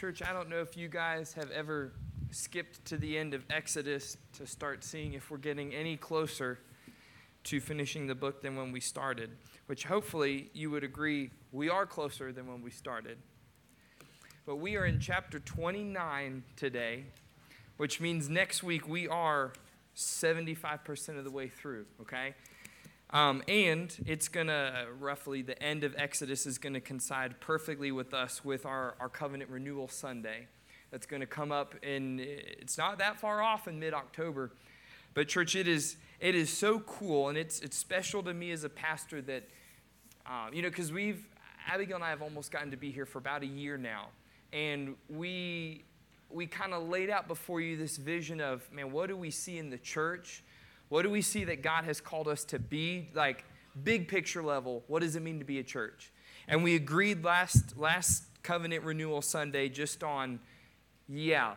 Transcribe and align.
Church, 0.00 0.22
I 0.26 0.32
don't 0.32 0.48
know 0.48 0.62
if 0.62 0.78
you 0.78 0.88
guys 0.88 1.34
have 1.34 1.50
ever 1.50 1.92
skipped 2.30 2.86
to 2.86 2.96
the 2.96 3.18
end 3.18 3.34
of 3.34 3.44
Exodus 3.50 4.16
to 4.38 4.46
start 4.46 4.82
seeing 4.82 5.12
if 5.12 5.30
we're 5.30 5.36
getting 5.36 5.74
any 5.74 5.98
closer 5.98 6.58
to 7.44 7.60
finishing 7.60 8.06
the 8.06 8.14
book 8.14 8.40
than 8.40 8.56
when 8.56 8.72
we 8.72 8.80
started, 8.80 9.28
which 9.66 9.84
hopefully 9.84 10.48
you 10.54 10.70
would 10.70 10.84
agree 10.84 11.28
we 11.52 11.68
are 11.68 11.84
closer 11.84 12.32
than 12.32 12.46
when 12.46 12.62
we 12.62 12.70
started. 12.70 13.18
But 14.46 14.56
we 14.56 14.78
are 14.78 14.86
in 14.86 15.00
chapter 15.00 15.38
29 15.38 16.44
today, 16.56 17.04
which 17.76 18.00
means 18.00 18.30
next 18.30 18.62
week 18.62 18.88
we 18.88 19.06
are 19.06 19.52
75% 19.94 21.18
of 21.18 21.24
the 21.24 21.30
way 21.30 21.48
through, 21.48 21.84
okay? 22.00 22.34
Um, 23.12 23.42
and 23.48 23.94
it's 24.06 24.28
going 24.28 24.46
to, 24.46 24.86
roughly, 24.98 25.42
the 25.42 25.60
end 25.60 25.82
of 25.82 25.94
Exodus 25.96 26.46
is 26.46 26.58
going 26.58 26.74
to 26.74 26.80
coincide 26.80 27.40
perfectly 27.40 27.90
with 27.90 28.14
us 28.14 28.44
with 28.44 28.64
our, 28.64 28.94
our 29.00 29.08
covenant 29.08 29.50
renewal 29.50 29.88
Sunday. 29.88 30.46
That's 30.92 31.06
going 31.06 31.20
to 31.20 31.26
come 31.26 31.50
up 31.50 31.74
and 31.82 32.20
it's 32.20 32.78
not 32.78 32.98
that 32.98 33.18
far 33.18 33.42
off 33.42 33.66
in 33.66 33.78
mid 33.80 33.94
October. 33.94 34.52
But, 35.12 35.26
church, 35.26 35.56
it 35.56 35.66
is, 35.66 35.96
it 36.20 36.36
is 36.36 36.50
so 36.50 36.78
cool, 36.80 37.28
and 37.28 37.36
it's, 37.36 37.58
it's 37.60 37.76
special 37.76 38.22
to 38.22 38.32
me 38.32 38.52
as 38.52 38.62
a 38.62 38.68
pastor 38.68 39.20
that, 39.22 39.48
um, 40.24 40.54
you 40.54 40.62
know, 40.62 40.68
because 40.68 40.92
we've, 40.92 41.26
Abigail 41.66 41.96
and 41.96 42.04
I 42.04 42.10
have 42.10 42.22
almost 42.22 42.52
gotten 42.52 42.70
to 42.70 42.76
be 42.76 42.92
here 42.92 43.06
for 43.06 43.18
about 43.18 43.42
a 43.42 43.46
year 43.46 43.76
now. 43.76 44.06
And 44.52 44.94
we, 45.08 45.82
we 46.30 46.46
kind 46.46 46.72
of 46.72 46.88
laid 46.88 47.10
out 47.10 47.26
before 47.26 47.60
you 47.60 47.76
this 47.76 47.96
vision 47.96 48.40
of, 48.40 48.70
man, 48.72 48.92
what 48.92 49.08
do 49.08 49.16
we 49.16 49.30
see 49.30 49.58
in 49.58 49.68
the 49.68 49.78
church? 49.78 50.44
What 50.90 51.02
do 51.02 51.10
we 51.10 51.22
see 51.22 51.44
that 51.44 51.62
God 51.62 51.84
has 51.84 52.00
called 52.00 52.28
us 52.28 52.44
to 52.46 52.58
be? 52.58 53.08
Like, 53.14 53.44
big 53.82 54.08
picture 54.08 54.42
level, 54.42 54.84
what 54.88 55.00
does 55.00 55.16
it 55.16 55.22
mean 55.22 55.38
to 55.38 55.44
be 55.44 55.58
a 55.60 55.62
church? 55.62 56.12
And 56.48 56.62
we 56.64 56.74
agreed 56.74 57.24
last, 57.24 57.78
last 57.78 58.24
covenant 58.42 58.84
renewal 58.84 59.22
Sunday 59.22 59.68
just 59.68 60.02
on, 60.02 60.40
yeah, 61.08 61.54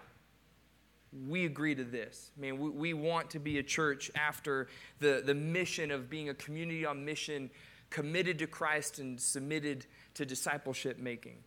we 1.28 1.46
agree 1.46 1.74
to 1.74 1.84
this. 1.84 2.30
I 2.38 2.42
mean, 2.42 2.60
we, 2.60 2.70
we 2.70 2.94
want 2.94 3.32
to 3.32 3.40
be 3.40 3.58
a 3.58 3.64
church 3.64 4.12
after 4.16 4.68
the, 5.00 5.24
the 5.26 5.34
mission 5.34 5.90
of 5.90 6.12
being 6.12 6.30
a 6.30 6.36
community 6.36 6.86
on 6.86 7.04
mission, 7.04 7.50
committed 7.90 8.38
to 8.40 8.48
Christ 8.48 9.00
and 9.00 9.20
submitted 9.20 9.88
to 10.14 10.26
discipleship 10.26 11.00
making. 11.00 11.38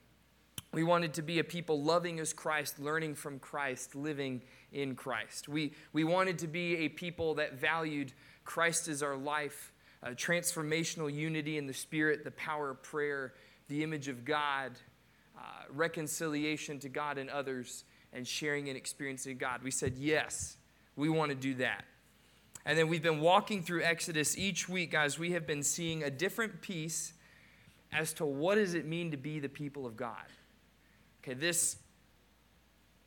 We 0.73 0.83
wanted 0.83 1.15
to 1.15 1.23
be 1.23 1.39
a 1.39 1.45
people 1.45 1.83
loving 1.83 2.19
as 2.21 2.33
Christ, 2.33 2.81
learning 2.81 3.15
from 3.15 3.39
Christ, 3.39 3.95
living 3.95 4.43
in 4.77 4.95
Christ. 4.95 5.49
We, 5.49 5.73
we 5.93 6.05
wanted 6.05 6.39
to 6.41 6.47
be 6.47 6.77
a 6.77 6.89
people 6.89 7.35
that 7.35 7.55
valued 7.55 8.13
Christ 8.45 8.89
as 8.89 9.03
our 9.03 9.17
life, 9.17 9.73
transformational 10.15 11.13
unity 11.13 11.59
in 11.59 11.67
the 11.67 11.75
Spirit, 11.75 12.23
the 12.23 12.31
power 12.33 12.71
of 12.71 12.83
prayer, 12.83 13.33
the 13.69 13.83
image 13.83 14.07
of 14.07 14.25
God, 14.25 14.73
uh, 15.37 15.41
reconciliation 15.71 16.79
to 16.81 16.89
God 16.89 17.19
and 17.19 17.29
others, 17.31 17.85
and 18.13 18.27
sharing 18.27 18.69
and 18.69 18.77
experiencing 18.77 19.39
God. 19.39 19.63
We 19.63 19.71
said, 19.71 19.95
yes, 19.97 20.59
we 20.95 21.09
want 21.09 21.31
to 21.31 21.35
do 21.35 21.55
that. 21.55 21.85
And 22.65 22.79
then 22.79 22.89
we've 22.89 23.03
been 23.03 23.21
walking 23.21 23.63
through 23.63 23.83
Exodus 23.83 24.37
each 24.37 24.69
week, 24.69 24.93
guys. 24.93 25.19
We 25.19 25.33
have 25.33 25.47
been 25.47 25.63
seeing 25.63 26.03
a 26.03 26.11
different 26.11 26.61
piece 26.61 27.15
as 27.93 28.13
to 28.15 28.27
what 28.27 28.57
does 28.57 28.75
it 28.75 28.87
mean 28.87 29.11
to 29.11 29.17
be 29.17 29.41
the 29.41 29.49
people 29.49 29.87
of 29.87 29.97
God. 29.97 30.27
Okay, 31.23 31.35
this, 31.35 31.77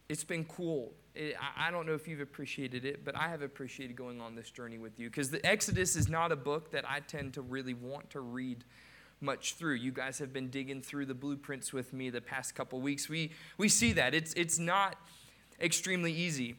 it's 0.10 0.24
been 0.24 0.44
cool. 0.46 0.92
It, 1.14 1.36
I 1.56 1.70
don't 1.70 1.86
know 1.86 1.94
if 1.94 2.08
you've 2.08 2.20
appreciated 2.20 2.84
it, 2.84 3.06
but 3.06 3.16
I 3.16 3.30
have 3.30 3.44
appreciated 3.44 3.96
going 3.96 4.20
on 4.20 4.36
this 4.36 4.50
journey 4.50 4.80
with 4.80 5.00
you 5.00 5.10
because 5.10 5.30
the 5.30 5.46
Exodus 5.46 5.96
is 5.96 6.10
not 6.10 6.32
a 6.32 6.36
book 6.36 6.72
that 6.72 6.90
I 6.90 7.00
tend 7.00 7.36
to 7.36 7.42
really 7.42 7.76
want 7.76 8.10
to 8.12 8.20
read 8.20 8.66
much 9.22 9.54
through. 9.54 9.76
You 9.76 9.92
guys 9.92 10.18
have 10.18 10.34
been 10.34 10.50
digging 10.50 10.82
through 10.82 11.06
the 11.06 11.14
blueprints 11.14 11.72
with 11.72 11.94
me 11.94 12.10
the 12.10 12.22
past 12.22 12.56
couple 12.56 12.82
weeks. 12.82 13.08
We, 13.08 13.32
we 13.58 13.70
see 13.70 13.94
that. 13.94 14.16
It's, 14.16 14.34
it's 14.34 14.58
not 14.58 14.96
extremely 15.62 16.14
easy, 16.14 16.56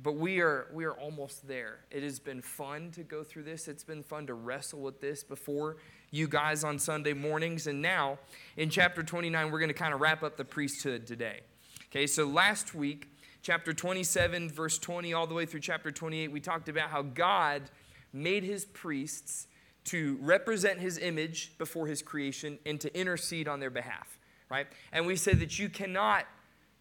but 0.00 0.12
we 0.12 0.40
are, 0.40 0.68
we 0.72 0.84
are 0.84 0.92
almost 0.92 1.48
there. 1.48 1.80
It 1.90 2.04
has 2.04 2.20
been 2.20 2.40
fun 2.40 2.92
to 2.92 3.02
go 3.02 3.24
through 3.24 3.44
this. 3.44 3.66
It's 3.66 3.84
been 3.84 4.04
fun 4.04 4.28
to 4.28 4.34
wrestle 4.34 4.80
with 4.80 5.00
this 5.00 5.24
before 5.24 5.78
you 6.12 6.28
guys 6.28 6.62
on 6.62 6.78
Sunday 6.78 7.14
mornings. 7.14 7.66
And 7.66 7.82
now, 7.82 8.18
in 8.56 8.70
chapter 8.70 9.02
29, 9.02 9.50
we're 9.50 9.58
going 9.58 9.68
to 9.68 9.74
kind 9.74 9.94
of 9.94 10.00
wrap 10.00 10.22
up 10.22 10.36
the 10.36 10.44
priesthood 10.44 11.06
today. 11.06 11.40
Okay, 11.92 12.06
so 12.06 12.24
last 12.24 12.72
week, 12.72 13.08
chapter 13.42 13.72
27, 13.72 14.48
verse 14.48 14.78
20, 14.78 15.12
all 15.12 15.26
the 15.26 15.34
way 15.34 15.44
through 15.44 15.58
chapter 15.58 15.90
28, 15.90 16.30
we 16.30 16.38
talked 16.38 16.68
about 16.68 16.88
how 16.88 17.02
God 17.02 17.62
made 18.12 18.44
his 18.44 18.64
priests 18.64 19.48
to 19.86 20.16
represent 20.20 20.78
his 20.78 20.98
image 20.98 21.58
before 21.58 21.88
his 21.88 22.00
creation 22.00 22.60
and 22.64 22.80
to 22.80 22.96
intercede 22.96 23.48
on 23.48 23.58
their 23.58 23.70
behalf, 23.70 24.20
right? 24.48 24.68
And 24.92 25.04
we 25.04 25.16
said 25.16 25.40
that 25.40 25.58
you 25.58 25.68
cannot 25.68 26.26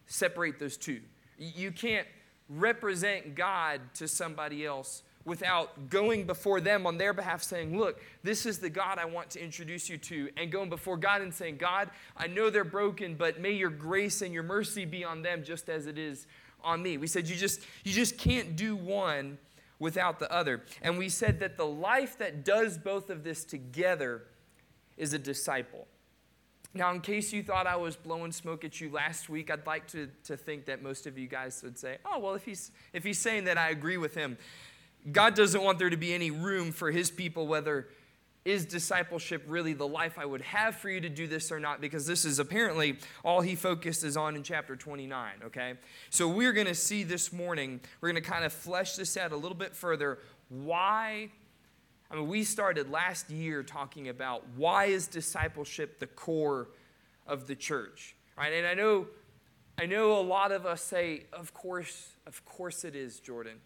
separate 0.05 0.59
those 0.59 0.77
two. 0.77 1.01
You 1.39 1.71
can't 1.71 2.07
represent 2.47 3.33
God 3.33 3.81
to 3.95 4.07
somebody 4.07 4.63
else 4.63 5.01
without 5.25 5.89
going 5.89 6.25
before 6.25 6.61
them 6.61 6.87
on 6.87 6.97
their 6.97 7.13
behalf 7.13 7.43
saying, 7.43 7.77
Look, 7.77 8.01
this 8.23 8.45
is 8.45 8.59
the 8.59 8.69
God 8.69 8.97
I 8.97 9.05
want 9.05 9.29
to 9.31 9.43
introduce 9.43 9.89
you 9.89 9.97
to, 9.97 10.29
and 10.37 10.51
going 10.51 10.69
before 10.69 10.97
God 10.97 11.21
and 11.21 11.33
saying, 11.33 11.57
God, 11.57 11.89
I 12.17 12.27
know 12.27 12.49
they're 12.49 12.63
broken, 12.63 13.15
but 13.15 13.39
may 13.39 13.51
your 13.51 13.69
grace 13.69 14.21
and 14.21 14.33
your 14.33 14.43
mercy 14.43 14.85
be 14.85 15.03
on 15.03 15.21
them 15.21 15.43
just 15.43 15.69
as 15.69 15.85
it 15.85 15.97
is 15.97 16.27
on 16.63 16.81
me. 16.81 16.97
We 16.97 17.07
said 17.07 17.27
you 17.27 17.35
just 17.35 17.61
you 17.83 17.93
just 17.93 18.17
can't 18.17 18.55
do 18.55 18.75
one 18.75 19.37
without 19.79 20.19
the 20.19 20.31
other. 20.31 20.63
And 20.81 20.97
we 20.97 21.09
said 21.09 21.39
that 21.39 21.57
the 21.57 21.65
life 21.65 22.17
that 22.17 22.43
does 22.43 22.77
both 22.77 23.09
of 23.09 23.23
this 23.23 23.45
together 23.45 24.23
is 24.97 25.13
a 25.13 25.19
disciple. 25.19 25.87
Now, 26.73 26.91
in 26.91 27.01
case 27.01 27.33
you 27.33 27.41
thought 27.41 27.65
I 27.65 27.77
was 27.77 27.95
blowing 27.95 28.31
smoke 28.31 28.63
at 28.63 28.79
you 28.79 28.91
last 28.91 29.27
week, 29.27 29.49
I'd 29.49 29.65
like 29.65 29.87
to, 29.87 30.07
to 30.25 30.37
think 30.37 30.65
that 30.65 30.83
most 30.83 31.07
of 31.07 31.17
you 31.17 31.27
guys 31.27 31.63
would 31.63 31.79
say, 31.79 31.97
oh, 32.05 32.19
well, 32.19 32.35
if 32.35 32.45
he's, 32.45 32.71
if 32.93 33.03
he's 33.03 33.17
saying 33.17 33.45
that, 33.45 33.57
I 33.57 33.69
agree 33.69 33.97
with 33.97 34.13
him. 34.13 34.37
God 35.11 35.35
doesn't 35.35 35.61
want 35.61 35.79
there 35.79 35.89
to 35.89 35.97
be 35.97 36.13
any 36.13 36.31
room 36.31 36.71
for 36.71 36.91
his 36.91 37.09
people, 37.09 37.47
whether 37.47 37.87
is 38.45 38.65
discipleship 38.65 39.43
really 39.47 39.73
the 39.73 39.87
life 39.87 40.17
I 40.17 40.25
would 40.25 40.41
have 40.41 40.75
for 40.75 40.89
you 40.89 41.01
to 41.01 41.09
do 41.09 41.27
this 41.27 41.51
or 41.51 41.59
not? 41.59 41.81
Because 41.81 42.05
this 42.05 42.25
is 42.25 42.39
apparently 42.39 42.97
all 43.23 43.41
he 43.41 43.55
focuses 43.55 44.17
on 44.17 44.35
in 44.35 44.43
chapter 44.43 44.75
29, 44.75 45.33
okay? 45.45 45.73
So 46.09 46.27
we're 46.27 46.53
going 46.53 46.67
to 46.67 46.75
see 46.75 47.03
this 47.03 47.33
morning, 47.33 47.81
we're 48.01 48.11
going 48.11 48.21
to 48.21 48.29
kind 48.29 48.45
of 48.45 48.53
flesh 48.53 48.95
this 48.95 49.17
out 49.17 49.31
a 49.31 49.35
little 49.35 49.57
bit 49.57 49.75
further. 49.75 50.19
Why? 50.49 51.29
I 52.09 52.15
mean, 52.15 52.27
we 52.27 52.43
started 52.43 52.89
last 52.89 53.29
year 53.29 53.61
talking 53.61 54.09
about 54.09 54.45
why 54.55 54.85
is 54.85 55.07
discipleship 55.07 55.99
the 55.99 56.07
core 56.07 56.69
of 57.27 57.45
the 57.45 57.55
church, 57.55 58.15
right? 58.37 58.53
And 58.53 58.65
I 58.65 58.73
know, 58.73 59.07
I 59.77 59.85
know 59.85 60.19
a 60.19 60.23
lot 60.23 60.51
of 60.51 60.65
us 60.65 60.81
say, 60.81 61.25
of 61.33 61.53
course, 61.53 62.15
of 62.25 62.43
course 62.45 62.83
it 62.83 62.95
is, 62.95 63.19
Jordan. 63.19 63.57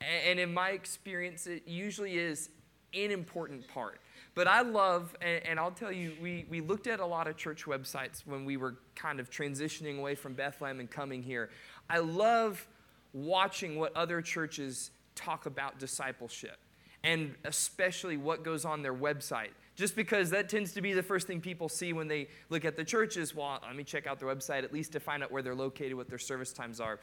And 0.00 0.40
in 0.40 0.52
my 0.52 0.70
experience, 0.70 1.46
it 1.46 1.66
usually 1.66 2.18
is 2.18 2.48
an 2.94 3.10
important 3.10 3.68
part. 3.68 4.00
But 4.34 4.46
I 4.46 4.62
love, 4.62 5.14
and, 5.20 5.58
I'll 5.58 5.72
tell 5.72 5.92
you, 5.92 6.14
we, 6.22 6.46
we 6.48 6.60
looked 6.60 6.86
at 6.86 7.00
a 7.00 7.06
lot 7.06 7.26
of 7.26 7.36
church 7.36 7.66
websites 7.66 8.26
when 8.26 8.44
we 8.44 8.56
were 8.56 8.76
kind 8.94 9.20
of 9.20 9.30
transitioning 9.30 9.98
away 9.98 10.14
from 10.14 10.34
Bethlehem 10.34 10.80
and 10.80 10.90
coming 10.90 11.22
here. 11.22 11.50
I 11.88 11.98
love 11.98 12.66
watching 13.12 13.78
what 13.78 13.94
other 13.96 14.22
churches 14.22 14.92
talk 15.14 15.46
about 15.46 15.78
discipleship 15.78 16.56
and 17.02 17.34
especially 17.44 18.16
what 18.16 18.44
goes 18.44 18.64
on 18.64 18.82
their 18.82 18.94
website. 18.94 19.50
Just 19.74 19.96
because 19.96 20.30
that 20.30 20.48
tends 20.48 20.72
to 20.74 20.82
be 20.82 20.92
the 20.92 21.02
first 21.02 21.26
thing 21.26 21.40
people 21.40 21.68
see 21.68 21.92
when 21.92 22.06
they 22.06 22.28
look 22.50 22.64
at 22.64 22.76
the 22.76 22.84
churches. 22.84 23.34
Well, 23.34 23.58
let 23.66 23.74
me 23.74 23.84
check 23.84 24.06
out 24.06 24.18
their 24.18 24.28
website 24.28 24.62
at 24.62 24.72
least 24.72 24.92
to 24.92 25.00
find 25.00 25.22
out 25.22 25.32
where 25.32 25.42
they're 25.42 25.54
located, 25.54 25.94
what 25.94 26.08
their 26.08 26.18
service 26.18 26.52
times 26.52 26.80
are. 26.80 27.00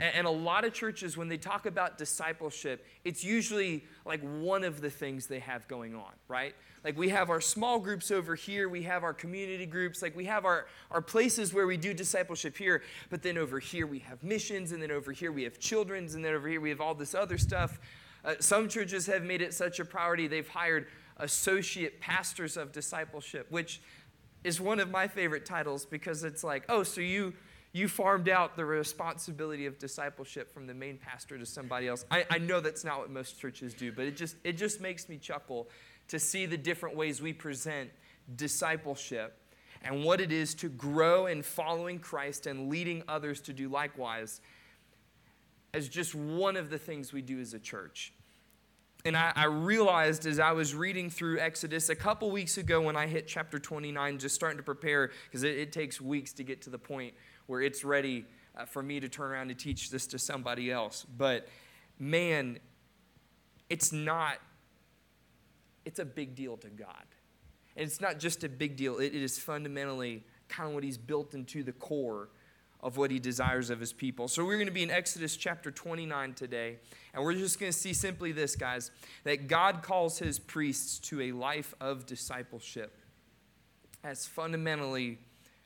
And, 0.00 0.26
a 0.26 0.30
lot 0.30 0.64
of 0.64 0.72
churches, 0.72 1.16
when 1.16 1.28
they 1.28 1.36
talk 1.36 1.66
about 1.66 1.98
discipleship, 1.98 2.86
it's 3.04 3.22
usually 3.22 3.84
like 4.06 4.20
one 4.22 4.64
of 4.64 4.80
the 4.80 4.88
things 4.88 5.26
they 5.26 5.40
have 5.40 5.68
going 5.68 5.94
on, 5.94 6.12
right? 6.26 6.54
Like 6.82 6.96
we 6.96 7.10
have 7.10 7.28
our 7.28 7.40
small 7.40 7.78
groups 7.78 8.10
over 8.10 8.34
here, 8.34 8.68
we 8.70 8.82
have 8.84 9.04
our 9.04 9.12
community 9.12 9.66
groups, 9.66 10.00
like 10.00 10.16
we 10.16 10.24
have 10.24 10.46
our, 10.46 10.66
our 10.90 11.02
places 11.02 11.52
where 11.52 11.66
we 11.66 11.76
do 11.76 11.92
discipleship 11.92 12.56
here, 12.56 12.82
but 13.10 13.22
then 13.22 13.36
over 13.36 13.58
here 13.58 13.86
we 13.86 13.98
have 13.98 14.22
missions, 14.22 14.72
and 14.72 14.82
then 14.82 14.90
over 14.90 15.12
here 15.12 15.32
we 15.32 15.42
have 15.42 15.58
children's, 15.58 16.14
and 16.14 16.24
then 16.24 16.32
over 16.32 16.48
here 16.48 16.60
we 16.60 16.70
have 16.70 16.80
all 16.80 16.94
this 16.94 17.14
other 17.14 17.36
stuff. 17.36 17.78
Uh, 18.24 18.34
some 18.40 18.68
churches 18.68 19.06
have 19.06 19.22
made 19.22 19.42
it 19.42 19.52
such 19.52 19.80
a 19.80 19.84
priority, 19.84 20.26
they've 20.26 20.48
hired 20.48 20.86
associate 21.18 22.00
pastors 22.00 22.56
of 22.56 22.72
discipleship, 22.72 23.46
which 23.50 23.82
is 24.42 24.58
one 24.60 24.80
of 24.80 24.90
my 24.90 25.06
favorite 25.06 25.44
titles 25.44 25.84
because 25.84 26.24
it's 26.24 26.42
like, 26.42 26.64
oh, 26.70 26.82
so 26.82 27.02
you 27.02 27.34
you 27.72 27.86
farmed 27.86 28.28
out 28.28 28.56
the 28.56 28.64
responsibility 28.64 29.66
of 29.66 29.78
discipleship 29.78 30.52
from 30.52 30.66
the 30.66 30.74
main 30.74 30.98
pastor 30.98 31.38
to 31.38 31.46
somebody 31.46 31.86
else. 31.86 32.04
I, 32.10 32.26
I 32.28 32.38
know 32.38 32.60
that's 32.60 32.84
not 32.84 32.98
what 32.98 33.10
most 33.10 33.40
churches 33.40 33.74
do, 33.74 33.92
but 33.92 34.06
it 34.06 34.16
just, 34.16 34.36
it 34.42 34.56
just 34.56 34.80
makes 34.80 35.08
me 35.08 35.18
chuckle 35.18 35.68
to 36.08 36.18
see 36.18 36.46
the 36.46 36.58
different 36.58 36.96
ways 36.96 37.22
we 37.22 37.32
present 37.32 37.90
discipleship 38.34 39.36
and 39.82 40.04
what 40.04 40.20
it 40.20 40.32
is 40.32 40.54
to 40.54 40.68
grow 40.68 41.26
in 41.26 41.42
following 41.42 42.00
Christ 42.00 42.46
and 42.46 42.68
leading 42.68 43.04
others 43.08 43.40
to 43.42 43.52
do 43.52 43.68
likewise 43.68 44.40
as 45.72 45.88
just 45.88 46.14
one 46.14 46.56
of 46.56 46.70
the 46.70 46.78
things 46.78 47.12
we 47.12 47.22
do 47.22 47.40
as 47.40 47.54
a 47.54 47.58
church. 47.60 48.12
And 49.04 49.16
I, 49.16 49.32
I, 49.34 49.44
realized 49.44 50.26
as 50.26 50.38
I 50.38 50.52
was 50.52 50.74
reading 50.74 51.08
through 51.08 51.38
Exodus 51.38 51.88
a 51.88 51.94
couple 51.94 52.30
weeks 52.30 52.58
ago 52.58 52.82
when 52.82 52.96
I 52.96 53.06
hit 53.06 53.26
chapter 53.26 53.58
29, 53.58 54.18
just 54.18 54.34
starting 54.34 54.58
to 54.58 54.62
prepare, 54.62 55.10
because 55.24 55.42
it, 55.42 55.56
it, 55.56 55.72
takes 55.72 56.02
weeks 56.02 56.34
to 56.34 56.44
get 56.44 56.60
to 56.62 56.70
the 56.70 56.78
point 56.78 57.14
where 57.50 57.60
it's 57.60 57.82
ready 57.82 58.24
uh, 58.56 58.64
for 58.64 58.80
me 58.80 59.00
to 59.00 59.08
turn 59.08 59.32
around 59.32 59.50
and 59.50 59.58
teach 59.58 59.90
this 59.90 60.06
to 60.06 60.20
somebody 60.20 60.70
else. 60.70 61.04
But 61.18 61.48
man, 61.98 62.60
it's 63.68 63.92
not, 63.92 64.36
it's 65.84 65.98
a 65.98 66.04
big 66.04 66.36
deal 66.36 66.56
to 66.58 66.68
God. 66.68 67.04
And 67.76 67.84
it's 67.86 68.00
not 68.00 68.20
just 68.20 68.44
a 68.44 68.48
big 68.48 68.76
deal, 68.76 68.98
it, 68.98 69.06
it 69.06 69.22
is 69.22 69.36
fundamentally 69.36 70.22
kind 70.48 70.68
of 70.68 70.74
what 70.74 70.84
He's 70.84 70.96
built 70.96 71.34
into 71.34 71.64
the 71.64 71.72
core 71.72 72.28
of 72.82 72.96
what 72.96 73.10
he 73.10 73.18
desires 73.18 73.68
of 73.68 73.78
his 73.78 73.92
people. 73.92 74.26
So 74.26 74.42
we're 74.42 74.56
going 74.56 74.66
to 74.66 74.72
be 74.72 74.82
in 74.82 74.90
Exodus 74.90 75.36
chapter 75.36 75.70
29 75.70 76.32
today, 76.32 76.78
and 77.12 77.22
we're 77.22 77.34
just 77.34 77.60
going 77.60 77.70
to 77.70 77.78
see 77.78 77.92
simply 77.92 78.32
this, 78.32 78.56
guys, 78.56 78.90
that 79.24 79.48
God 79.48 79.82
calls 79.82 80.18
his 80.18 80.38
priests 80.38 80.98
to 81.10 81.20
a 81.20 81.32
life 81.32 81.74
of 81.78 82.06
discipleship. 82.06 82.96
as 84.02 84.26
fundamentally 84.26 85.18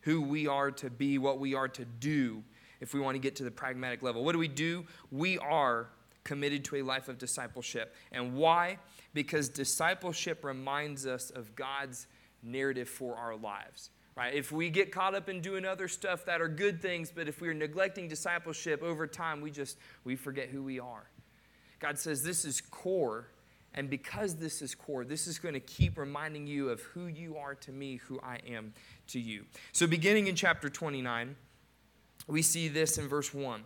who 0.04 0.20
we 0.20 0.46
are 0.46 0.70
to 0.70 0.90
be, 0.90 1.18
what 1.18 1.38
we 1.38 1.54
are 1.54 1.68
to 1.68 1.84
do 1.84 2.42
if 2.80 2.94
we 2.94 3.00
want 3.00 3.14
to 3.14 3.18
get 3.18 3.36
to 3.36 3.44
the 3.44 3.50
pragmatic 3.50 4.02
level. 4.02 4.24
What 4.24 4.32
do 4.32 4.38
we 4.38 4.48
do? 4.48 4.84
We 5.10 5.38
are 5.38 5.88
committed 6.22 6.64
to 6.66 6.76
a 6.76 6.82
life 6.82 7.08
of 7.08 7.18
discipleship. 7.18 7.94
And 8.12 8.34
why? 8.34 8.78
Because 9.12 9.48
discipleship 9.48 10.44
reminds 10.44 11.06
us 11.06 11.30
of 11.30 11.54
God's 11.54 12.06
narrative 12.42 12.88
for 12.88 13.16
our 13.16 13.36
lives 13.36 13.90
right? 14.16 14.34
If 14.34 14.52
we 14.52 14.70
get 14.70 14.92
caught 14.92 15.14
up 15.14 15.28
in 15.28 15.40
doing 15.40 15.64
other 15.64 15.88
stuff 15.88 16.24
that 16.26 16.40
are 16.40 16.48
good 16.48 16.80
things, 16.80 17.10
but 17.14 17.28
if 17.28 17.40
we're 17.40 17.54
neglecting 17.54 18.08
discipleship 18.08 18.82
over 18.82 19.06
time, 19.06 19.40
we 19.40 19.50
just 19.50 19.76
we 20.04 20.16
forget 20.16 20.48
who 20.48 20.62
we 20.62 20.78
are. 20.78 21.08
God 21.80 21.98
says 21.98 22.22
this 22.22 22.44
is 22.44 22.60
core, 22.60 23.26
and 23.74 23.90
because 23.90 24.36
this 24.36 24.62
is 24.62 24.74
core, 24.74 25.04
this 25.04 25.26
is 25.26 25.38
going 25.38 25.54
to 25.54 25.60
keep 25.60 25.98
reminding 25.98 26.46
you 26.46 26.70
of 26.70 26.80
who 26.80 27.06
you 27.06 27.36
are 27.36 27.54
to 27.56 27.72
me, 27.72 27.96
who 27.96 28.20
I 28.22 28.38
am 28.48 28.72
to 29.08 29.18
you. 29.18 29.44
So 29.72 29.86
beginning 29.86 30.28
in 30.28 30.36
chapter 30.36 30.68
29, 30.68 31.34
we 32.26 32.40
see 32.40 32.68
this 32.68 32.98
in 32.98 33.08
verse 33.08 33.34
1. 33.34 33.64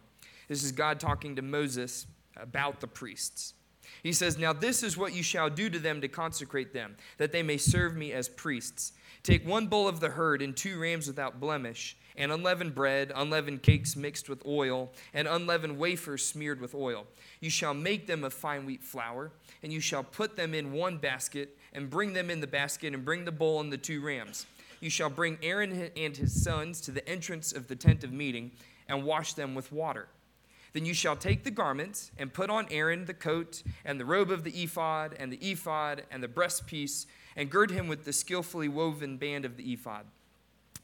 This 0.49 0.65
is 0.65 0.73
God 0.73 0.99
talking 0.99 1.37
to 1.37 1.43
Moses 1.43 2.07
about 2.37 2.81
the 2.81 2.87
priests. 2.87 3.53
He 4.03 4.13
says, 4.13 4.39
Now 4.39 4.53
this 4.53 4.83
is 4.83 4.97
what 4.97 5.15
you 5.15 5.23
shall 5.23 5.51
do 5.51 5.69
to 5.71 5.79
them 5.79 6.01
to 6.01 6.09
consecrate 6.09 6.73
them, 6.73 6.97
that 7.19 7.33
they 7.33 7.43
may 7.43 7.57
serve 7.57 7.97
me 7.97 8.13
as 8.13 8.29
priests. 8.29 8.93
Take 9.23 9.47
one 9.47 9.67
bull 9.67 9.89
of 9.89 10.01
the 10.01 10.11
herd 10.11 10.43
and 10.43 10.57
two 10.57 10.79
rams 10.79 11.07
without 11.07 11.41
blemish, 11.41 11.97
and 12.17 12.33
unleavened 12.33 12.75
bread, 12.75 13.13
unleavened 13.15 13.63
cakes 13.63 13.97
mixed 13.97 14.29
with 14.29 14.45
oil, 14.47 14.91
and 15.13 15.29
unleavened 15.29 15.79
wafers 15.79 16.25
smeared 16.25 16.61
with 16.61 16.75
oil. 16.75 17.07
You 17.41 17.51
shall 17.51 17.75
make 17.75 18.07
them 18.07 18.25
of 18.25 18.33
fine 18.33 18.67
wheat 18.67 18.83
flour, 18.83 19.31
and 19.63 19.73
you 19.73 19.81
shall 19.81 20.03
put 20.03 20.37
them 20.37 20.55
in 20.55 20.73
one 20.73 20.99
basket, 20.99 21.57
and 21.73 21.91
bring 21.91 22.13
them 22.13 22.31
in 22.31 22.41
the 22.41 22.47
basket, 22.47 22.95
and 22.95 23.05
bring 23.05 23.25
the 23.25 23.33
bull 23.33 23.61
and 23.61 23.73
the 23.73 23.79
two 23.79 24.01
rams. 24.01 24.47
You 24.81 24.91
shall 24.91 25.11
bring 25.11 25.39
Aaron 25.43 25.91
and 25.97 26.17
his 26.17 26.43
sons 26.43 26.81
to 26.83 26.91
the 26.91 27.07
entrance 27.09 27.53
of 27.53 27.69
the 27.69 27.77
tent 27.77 28.05
of 28.05 28.13
meeting, 28.13 28.53
and 28.89 29.05
wash 29.05 29.35
them 29.35 29.55
with 29.55 29.71
water. 29.73 30.09
Then 30.73 30.85
you 30.85 30.95
shall 30.95 31.17
take 31.17 31.45
the 31.45 31.51
garments 31.51 32.11
and 32.19 32.33
put 32.33 32.51
on 32.51 32.67
Aaron 32.71 33.07
the 33.07 33.15
coat 33.15 33.63
and 33.85 33.99
the 33.99 34.05
robe 34.05 34.31
of 34.31 34.45
the 34.45 34.63
ephod 34.63 35.15
and 35.19 35.33
the 35.33 35.51
ephod 35.51 36.05
and 36.11 36.23
the 36.23 36.29
breastpiece 36.29 37.07
and 37.37 37.51
gird 37.51 37.71
him 37.71 37.89
with 37.89 38.05
the 38.05 38.13
skillfully 38.13 38.69
woven 38.69 39.17
band 39.17 39.45
of 39.45 39.57
the 39.57 39.73
ephod. 39.73 40.07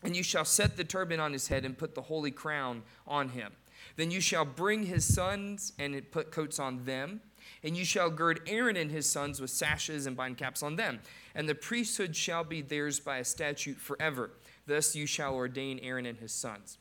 And 0.03 0.17
you 0.17 0.23
shall 0.23 0.45
set 0.45 0.77
the 0.77 0.85
turban 0.85 1.21
on 1.21 1.33
his 1.33 1.49
head 1.49 1.65
and 1.65 1.77
put 1.77 1.95
the 1.95 2.03
holy 2.03 2.31
crown 2.31 2.83
on 3.07 3.31
him. 3.31 3.53
Then 3.97 4.11
you 4.11 4.21
shall 4.21 4.45
bring 4.45 4.85
his 4.85 5.05
sons 5.05 5.73
and 5.79 6.11
put 6.11 6.31
coats 6.31 6.59
on 6.59 6.85
them. 6.85 7.21
And 7.63 7.77
you 7.77 7.85
shall 7.85 8.11
gird 8.11 8.41
Aaron 8.47 8.77
and 8.77 8.91
his 8.91 9.09
sons 9.09 9.41
with 9.41 9.51
sashes 9.51 10.07
and 10.07 10.17
bind 10.17 10.39
caps 10.39 10.63
on 10.63 10.77
them. 10.77 11.01
And 11.35 11.49
the 11.49 11.55
priesthood 11.55 12.17
shall 12.17 12.45
be 12.45 12.63
theirs 12.63 13.01
by 13.01 13.19
a 13.19 13.25
statute 13.25 13.79
forever. 13.79 14.31
Thus 14.67 14.97
you 14.97 15.07
shall 15.07 15.35
ordain 15.35 15.79
Aaron 15.81 16.07
and 16.07 16.19
his 16.19 16.33
sons. 16.33 16.79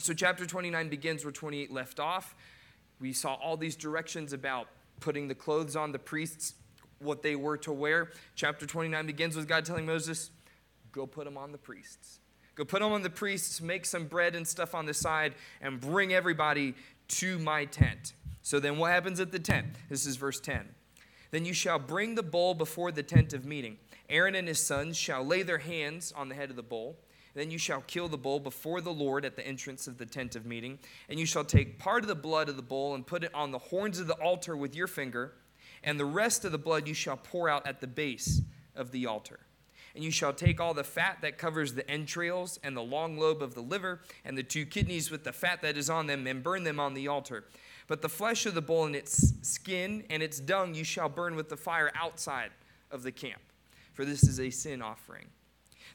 So, 0.00 0.14
chapter 0.14 0.46
29 0.46 0.88
begins 0.88 1.24
where 1.24 1.32
28 1.32 1.72
left 1.72 1.98
off. 1.98 2.36
We 3.00 3.12
saw 3.12 3.34
all 3.34 3.56
these 3.56 3.74
directions 3.74 4.32
about 4.32 4.68
putting 5.00 5.26
the 5.26 5.34
clothes 5.34 5.74
on 5.74 5.90
the 5.90 5.98
priests 5.98 6.54
what 7.00 7.22
they 7.22 7.34
were 7.34 7.56
to 7.58 7.72
wear. 7.72 8.12
Chapter 8.36 8.64
29 8.64 9.06
begins 9.06 9.36
with 9.36 9.48
God 9.48 9.64
telling 9.64 9.86
Moses, 9.86 10.30
Go 10.92 11.04
put 11.04 11.24
them 11.24 11.36
on 11.36 11.50
the 11.50 11.58
priests. 11.58 12.20
Go 12.54 12.64
put 12.64 12.80
them 12.80 12.92
on 12.92 13.02
the 13.02 13.10
priests, 13.10 13.60
make 13.60 13.84
some 13.84 14.06
bread 14.06 14.34
and 14.34 14.46
stuff 14.46 14.74
on 14.74 14.86
the 14.86 14.94
side, 14.94 15.34
and 15.60 15.80
bring 15.80 16.12
everybody 16.12 16.74
to 17.08 17.38
my 17.40 17.64
tent. 17.64 18.12
So 18.42 18.60
then 18.60 18.78
what 18.78 18.92
happens 18.92 19.18
at 19.20 19.32
the 19.32 19.38
tent? 19.38 19.66
This 19.88 20.06
is 20.06 20.16
verse 20.16 20.40
10. 20.40 20.68
Then 21.32 21.44
you 21.44 21.52
shall 21.52 21.78
bring 21.78 22.14
the 22.14 22.22
bull 22.22 22.54
before 22.54 22.90
the 22.92 23.02
tent 23.02 23.32
of 23.32 23.44
meeting. 23.44 23.76
Aaron 24.08 24.34
and 24.34 24.48
his 24.48 24.64
sons 24.64 24.96
shall 24.96 25.24
lay 25.24 25.42
their 25.42 25.58
hands 25.58 26.12
on 26.16 26.28
the 26.28 26.34
head 26.34 26.50
of 26.50 26.56
the 26.56 26.62
bull. 26.62 26.96
Then 27.38 27.52
you 27.52 27.58
shall 27.58 27.82
kill 27.82 28.08
the 28.08 28.18
bull 28.18 28.40
before 28.40 28.80
the 28.80 28.92
Lord 28.92 29.24
at 29.24 29.36
the 29.36 29.46
entrance 29.46 29.86
of 29.86 29.96
the 29.96 30.06
tent 30.06 30.34
of 30.34 30.44
meeting. 30.44 30.80
And 31.08 31.20
you 31.20 31.24
shall 31.24 31.44
take 31.44 31.78
part 31.78 32.02
of 32.02 32.08
the 32.08 32.16
blood 32.16 32.48
of 32.48 32.56
the 32.56 32.62
bull 32.62 32.96
and 32.96 33.06
put 33.06 33.22
it 33.22 33.32
on 33.32 33.52
the 33.52 33.60
horns 33.60 34.00
of 34.00 34.08
the 34.08 34.14
altar 34.14 34.56
with 34.56 34.74
your 34.74 34.88
finger 34.88 35.34
and 35.84 36.00
the 36.00 36.04
rest 36.04 36.44
of 36.44 36.50
the 36.50 36.58
blood 36.58 36.88
you 36.88 36.94
shall 36.94 37.16
pour 37.16 37.48
out 37.48 37.64
at 37.64 37.80
the 37.80 37.86
base 37.86 38.42
of 38.74 38.90
the 38.90 39.06
altar. 39.06 39.38
And 39.94 40.02
you 40.02 40.10
shall 40.10 40.32
take 40.32 40.60
all 40.60 40.74
the 40.74 40.82
fat 40.82 41.18
that 41.22 41.38
covers 41.38 41.74
the 41.74 41.88
entrails 41.88 42.58
and 42.64 42.76
the 42.76 42.82
long 42.82 43.16
lobe 43.16 43.40
of 43.40 43.54
the 43.54 43.62
liver 43.62 44.00
and 44.24 44.36
the 44.36 44.42
two 44.42 44.66
kidneys 44.66 45.08
with 45.08 45.22
the 45.22 45.32
fat 45.32 45.62
that 45.62 45.76
is 45.76 45.88
on 45.88 46.08
them 46.08 46.26
and 46.26 46.42
burn 46.42 46.64
them 46.64 46.80
on 46.80 46.94
the 46.94 47.06
altar. 47.06 47.44
But 47.86 48.02
the 48.02 48.08
flesh 48.08 48.46
of 48.46 48.54
the 48.54 48.62
bull 48.62 48.84
and 48.84 48.96
its 48.96 49.34
skin 49.42 50.02
and 50.10 50.24
its 50.24 50.40
dung 50.40 50.74
you 50.74 50.82
shall 50.82 51.08
burn 51.08 51.36
with 51.36 51.50
the 51.50 51.56
fire 51.56 51.92
outside 51.94 52.50
of 52.90 53.04
the 53.04 53.12
camp, 53.12 53.42
for 53.92 54.04
this 54.04 54.24
is 54.24 54.40
a 54.40 54.50
sin 54.50 54.82
offering. 54.82 55.26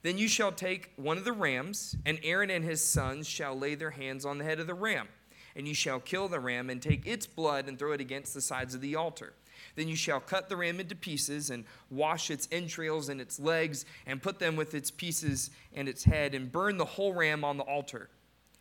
Then 0.03 0.17
you 0.17 0.27
shall 0.27 0.51
take 0.51 0.91
one 0.97 1.17
of 1.17 1.23
the 1.23 1.31
rams, 1.31 1.95
and 2.05 2.19
Aaron 2.23 2.49
and 2.49 2.63
his 2.63 2.83
sons 2.83 3.27
shall 3.27 3.57
lay 3.57 3.73
their 3.73 3.91
hands 3.91 4.25
on 4.25 4.37
the 4.37 4.43
head 4.43 4.59
of 4.59 4.67
the 4.67 4.73
ram. 4.73 5.07
And 5.55 5.67
you 5.67 5.73
shall 5.73 5.99
kill 5.99 6.27
the 6.27 6.39
ram 6.39 6.69
and 6.69 6.81
take 6.81 7.07
its 7.07 7.25
blood 7.25 7.67
and 7.67 7.79
throw 7.79 7.93
it 7.93 8.01
against 8.01 8.33
the 8.33 8.41
sides 8.41 8.75
of 8.75 8.81
the 8.81 8.95
altar. 8.95 9.33
Then 9.75 9.87
you 9.87 9.95
shall 9.95 10.19
cut 10.19 10.49
the 10.49 10.57
ram 10.57 10.79
into 10.79 10.95
pieces 10.95 11.49
and 11.49 11.63
wash 11.89 12.29
its 12.29 12.49
entrails 12.51 13.07
and 13.09 13.21
its 13.21 13.39
legs 13.39 13.85
and 14.05 14.21
put 14.21 14.39
them 14.39 14.55
with 14.55 14.73
its 14.73 14.91
pieces 14.91 15.51
and 15.73 15.87
its 15.87 16.03
head 16.03 16.35
and 16.35 16.51
burn 16.51 16.77
the 16.77 16.85
whole 16.85 17.13
ram 17.13 17.45
on 17.45 17.57
the 17.57 17.63
altar. 17.63 18.09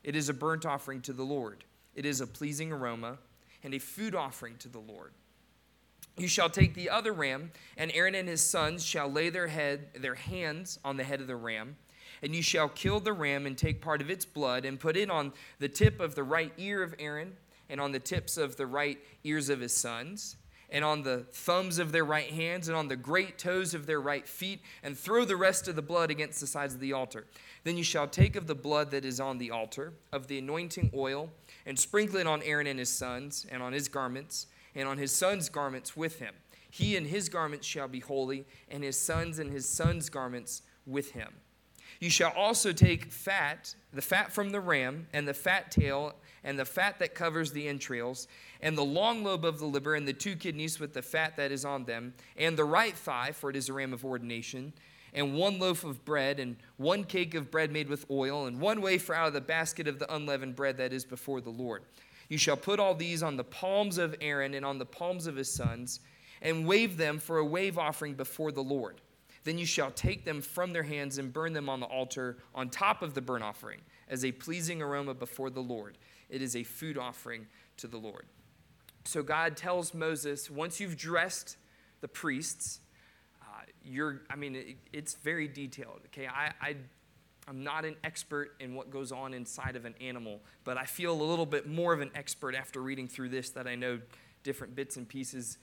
It 0.04 0.14
is 0.14 0.28
a 0.28 0.34
burnt 0.34 0.64
offering 0.64 1.00
to 1.02 1.12
the 1.12 1.24
Lord. 1.24 1.64
It 1.94 2.06
is 2.06 2.20
a 2.20 2.26
pleasing 2.26 2.72
aroma 2.72 3.18
and 3.64 3.74
a 3.74 3.78
food 3.78 4.14
offering 4.14 4.56
to 4.58 4.68
the 4.68 4.78
Lord. 4.78 5.12
You 6.16 6.28
shall 6.28 6.50
take 6.50 6.74
the 6.74 6.90
other 6.90 7.12
ram, 7.12 7.52
and 7.76 7.90
Aaron 7.94 8.14
and 8.14 8.28
his 8.28 8.42
sons 8.42 8.84
shall 8.84 9.10
lay 9.10 9.30
their 9.30 9.48
head, 9.48 9.88
their 9.94 10.14
hands 10.14 10.78
on 10.84 10.96
the 10.96 11.04
head 11.04 11.20
of 11.20 11.26
the 11.26 11.36
ram, 11.36 11.76
and 12.22 12.34
you 12.34 12.42
shall 12.42 12.68
kill 12.68 13.00
the 13.00 13.12
ram 13.12 13.46
and 13.46 13.56
take 13.56 13.80
part 13.80 14.00
of 14.00 14.10
its 14.10 14.24
blood 14.24 14.64
and 14.64 14.78
put 14.78 14.96
it 14.96 15.10
on 15.10 15.32
the 15.58 15.68
tip 15.68 16.00
of 16.00 16.14
the 16.14 16.22
right 16.22 16.52
ear 16.58 16.82
of 16.82 16.94
Aaron 16.98 17.36
and 17.68 17.80
on 17.80 17.92
the 17.92 17.98
tips 17.98 18.36
of 18.36 18.56
the 18.56 18.66
right 18.66 18.98
ears 19.24 19.48
of 19.48 19.60
his 19.60 19.74
sons 19.74 20.36
and 20.72 20.84
on 20.84 21.02
the 21.02 21.18
thumbs 21.32 21.78
of 21.78 21.92
their 21.92 22.04
right 22.04 22.30
hands 22.30 22.66
and 22.66 22.76
on 22.76 22.88
the 22.88 22.96
great 22.96 23.38
toes 23.38 23.74
of 23.74 23.86
their 23.86 24.00
right 24.00 24.26
feet, 24.26 24.62
and 24.82 24.98
throw 24.98 25.24
the 25.24 25.36
rest 25.36 25.68
of 25.68 25.76
the 25.76 25.82
blood 25.82 26.10
against 26.10 26.40
the 26.40 26.46
sides 26.46 26.72
of 26.72 26.80
the 26.80 26.94
altar. 26.94 27.26
Then 27.62 27.76
you 27.76 27.84
shall 27.84 28.08
take 28.08 28.36
of 28.36 28.46
the 28.46 28.54
blood 28.54 28.90
that 28.90 29.04
is 29.04 29.20
on 29.20 29.36
the 29.36 29.50
altar, 29.50 29.92
of 30.12 30.28
the 30.28 30.38
anointing 30.38 30.90
oil, 30.94 31.30
and 31.66 31.78
sprinkle 31.78 32.16
it 32.16 32.26
on 32.26 32.42
Aaron 32.42 32.66
and 32.66 32.78
his 32.78 32.88
sons, 32.88 33.46
and 33.50 33.62
on 33.62 33.74
his 33.74 33.86
garments, 33.86 34.46
and 34.74 34.88
on 34.88 34.98
his 34.98 35.12
sons' 35.12 35.48
garments 35.48 35.96
with 35.96 36.18
him. 36.18 36.34
He 36.70 36.96
and 36.96 37.06
his 37.06 37.28
garments 37.28 37.66
shall 37.66 37.88
be 37.88 38.00
holy, 38.00 38.46
and 38.70 38.82
his 38.82 38.98
sons 38.98 39.38
and 39.38 39.50
his 39.50 39.68
sons' 39.68 40.08
garments 40.08 40.62
with 40.86 41.12
him. 41.12 41.28
You 42.00 42.10
shall 42.10 42.32
also 42.32 42.72
take 42.72 43.12
fat, 43.12 43.74
the 43.92 44.02
fat 44.02 44.32
from 44.32 44.50
the 44.50 44.60
ram, 44.60 45.06
and 45.12 45.28
the 45.28 45.34
fat 45.34 45.70
tail, 45.70 46.14
and 46.42 46.58
the 46.58 46.64
fat 46.64 46.98
that 46.98 47.14
covers 47.14 47.52
the 47.52 47.68
entrails, 47.68 48.26
and 48.60 48.76
the 48.76 48.84
long 48.84 49.22
lobe 49.22 49.44
of 49.44 49.58
the 49.58 49.66
liver, 49.66 49.94
and 49.94 50.08
the 50.08 50.12
two 50.12 50.34
kidneys 50.34 50.80
with 50.80 50.94
the 50.94 51.02
fat 51.02 51.36
that 51.36 51.52
is 51.52 51.64
on 51.64 51.84
them, 51.84 52.14
and 52.36 52.56
the 52.56 52.64
right 52.64 52.96
thigh, 52.96 53.30
for 53.32 53.50
it 53.50 53.56
is 53.56 53.68
a 53.68 53.72
ram 53.72 53.92
of 53.92 54.04
ordination, 54.04 54.72
and 55.14 55.34
one 55.34 55.58
loaf 55.58 55.84
of 55.84 56.04
bread, 56.04 56.40
and 56.40 56.56
one 56.78 57.04
cake 57.04 57.34
of 57.34 57.50
bread 57.50 57.70
made 57.70 57.88
with 57.88 58.06
oil, 58.10 58.46
and 58.46 58.60
one 58.60 58.80
wafer 58.80 59.14
out 59.14 59.28
of 59.28 59.34
the 59.34 59.40
basket 59.40 59.86
of 59.86 59.98
the 59.98 60.12
unleavened 60.12 60.56
bread 60.56 60.78
that 60.78 60.92
is 60.92 61.04
before 61.04 61.40
the 61.40 61.50
Lord. 61.50 61.84
You 62.32 62.38
shall 62.38 62.56
put 62.56 62.80
all 62.80 62.94
these 62.94 63.22
on 63.22 63.36
the 63.36 63.44
palms 63.44 63.98
of 63.98 64.16
Aaron 64.22 64.54
and 64.54 64.64
on 64.64 64.78
the 64.78 64.86
palms 64.86 65.26
of 65.26 65.36
his 65.36 65.52
sons, 65.52 66.00
and 66.40 66.66
wave 66.66 66.96
them 66.96 67.18
for 67.18 67.36
a 67.36 67.44
wave 67.44 67.76
offering 67.76 68.14
before 68.14 68.52
the 68.52 68.62
Lord. 68.62 69.02
Then 69.44 69.58
you 69.58 69.66
shall 69.66 69.90
take 69.90 70.24
them 70.24 70.40
from 70.40 70.72
their 70.72 70.82
hands 70.82 71.18
and 71.18 71.30
burn 71.30 71.52
them 71.52 71.68
on 71.68 71.78
the 71.78 71.84
altar 71.84 72.38
on 72.54 72.70
top 72.70 73.02
of 73.02 73.12
the 73.12 73.20
burnt 73.20 73.44
offering 73.44 73.82
as 74.08 74.24
a 74.24 74.32
pleasing 74.32 74.80
aroma 74.80 75.12
before 75.12 75.50
the 75.50 75.60
Lord. 75.60 75.98
It 76.30 76.40
is 76.40 76.56
a 76.56 76.62
food 76.62 76.96
offering 76.96 77.48
to 77.76 77.86
the 77.86 77.98
Lord. 77.98 78.24
So 79.04 79.22
God 79.22 79.54
tells 79.54 79.92
Moses, 79.92 80.50
once 80.50 80.80
you've 80.80 80.96
dressed 80.96 81.58
the 82.00 82.08
priests, 82.08 82.80
uh, 83.42 83.64
you're, 83.84 84.22
I 84.30 84.36
mean, 84.36 84.56
it, 84.56 84.76
it's 84.90 85.16
very 85.16 85.48
detailed. 85.48 86.00
Okay, 86.06 86.28
I, 86.28 86.52
I, 86.62 86.76
I'm 87.48 87.64
not 87.64 87.84
an 87.84 87.96
expert 88.04 88.54
in 88.60 88.74
what 88.74 88.90
goes 88.90 89.10
on 89.10 89.34
inside 89.34 89.74
of 89.74 89.84
an 89.84 89.94
animal, 90.00 90.40
but 90.64 90.76
I 90.76 90.84
feel 90.84 91.12
a 91.12 91.22
little 91.22 91.46
bit 91.46 91.66
more 91.66 91.92
of 91.92 92.00
an 92.00 92.10
expert 92.14 92.54
after 92.54 92.80
reading 92.80 93.08
through 93.08 93.30
this 93.30 93.50
that 93.50 93.66
I 93.66 93.74
know 93.74 94.00
different 94.44 94.76
bits 94.76 94.96
and 94.96 95.08
pieces. 95.08 95.58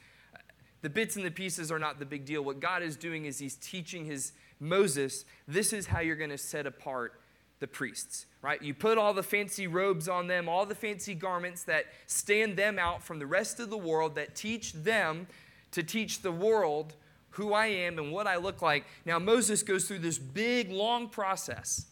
The 0.81 0.89
bits 0.89 1.15
and 1.15 1.25
the 1.25 1.31
pieces 1.31 1.71
are 1.71 1.79
not 1.79 1.99
the 1.99 2.05
big 2.05 2.25
deal. 2.25 2.43
What 2.43 2.59
God 2.59 2.83
is 2.83 2.95
doing 2.95 3.25
is 3.25 3.39
He's 3.39 3.55
teaching 3.55 4.05
His 4.05 4.33
Moses, 4.59 5.25
this 5.47 5.71
is 5.71 5.87
how 5.87 6.01
you're 6.01 6.15
going 6.17 6.29
to 6.31 6.37
set 6.37 6.65
apart 6.65 7.19
the 7.59 7.67
priests, 7.67 8.25
right? 8.41 8.61
You 8.61 8.73
put 8.73 8.97
all 8.97 9.13
the 9.13 9.23
fancy 9.23 9.67
robes 9.67 10.07
on 10.07 10.27
them, 10.27 10.47
all 10.47 10.65
the 10.65 10.75
fancy 10.75 11.13
garments 11.13 11.63
that 11.63 11.85
stand 12.07 12.57
them 12.57 12.79
out 12.79 13.03
from 13.03 13.19
the 13.19 13.25
rest 13.25 13.59
of 13.59 13.69
the 13.69 13.77
world, 13.77 14.15
that 14.15 14.35
teach 14.35 14.73
them 14.73 15.27
to 15.71 15.83
teach 15.83 16.21
the 16.21 16.31
world 16.31 16.95
who 17.39 17.53
I 17.53 17.67
am 17.67 17.97
and 17.97 18.11
what 18.11 18.27
I 18.27 18.35
look 18.35 18.61
like. 18.61 18.85
Now, 19.05 19.17
Moses 19.17 19.63
goes 19.63 19.87
through 19.87 19.99
this 19.99 20.19
big, 20.19 20.71
long 20.71 21.07
process 21.07 21.85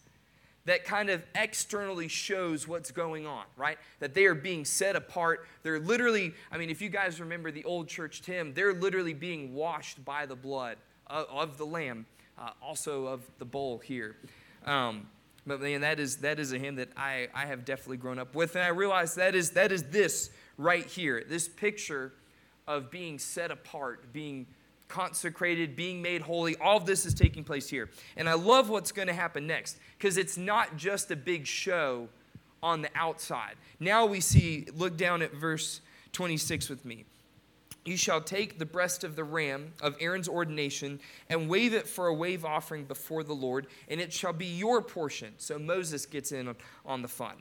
that 0.65 0.83
kind 0.83 1.09
of 1.09 1.23
externally 1.33 2.09
shows 2.09 2.67
what's 2.67 2.91
going 2.91 3.25
on, 3.25 3.45
right? 3.55 3.77
That 3.99 4.13
they 4.13 4.25
are 4.25 4.35
being 4.35 4.65
set 4.65 4.97
apart. 4.97 5.47
They're 5.63 5.79
literally, 5.79 6.33
I 6.51 6.57
mean, 6.57 6.69
if 6.69 6.81
you 6.81 6.89
guys 6.89 7.21
remember 7.21 7.49
the 7.49 7.63
old 7.63 7.87
church 7.87 8.21
hymn, 8.25 8.53
they're 8.53 8.73
literally 8.73 9.13
being 9.13 9.53
washed 9.53 10.03
by 10.03 10.25
the 10.25 10.35
blood 10.35 10.75
of, 11.07 11.25
of 11.29 11.57
the 11.57 11.65
Lamb, 11.65 12.05
uh, 12.37 12.49
also 12.61 13.05
of 13.05 13.21
the 13.39 13.45
bowl 13.45 13.77
here. 13.77 14.17
Um, 14.65 15.07
but 15.45 15.61
man, 15.61 15.79
that 15.79 16.01
is 16.01 16.17
that 16.17 16.39
is 16.39 16.51
a 16.51 16.59
hymn 16.59 16.75
that 16.75 16.89
I, 16.97 17.29
I 17.33 17.45
have 17.45 17.63
definitely 17.63 17.97
grown 17.97 18.19
up 18.19 18.35
with. 18.35 18.57
And 18.57 18.65
I 18.65 18.67
realize 18.67 19.15
that 19.15 19.33
is 19.33 19.51
that 19.51 19.71
is 19.71 19.83
this 19.83 20.29
right 20.57 20.85
here. 20.85 21.23
This 21.25 21.47
picture 21.47 22.11
of 22.67 22.91
being 22.91 23.17
set 23.17 23.49
apart, 23.49 24.11
being 24.11 24.45
consecrated, 24.87 25.75
being 25.75 26.01
made 26.01 26.21
holy. 26.21 26.55
All 26.57 26.79
this 26.79 27.05
is 27.05 27.13
taking 27.13 27.43
place 27.43 27.69
here. 27.69 27.89
And 28.15 28.27
I 28.27 28.33
love 28.33 28.69
what's 28.69 28.91
going 28.91 29.07
to 29.07 29.13
happen 29.13 29.47
next 29.47 29.77
because 29.97 30.17
it's 30.17 30.37
not 30.37 30.77
just 30.77 31.11
a 31.11 31.15
big 31.15 31.45
show 31.45 32.09
on 32.63 32.81
the 32.81 32.89
outside. 32.95 33.55
Now 33.79 34.05
we 34.05 34.19
see, 34.19 34.67
look 34.75 34.97
down 34.97 35.21
at 35.21 35.33
verse 35.33 35.81
26 36.13 36.69
with 36.69 36.85
me. 36.85 37.05
You 37.85 37.95
shall 37.95 38.19
take 38.19 38.59
the 38.59 38.65
breast 38.65 39.05
of 39.05 39.15
the 39.15 39.23
ram 39.23 39.71
of 39.81 39.95
Aaron's 40.01 40.27
ordination 40.27 40.99
and 41.29 41.47
wave 41.47 41.73
it 41.73 41.87
for 41.87 42.07
a 42.07 42.13
wave 42.13 42.43
offering 42.43 42.83
before 42.83 43.23
the 43.23 43.33
Lord, 43.33 43.67
and 43.87 44.01
it 44.01 44.11
shall 44.11 44.33
be 44.33 44.45
your 44.45 44.81
portion. 44.81 45.33
So 45.37 45.57
Moses 45.57 46.05
gets 46.05 46.33
in 46.33 46.53
on 46.85 47.01
the 47.01 47.07
fun. 47.07 47.35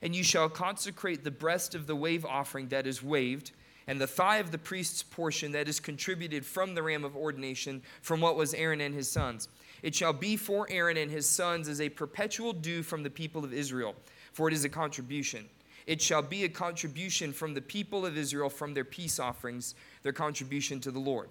And 0.00 0.16
you 0.16 0.24
shall 0.24 0.48
consecrate 0.48 1.24
the 1.24 1.30
breast 1.30 1.74
of 1.74 1.86
the 1.86 1.94
wave 1.94 2.24
offering 2.24 2.68
that 2.68 2.86
is 2.86 3.02
waved, 3.02 3.52
and 3.86 4.00
the 4.00 4.06
thigh 4.06 4.38
of 4.38 4.50
the 4.50 4.58
priest's 4.58 5.02
portion 5.02 5.52
that 5.52 5.68
is 5.68 5.80
contributed 5.80 6.44
from 6.44 6.74
the 6.74 6.82
ram 6.82 7.04
of 7.04 7.16
ordination 7.16 7.82
from 8.02 8.20
what 8.20 8.36
was 8.36 8.54
Aaron 8.54 8.80
and 8.80 8.94
his 8.94 9.10
sons. 9.10 9.48
It 9.82 9.94
shall 9.94 10.12
be 10.12 10.36
for 10.36 10.66
Aaron 10.70 10.96
and 10.96 11.10
his 11.10 11.28
sons 11.28 11.68
as 11.68 11.80
a 11.80 11.88
perpetual 11.88 12.52
due 12.52 12.82
from 12.82 13.02
the 13.02 13.10
people 13.10 13.44
of 13.44 13.52
Israel, 13.52 13.94
for 14.32 14.48
it 14.48 14.54
is 14.54 14.64
a 14.64 14.68
contribution. 14.68 15.48
It 15.86 16.00
shall 16.00 16.22
be 16.22 16.44
a 16.44 16.48
contribution 16.48 17.32
from 17.32 17.54
the 17.54 17.60
people 17.60 18.06
of 18.06 18.16
Israel 18.16 18.48
from 18.48 18.74
their 18.74 18.84
peace 18.84 19.18
offerings, 19.18 19.74
their 20.02 20.12
contribution 20.12 20.80
to 20.80 20.90
the 20.90 21.00
Lord. 21.00 21.28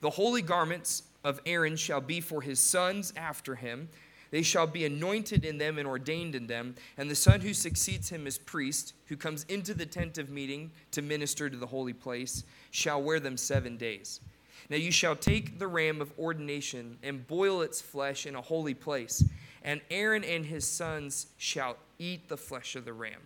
The 0.00 0.10
holy 0.10 0.42
garments 0.42 1.04
of 1.24 1.40
Aaron 1.46 1.76
shall 1.76 2.02
be 2.02 2.20
for 2.20 2.42
his 2.42 2.60
sons 2.60 3.12
after 3.16 3.54
him. 3.54 3.88
They 4.30 4.42
shall 4.42 4.66
be 4.66 4.84
anointed 4.84 5.44
in 5.44 5.58
them 5.58 5.78
and 5.78 5.86
ordained 5.86 6.34
in 6.34 6.46
them. 6.46 6.74
And 6.96 7.10
the 7.10 7.14
son 7.14 7.40
who 7.40 7.54
succeeds 7.54 8.08
him 8.08 8.26
as 8.26 8.38
priest, 8.38 8.94
who 9.06 9.16
comes 9.16 9.44
into 9.44 9.74
the 9.74 9.86
tent 9.86 10.18
of 10.18 10.30
meeting 10.30 10.70
to 10.92 11.02
minister 11.02 11.48
to 11.48 11.56
the 11.56 11.66
holy 11.66 11.92
place, 11.92 12.44
shall 12.70 13.02
wear 13.02 13.20
them 13.20 13.36
seven 13.36 13.76
days. 13.76 14.20
Now 14.68 14.76
you 14.76 14.90
shall 14.90 15.16
take 15.16 15.58
the 15.58 15.68
ram 15.68 16.00
of 16.00 16.12
ordination 16.18 16.98
and 17.02 17.26
boil 17.26 17.62
its 17.62 17.80
flesh 17.80 18.26
in 18.26 18.34
a 18.34 18.42
holy 18.42 18.74
place. 18.74 19.22
And 19.62 19.80
Aaron 19.90 20.24
and 20.24 20.44
his 20.44 20.66
sons 20.66 21.28
shall 21.36 21.76
eat 21.98 22.28
the 22.28 22.36
flesh 22.36 22.76
of 22.76 22.84
the 22.84 22.92
ram 22.92 23.20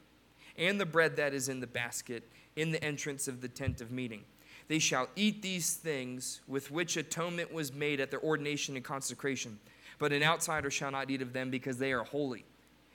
and 0.57 0.80
the 0.80 0.87
bread 0.87 1.16
that 1.16 1.35
is 1.35 1.49
in 1.49 1.61
the 1.61 1.66
basket 1.66 2.28
in 2.57 2.71
the 2.71 2.83
entrance 2.85 3.28
of 3.28 3.40
the 3.40 3.49
tent 3.49 3.80
of 3.80 3.90
meeting. 3.90 4.23
They 4.69 4.78
shall 4.78 5.09
eat 5.16 5.42
these 5.42 5.75
things 5.75 6.42
with 6.47 6.71
which 6.71 6.97
atonement 6.97 7.52
was 7.52 7.73
made 7.73 8.00
at 8.00 8.11
their 8.11 8.21
ordination 8.21 8.76
and 8.76 8.85
consecration. 8.85 9.59
But 10.00 10.12
an 10.12 10.25
outsider 10.25 10.71
shall 10.71 10.90
not 10.90 11.11
eat 11.11 11.23
of 11.23 11.33
them 11.33 11.50
because 11.50 11.78
they 11.78 11.92
are 11.92 12.02
holy. 12.02 12.45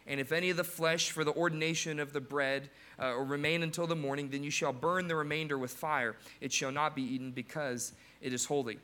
And 0.07 0.19
if 0.19 0.31
any 0.31 0.49
of 0.49 0.57
the 0.57 0.63
flesh 0.63 1.11
for 1.11 1.23
the 1.23 1.33
ordination 1.33 1.99
of 1.99 2.11
the 2.11 2.19
bread 2.19 2.69
uh, 3.01 3.15
remain 3.15 3.63
until 3.63 3.87
the 3.87 3.95
morning, 3.95 4.29
then 4.29 4.43
you 4.43 4.51
shall 4.51 4.73
burn 4.73 5.07
the 5.07 5.15
remainder 5.15 5.57
with 5.57 5.71
fire. 5.71 6.17
It 6.41 6.51
shall 6.51 6.71
not 6.71 6.95
be 6.95 7.01
eaten 7.03 7.31
because 7.31 7.93
it 8.21 8.33
is 8.33 8.43
holy. 8.43 8.77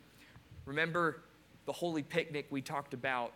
Remember 0.64 1.20
the 1.66 1.72
holy 1.72 2.02
picnic 2.02 2.46
we 2.50 2.62
talked 2.62 2.94
about 2.94 3.32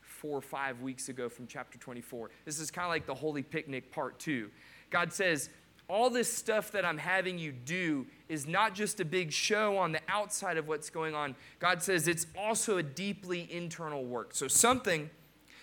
four 0.00 0.38
or 0.38 0.42
five 0.42 0.80
weeks 0.80 1.08
ago 1.08 1.28
from 1.28 1.46
chapter 1.46 1.78
24. 1.78 2.30
This 2.44 2.60
is 2.60 2.70
kind 2.70 2.86
of 2.86 2.90
like 2.90 3.06
the 3.06 3.14
Holy 3.14 3.42
Picnic 3.42 3.92
part 3.92 4.18
two. 4.18 4.50
God 4.90 5.12
says, 5.12 5.50
all 5.88 6.10
this 6.10 6.32
stuff 6.32 6.72
that 6.72 6.84
I'm 6.84 6.98
having 6.98 7.38
you 7.38 7.52
do 7.52 8.06
is 8.28 8.46
not 8.46 8.74
just 8.74 8.98
a 8.98 9.04
big 9.04 9.32
show 9.32 9.78
on 9.78 9.92
the 9.92 10.00
outside 10.08 10.56
of 10.56 10.66
what's 10.66 10.90
going 10.90 11.14
on. 11.14 11.36
God 11.60 11.82
says 11.82 12.08
it's 12.08 12.26
also 12.36 12.78
a 12.78 12.82
deeply 12.82 13.48
internal 13.50 14.04
work. 14.04 14.34
So 14.34 14.48
something 14.48 15.10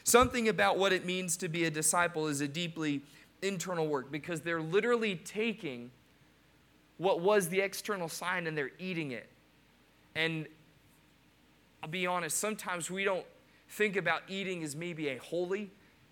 something 0.05 0.49
about 0.49 0.77
what 0.77 0.91
it 0.91 1.05
means 1.05 1.37
to 1.37 1.47
be 1.47 1.65
a 1.65 1.71
disciple 1.71 2.27
is 2.27 2.41
a 2.41 2.47
deeply 2.47 3.01
internal 3.41 3.87
work 3.87 4.11
because 4.11 4.41
they're 4.41 4.61
literally 4.61 5.15
taking 5.15 5.91
what 6.97 7.21
was 7.21 7.49
the 7.49 7.59
external 7.59 8.07
sign 8.07 8.47
and 8.47 8.57
they're 8.57 8.71
eating 8.79 9.11
it. 9.11 9.29
And 10.15 10.47
I'll 11.81 11.89
be 11.89 12.07
honest, 12.07 12.37
sometimes 12.37 12.89
we 12.89 13.03
don't 13.03 13.25
think 13.69 13.95
about 13.95 14.21
eating 14.27 14.63
as 14.63 14.75
maybe 14.75 15.09
a 15.09 15.17
holy 15.17 15.71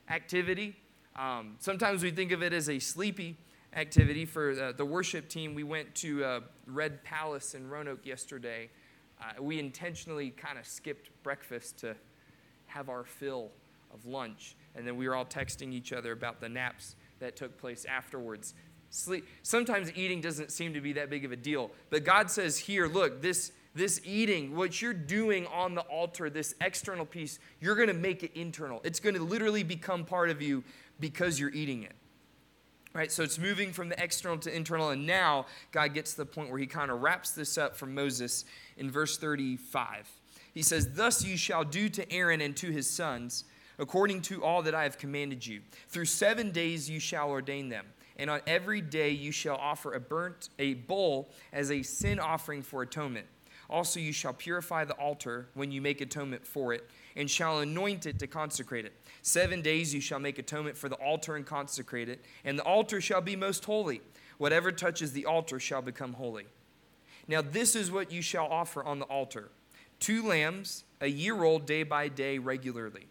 activity. 0.09 0.75
Um, 1.15 1.55
sometimes 1.59 2.03
we 2.03 2.11
think 2.11 2.31
of 2.31 2.41
it 2.41 2.51
as 2.51 2.69
a 2.69 2.79
sleepy 2.79 3.37
activity. 3.73 4.25
For 4.25 4.55
the, 4.55 4.73
the 4.75 4.85
worship 4.85 5.29
team, 5.29 5.53
we 5.53 5.63
went 5.63 5.93
to 5.95 6.23
uh, 6.23 6.39
Red 6.65 7.03
Palace 7.03 7.53
in 7.53 7.69
Roanoke 7.69 8.05
yesterday. 8.05 8.69
Uh, 9.21 9.41
we 9.41 9.59
intentionally 9.59 10.31
kind 10.31 10.57
of 10.57 10.65
skipped 10.65 11.09
breakfast 11.23 11.79
to 11.79 11.95
have 12.67 12.89
our 12.89 13.03
fill 13.03 13.51
of 13.93 14.05
lunch. 14.05 14.55
And 14.75 14.87
then 14.87 14.95
we 14.95 15.07
were 15.07 15.15
all 15.15 15.25
texting 15.25 15.73
each 15.73 15.93
other 15.93 16.11
about 16.11 16.39
the 16.41 16.49
naps 16.49 16.95
that 17.19 17.35
took 17.35 17.57
place 17.57 17.85
afterwards. 17.85 18.53
Sleep. 18.89 19.25
Sometimes 19.43 19.91
eating 19.95 20.21
doesn't 20.21 20.51
seem 20.51 20.73
to 20.73 20.81
be 20.81 20.93
that 20.93 21.09
big 21.09 21.23
of 21.23 21.31
a 21.31 21.35
deal. 21.35 21.71
But 21.89 22.03
God 22.03 22.29
says 22.29 22.57
here, 22.57 22.87
look, 22.87 23.21
this 23.21 23.51
this 23.73 24.01
eating, 24.03 24.53
what 24.53 24.81
you're 24.81 24.93
doing 24.93 25.47
on 25.47 25.75
the 25.75 25.81
altar, 25.83 26.29
this 26.29 26.53
external 26.59 27.05
piece, 27.05 27.39
you're 27.61 27.75
going 27.75 27.87
to 27.87 27.93
make 27.93 28.21
it 28.21 28.31
internal. 28.35 28.81
It's 28.83 28.99
going 28.99 29.15
to 29.15 29.23
literally 29.23 29.63
become 29.63 30.03
part 30.03 30.29
of 30.29 30.41
you 30.41 30.65
because 30.99 31.39
you're 31.39 31.51
eating 31.51 31.83
it. 31.83 31.93
Right? 32.93 33.11
So 33.11 33.23
it's 33.23 33.39
moving 33.39 33.71
from 33.71 33.87
the 33.89 34.03
external 34.03 34.37
to 34.39 34.53
internal. 34.53 34.89
And 34.89 35.07
now 35.07 35.45
God 35.71 35.93
gets 35.93 36.11
to 36.11 36.17
the 36.17 36.25
point 36.25 36.49
where 36.49 36.59
he 36.59 36.67
kind 36.67 36.91
of 36.91 37.01
wraps 37.01 37.31
this 37.31 37.57
up 37.57 37.75
from 37.75 37.95
Moses 37.95 38.43
in 38.77 38.91
verse 38.91 39.17
35. 39.17 40.09
He 40.53 40.61
says, 40.61 40.93
Thus 40.93 41.23
you 41.23 41.37
shall 41.37 41.63
do 41.63 41.87
to 41.89 42.11
Aaron 42.11 42.41
and 42.41 42.55
to 42.57 42.69
his 42.69 42.89
sons, 42.89 43.45
according 43.79 44.21
to 44.23 44.43
all 44.43 44.61
that 44.63 44.75
I 44.75 44.83
have 44.83 44.97
commanded 44.97 45.45
you. 45.45 45.61
Through 45.87 46.05
seven 46.05 46.51
days 46.51 46.89
you 46.89 46.99
shall 46.99 47.29
ordain 47.29 47.69
them. 47.69 47.85
And 48.17 48.29
on 48.29 48.41
every 48.45 48.81
day 48.81 49.11
you 49.11 49.31
shall 49.31 49.55
offer 49.55 49.93
a 49.93 49.99
burnt 49.99 50.49
a 50.59 50.73
bull 50.73 51.29
as 51.53 51.71
a 51.71 51.81
sin 51.81 52.19
offering 52.19 52.61
for 52.61 52.81
atonement. 52.81 53.25
Also, 53.71 54.01
you 54.01 54.11
shall 54.11 54.33
purify 54.33 54.83
the 54.83 54.93
altar 54.95 55.47
when 55.53 55.71
you 55.71 55.81
make 55.81 56.01
atonement 56.01 56.45
for 56.45 56.73
it, 56.73 56.89
and 57.15 57.31
shall 57.31 57.59
anoint 57.59 58.05
it 58.05 58.19
to 58.19 58.27
consecrate 58.27 58.85
it. 58.85 58.93
Seven 59.21 59.61
days 59.61 59.93
you 59.93 60.01
shall 60.01 60.19
make 60.19 60.37
atonement 60.37 60.77
for 60.77 60.89
the 60.89 60.95
altar 60.95 61.37
and 61.37 61.45
consecrate 61.45 62.09
it, 62.09 62.19
and 62.43 62.59
the 62.59 62.63
altar 62.63 62.99
shall 62.99 63.21
be 63.21 63.37
most 63.37 63.63
holy. 63.63 64.01
Whatever 64.37 64.73
touches 64.73 65.13
the 65.13 65.25
altar 65.25 65.57
shall 65.57 65.81
become 65.81 66.13
holy. 66.13 66.47
Now, 67.27 67.41
this 67.41 67.75
is 67.75 67.89
what 67.89 68.11
you 68.11 68.21
shall 68.21 68.47
offer 68.47 68.83
on 68.83 68.99
the 68.99 69.05
altar 69.05 69.49
two 70.01 70.27
lambs, 70.27 70.83
a 70.99 71.07
year 71.07 71.43
old, 71.43 71.65
day 71.65 71.83
by 71.83 72.09
day, 72.09 72.39
regularly. 72.39 73.07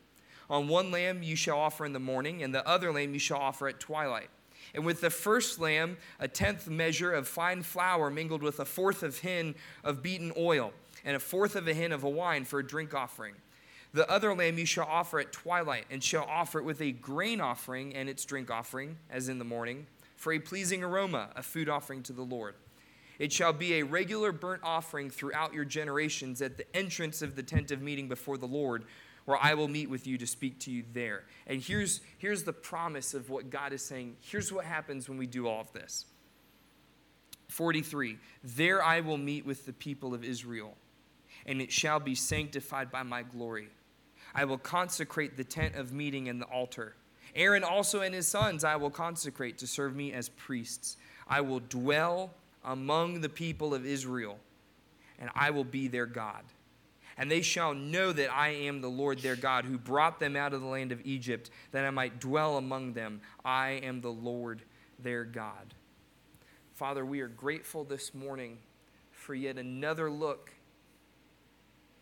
On 0.51 0.67
one 0.67 0.91
lamb 0.91 1.23
you 1.23 1.37
shall 1.37 1.59
offer 1.59 1.87
in 1.87 1.93
the 1.93 2.01
morning, 2.01 2.43
and 2.43 2.55
the 2.55 2.67
other 2.69 2.93
lamb 2.93 3.15
you 3.15 3.21
shall 3.21 3.39
offer 3.39 3.69
at 3.69 3.81
twilight. 3.81 4.29
And 4.75 4.85
with 4.85 5.01
the 5.01 5.11
first 5.11 5.59
lamb, 5.59 5.97
a 6.19 6.29
tenth 6.29 6.69
measure 6.69 7.13
of 7.13 7.27
fine 7.27 7.63
flour 7.63 8.11
mingled 8.11 8.43
with 8.43 8.61
a 8.61 8.65
fourth 8.65 9.03
of 9.03 9.19
hin 9.19 9.55
of 9.83 10.03
beaten 10.03 10.33
oil, 10.37 10.73
and 11.05 11.17
a 11.17 11.21
fourth 11.21 11.57
of 11.57 11.67
a 11.67 11.75
hin 11.75 11.93
of 11.93 12.05
a 12.05 12.09
wine 12.09 12.45
for 12.45 12.59
a 12.61 12.67
drink 12.67 12.95
offering. 12.95 13.35
The 13.93 14.09
other 14.09 14.35
lamb 14.35 14.59
you 14.59 14.67
shall 14.67 14.87
offer 14.87 15.19
at 15.19 15.33
twilight, 15.33 15.87
and 15.91 16.03
shall 16.03 16.25
offer 16.25 16.61
it 16.61 16.65
with 16.65 16.81
a 16.81 16.93
grain 16.93 17.41
offering 17.41 17.95
and 17.95 18.09
its 18.09 18.25
drink 18.25 18.51
offering, 18.51 18.97
as 19.11 19.29
in 19.29 19.39
the 19.39 19.45
morning, 19.45 19.87
for 20.17 20.33
a 20.33 20.39
pleasing 20.39 20.85
aroma, 20.85 21.31
a 21.35 21.43
food 21.43 21.69
offering 21.69 22.03
to 22.05 22.13
the 22.13 22.23
Lord. 22.23 22.55
It 23.19 23.33
shall 23.33 23.53
be 23.53 23.75
a 23.75 23.83
regular 23.83 24.33
burnt 24.33 24.63
offering 24.65 25.11
throughout 25.11 25.53
your 25.53 25.65
generations 25.65 26.41
at 26.41 26.57
the 26.57 26.77
entrance 26.77 27.21
of 27.21 27.37
the 27.37 27.43
tent 27.43 27.71
of 27.71 27.83
meeting 27.83 28.09
before 28.09 28.39
the 28.39 28.47
Lord 28.47 28.85
where 29.25 29.39
I 29.41 29.55
will 29.55 29.69
meet 29.69 29.91
with 29.91 30.07
you 30.07 30.19
to 30.19 30.27
speak 30.27 30.59
to 30.61 30.71
you 30.71 30.85
there. 30.93 31.25
And 31.47 31.63
here's, 31.63 32.01
here's 32.19 32.45
the 32.45 32.53
promise 32.53 33.15
of 33.15 33.31
what 33.31 33.51
God 33.51 33.73
is 33.73 33.83
saying. 33.83 34.17
Here's 34.21 34.53
what 34.53 34.65
happens 34.65 35.09
when 35.09 35.19
we 35.19 35.27
do 35.27 35.47
all 35.47 35.61
of 35.61 35.73
this 35.73 36.07
43 37.49 38.19
There 38.43 38.83
I 38.83 39.01
will 39.01 39.19
meet 39.19 39.45
with 39.45 39.67
the 39.67 39.73
people 39.73 40.15
of 40.15 40.25
Israel, 40.25 40.77
and 41.47 41.61
it 41.61 41.73
shall 41.73 42.01
be 42.01 42.15
sanctified 42.15 42.91
by 42.91 43.03
my 43.03 43.23
glory. 43.23 43.69
I 44.35 44.45
will 44.45 44.59
consecrate 44.59 45.37
the 45.37 45.45
tent 45.45 45.75
of 45.75 45.93
meeting 45.93 46.29
and 46.29 46.41
the 46.41 46.47
altar. 46.47 46.95
Aaron 47.35 47.65
also 47.65 48.01
and 48.01 48.15
his 48.15 48.27
sons 48.27 48.65
I 48.65 48.77
will 48.77 48.91
consecrate 48.91 49.59
to 49.59 49.67
serve 49.67 49.95
me 49.95 50.13
as 50.13 50.29
priests. 50.29 50.97
I 51.29 51.41
will 51.41 51.61
dwell 51.61 52.31
among 52.65 53.21
the 53.21 53.29
people 53.29 53.75
of 53.75 53.87
Israel 53.87 54.39
and 55.19 55.31
I 55.35 55.51
will 55.51 55.65
be 55.65 55.87
their 55.87 56.07
God. 56.07 56.43
And 57.21 57.31
they 57.31 57.43
shall 57.43 57.75
know 57.75 58.13
that 58.15 58.33
I 58.33 58.49
am 58.49 58.81
the 58.81 58.89
Lord 58.89 59.19
their 59.19 59.37
God, 59.37 59.67
who 59.67 59.77
brought 59.77 60.19
them 60.19 60.37
out 60.37 60.55
of 60.55 60.63
the 60.63 60.67
land 60.67 60.91
of 60.91 61.05
Egypt, 61.05 61.51
that 61.71 61.85
I 61.85 61.91
might 61.91 62.19
dwell 62.19 62.57
among 62.57 62.95
them. 62.95 63.21
I 63.45 63.73
am 63.83 64.01
the 64.01 64.11
Lord 64.11 64.63
their 64.99 65.25
God. 65.25 65.75
Father, 66.73 67.05
we 67.05 67.21
are 67.21 67.29
grateful 67.29 67.85
this 67.85 68.15
morning 68.15 68.57
for 69.13 69.35
yet 69.35 69.59
another 69.59 70.11
look 70.11 70.55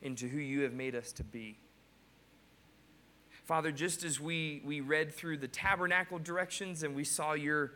into 0.03 0.29
who 0.29 0.39
you 0.39 0.61
have 0.61 0.73
made 0.73 0.95
us 0.95 1.11
to 1.15 1.25
be. 1.25 1.59
Father, 3.45 3.73
just 3.73 4.05
as 4.05 4.21
we, 4.21 4.63
we 4.65 4.81
read 4.81 5.13
through 5.13 5.39
the 5.39 5.49
tabernacle 5.49 6.21
directions 6.21 6.85
and 6.85 6.95
we 6.95 7.03
saw 7.03 7.33
your 7.33 7.73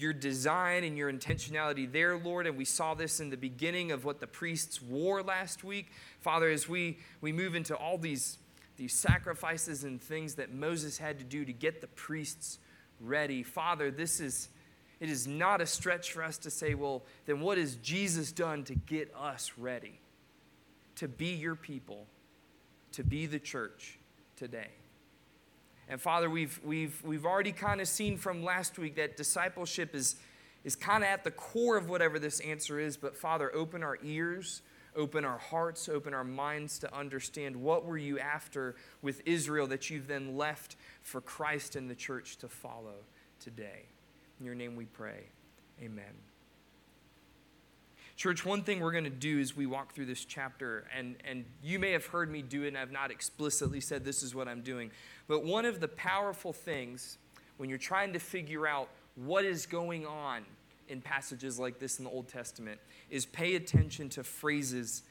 your 0.00 0.12
design 0.12 0.84
and 0.84 0.96
your 0.96 1.12
intentionality 1.12 1.90
there, 1.90 2.16
Lord. 2.16 2.46
And 2.46 2.56
we 2.56 2.64
saw 2.64 2.94
this 2.94 3.20
in 3.20 3.30
the 3.30 3.36
beginning 3.36 3.92
of 3.92 4.04
what 4.04 4.20
the 4.20 4.26
priests 4.26 4.80
wore 4.80 5.22
last 5.22 5.62
week. 5.62 5.92
Father, 6.20 6.48
as 6.48 6.68
we, 6.68 6.98
we 7.20 7.32
move 7.32 7.54
into 7.54 7.76
all 7.76 7.98
these, 7.98 8.38
these 8.76 8.94
sacrifices 8.94 9.84
and 9.84 10.00
things 10.00 10.36
that 10.36 10.52
Moses 10.52 10.98
had 10.98 11.18
to 11.18 11.24
do 11.24 11.44
to 11.44 11.52
get 11.52 11.80
the 11.80 11.86
priests 11.88 12.58
ready, 13.00 13.42
Father, 13.42 13.90
this 13.90 14.20
is. 14.20 14.48
It 15.00 15.08
is 15.08 15.26
not 15.26 15.62
a 15.62 15.66
stretch 15.66 16.12
for 16.12 16.22
us 16.22 16.36
to 16.36 16.50
say, 16.50 16.74
well, 16.74 17.02
then 17.24 17.40
what 17.40 17.56
has 17.56 17.76
Jesus 17.76 18.32
done 18.32 18.64
to 18.64 18.74
get 18.74 19.10
us 19.18 19.52
ready 19.56 19.98
to 20.96 21.08
be 21.08 21.28
your 21.28 21.54
people, 21.54 22.06
to 22.92 23.02
be 23.02 23.24
the 23.24 23.38
church 23.38 23.98
today? 24.36 24.68
And 25.90 26.00
Father, 26.00 26.30
we've, 26.30 26.60
we've, 26.64 27.02
we've 27.02 27.26
already 27.26 27.50
kind 27.50 27.80
of 27.80 27.88
seen 27.88 28.16
from 28.16 28.44
last 28.44 28.78
week 28.78 28.94
that 28.94 29.16
discipleship 29.16 29.92
is, 29.92 30.14
is 30.62 30.76
kind 30.76 31.02
of 31.02 31.10
at 31.10 31.24
the 31.24 31.32
core 31.32 31.76
of 31.76 31.90
whatever 31.90 32.20
this 32.20 32.38
answer 32.40 32.78
is. 32.78 32.96
But 32.96 33.16
Father, 33.16 33.52
open 33.52 33.82
our 33.82 33.98
ears, 34.04 34.62
open 34.94 35.24
our 35.24 35.38
hearts, 35.38 35.88
open 35.88 36.14
our 36.14 36.22
minds 36.22 36.78
to 36.78 36.96
understand 36.96 37.56
what 37.56 37.84
were 37.84 37.98
you 37.98 38.20
after 38.20 38.76
with 39.02 39.20
Israel 39.26 39.66
that 39.66 39.90
you've 39.90 40.06
then 40.06 40.36
left 40.36 40.76
for 41.02 41.20
Christ 41.20 41.74
and 41.74 41.90
the 41.90 41.96
church 41.96 42.36
to 42.36 42.48
follow 42.48 42.94
today. 43.40 43.86
In 44.38 44.46
your 44.46 44.54
name 44.54 44.76
we 44.76 44.84
pray. 44.84 45.24
Amen. 45.82 46.29
Church, 48.20 48.44
one 48.44 48.62
thing 48.62 48.80
we're 48.80 48.92
going 48.92 49.04
to 49.04 49.08
do 49.08 49.40
as 49.40 49.56
we 49.56 49.64
walk 49.64 49.94
through 49.94 50.04
this 50.04 50.26
chapter, 50.26 50.84
and, 50.94 51.16
and 51.24 51.42
you 51.62 51.78
may 51.78 51.92
have 51.92 52.04
heard 52.04 52.30
me 52.30 52.42
do 52.42 52.64
it, 52.64 52.68
and 52.68 52.76
I've 52.76 52.92
not 52.92 53.10
explicitly 53.10 53.80
said 53.80 54.04
this 54.04 54.22
is 54.22 54.34
what 54.34 54.46
I'm 54.46 54.60
doing, 54.60 54.90
but 55.26 55.42
one 55.42 55.64
of 55.64 55.80
the 55.80 55.88
powerful 55.88 56.52
things 56.52 57.16
when 57.56 57.70
you're 57.70 57.78
trying 57.78 58.12
to 58.12 58.18
figure 58.18 58.66
out 58.66 58.90
what 59.14 59.46
is 59.46 59.64
going 59.64 60.04
on 60.04 60.42
in 60.90 61.00
passages 61.00 61.58
like 61.58 61.78
this 61.78 61.98
in 61.98 62.04
the 62.04 62.10
Old 62.10 62.28
Testament 62.28 62.78
is 63.08 63.24
pay 63.24 63.54
attention 63.54 64.10
to 64.10 64.22
phrases 64.22 65.02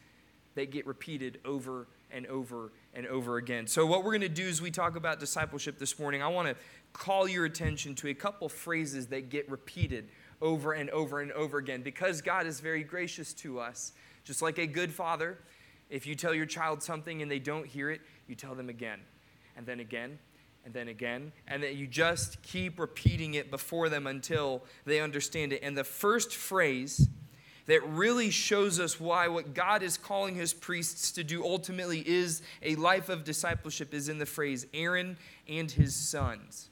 that 0.54 0.70
get 0.70 0.86
repeated 0.86 1.40
over 1.46 1.88
and 2.12 2.28
over 2.28 2.72
and 2.94 3.08
over 3.08 3.38
again. 3.38 3.66
So, 3.66 3.88
what 3.88 4.04
we're 4.04 4.12
going 4.12 4.22
to 4.22 4.30
do 4.30 4.48
as 4.48 4.62
we 4.62 4.70
talk 4.70 4.96
about 4.96 5.20
discipleship 5.20 5.80
this 5.80 5.98
morning, 5.98 6.22
I 6.22 6.28
want 6.28 6.48
to 6.48 6.56
call 6.94 7.28
your 7.28 7.46
attention 7.46 7.96
to 7.96 8.10
a 8.10 8.14
couple 8.14 8.48
phrases 8.50 9.08
that 9.08 9.32
get 9.32 9.50
repeated 9.50 10.10
over 10.42 10.74
and 10.74 10.90
over 10.90 11.22
and 11.22 11.32
over 11.34 11.58
again 11.58 11.82
because 11.82 12.22
God 12.22 12.48
is 12.48 12.60
very 12.60 12.84
gracious 12.84 13.34
to 13.36 13.60
us. 13.60 13.94
Just 14.24 14.42
like 14.42 14.58
a 14.58 14.68
good 14.68 14.94
father, 14.94 15.38
if 15.90 16.06
you 16.06 16.16
tell 16.16 16.34
your 16.34 16.46
child 16.46 16.84
something 16.84 17.22
and 17.22 17.30
they 17.30 17.40
don't 17.40 17.66
hear 17.66 17.90
it, 17.90 18.02
you 18.28 18.36
tell 18.36 18.56
them 18.56 18.70
again, 18.70 19.00
and 19.58 19.66
then 19.66 19.80
again, 19.80 20.20
and 20.66 20.74
then 20.74 20.88
again, 20.88 21.32
and 21.48 21.64
that 21.64 21.76
you 21.76 21.88
just 21.88 22.42
keep 22.44 22.80
repeating 22.80 23.34
it 23.34 23.50
before 23.50 23.90
them 23.90 24.06
until 24.06 24.64
they 24.86 25.00
understand 25.00 25.54
it. 25.54 25.62
And 25.64 25.76
the 25.76 25.84
first 25.84 26.36
phrase 26.36 27.10
that 27.66 27.88
really 27.88 28.30
shows 28.32 28.80
us 28.80 29.00
why 29.00 29.28
what 29.28 29.54
God 29.54 29.84
is 29.84 29.96
calling 29.98 30.36
his 30.36 30.54
priests 30.54 31.12
to 31.14 31.24
do 31.24 31.44
ultimately 31.44 32.08
is 32.08 32.42
a 32.64 32.76
life 32.76 33.10
of 33.10 33.24
discipleship 33.24 33.94
is 33.94 34.10
in 34.10 34.18
the 34.18 34.26
phrase 34.26 34.66
Aaron 34.74 35.18
and 35.48 35.70
his 35.70 35.96
sons. 35.96 36.70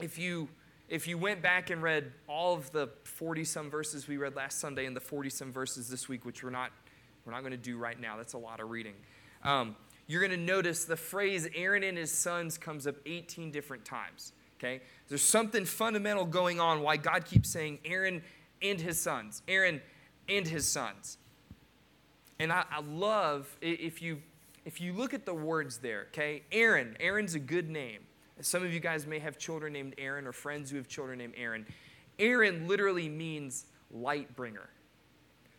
If 0.00 0.18
you 0.18 0.48
if 0.88 1.08
you 1.08 1.16
went 1.16 1.42
back 1.42 1.70
and 1.70 1.82
read 1.82 2.12
all 2.28 2.54
of 2.54 2.70
the 2.72 2.88
40 3.04 3.44
some 3.44 3.70
verses 3.70 4.06
we 4.06 4.16
read 4.16 4.36
last 4.36 4.60
Sunday 4.60 4.86
and 4.86 4.94
the 4.94 5.00
40 5.00 5.30
some 5.30 5.52
verses 5.52 5.88
this 5.88 6.08
week, 6.08 6.24
which 6.24 6.42
we're 6.42 6.50
not, 6.50 6.70
we're 7.24 7.32
not 7.32 7.40
going 7.40 7.52
to 7.52 7.56
do 7.56 7.78
right 7.78 7.98
now, 7.98 8.16
that's 8.16 8.34
a 8.34 8.38
lot 8.38 8.60
of 8.60 8.70
reading. 8.70 8.94
Um, 9.42 9.76
you're 10.06 10.20
going 10.20 10.38
to 10.38 10.44
notice 10.44 10.84
the 10.84 10.96
phrase 10.96 11.48
Aaron 11.54 11.82
and 11.82 11.96
his 11.96 12.12
sons 12.12 12.58
comes 12.58 12.86
up 12.86 12.96
18 13.06 13.50
different 13.50 13.84
times. 13.84 14.32
Okay? 14.58 14.82
There's 15.08 15.22
something 15.22 15.64
fundamental 15.64 16.24
going 16.24 16.60
on 16.60 16.82
why 16.82 16.96
God 16.96 17.24
keeps 17.24 17.48
saying 17.48 17.78
Aaron 17.84 18.22
and 18.62 18.80
his 18.80 19.00
sons, 19.00 19.42
Aaron 19.48 19.80
and 20.28 20.46
his 20.46 20.66
sons. 20.66 21.18
And 22.38 22.52
I, 22.52 22.64
I 22.70 22.80
love 22.80 23.48
if 23.60 24.02
you 24.02 24.18
if 24.64 24.80
you 24.80 24.94
look 24.94 25.12
at 25.12 25.26
the 25.26 25.34
words 25.34 25.78
there, 25.78 26.06
okay? 26.08 26.42
Aaron, 26.50 26.96
Aaron's 26.98 27.34
a 27.34 27.38
good 27.38 27.68
name. 27.68 28.00
Some 28.40 28.64
of 28.64 28.72
you 28.72 28.80
guys 28.80 29.06
may 29.06 29.18
have 29.20 29.38
children 29.38 29.72
named 29.72 29.94
Aaron 29.98 30.26
or 30.26 30.32
friends 30.32 30.70
who 30.70 30.76
have 30.76 30.88
children 30.88 31.18
named 31.18 31.34
Aaron. 31.36 31.66
Aaron 32.18 32.66
literally 32.66 33.08
means 33.08 33.66
light 33.90 34.34
bringer. 34.34 34.68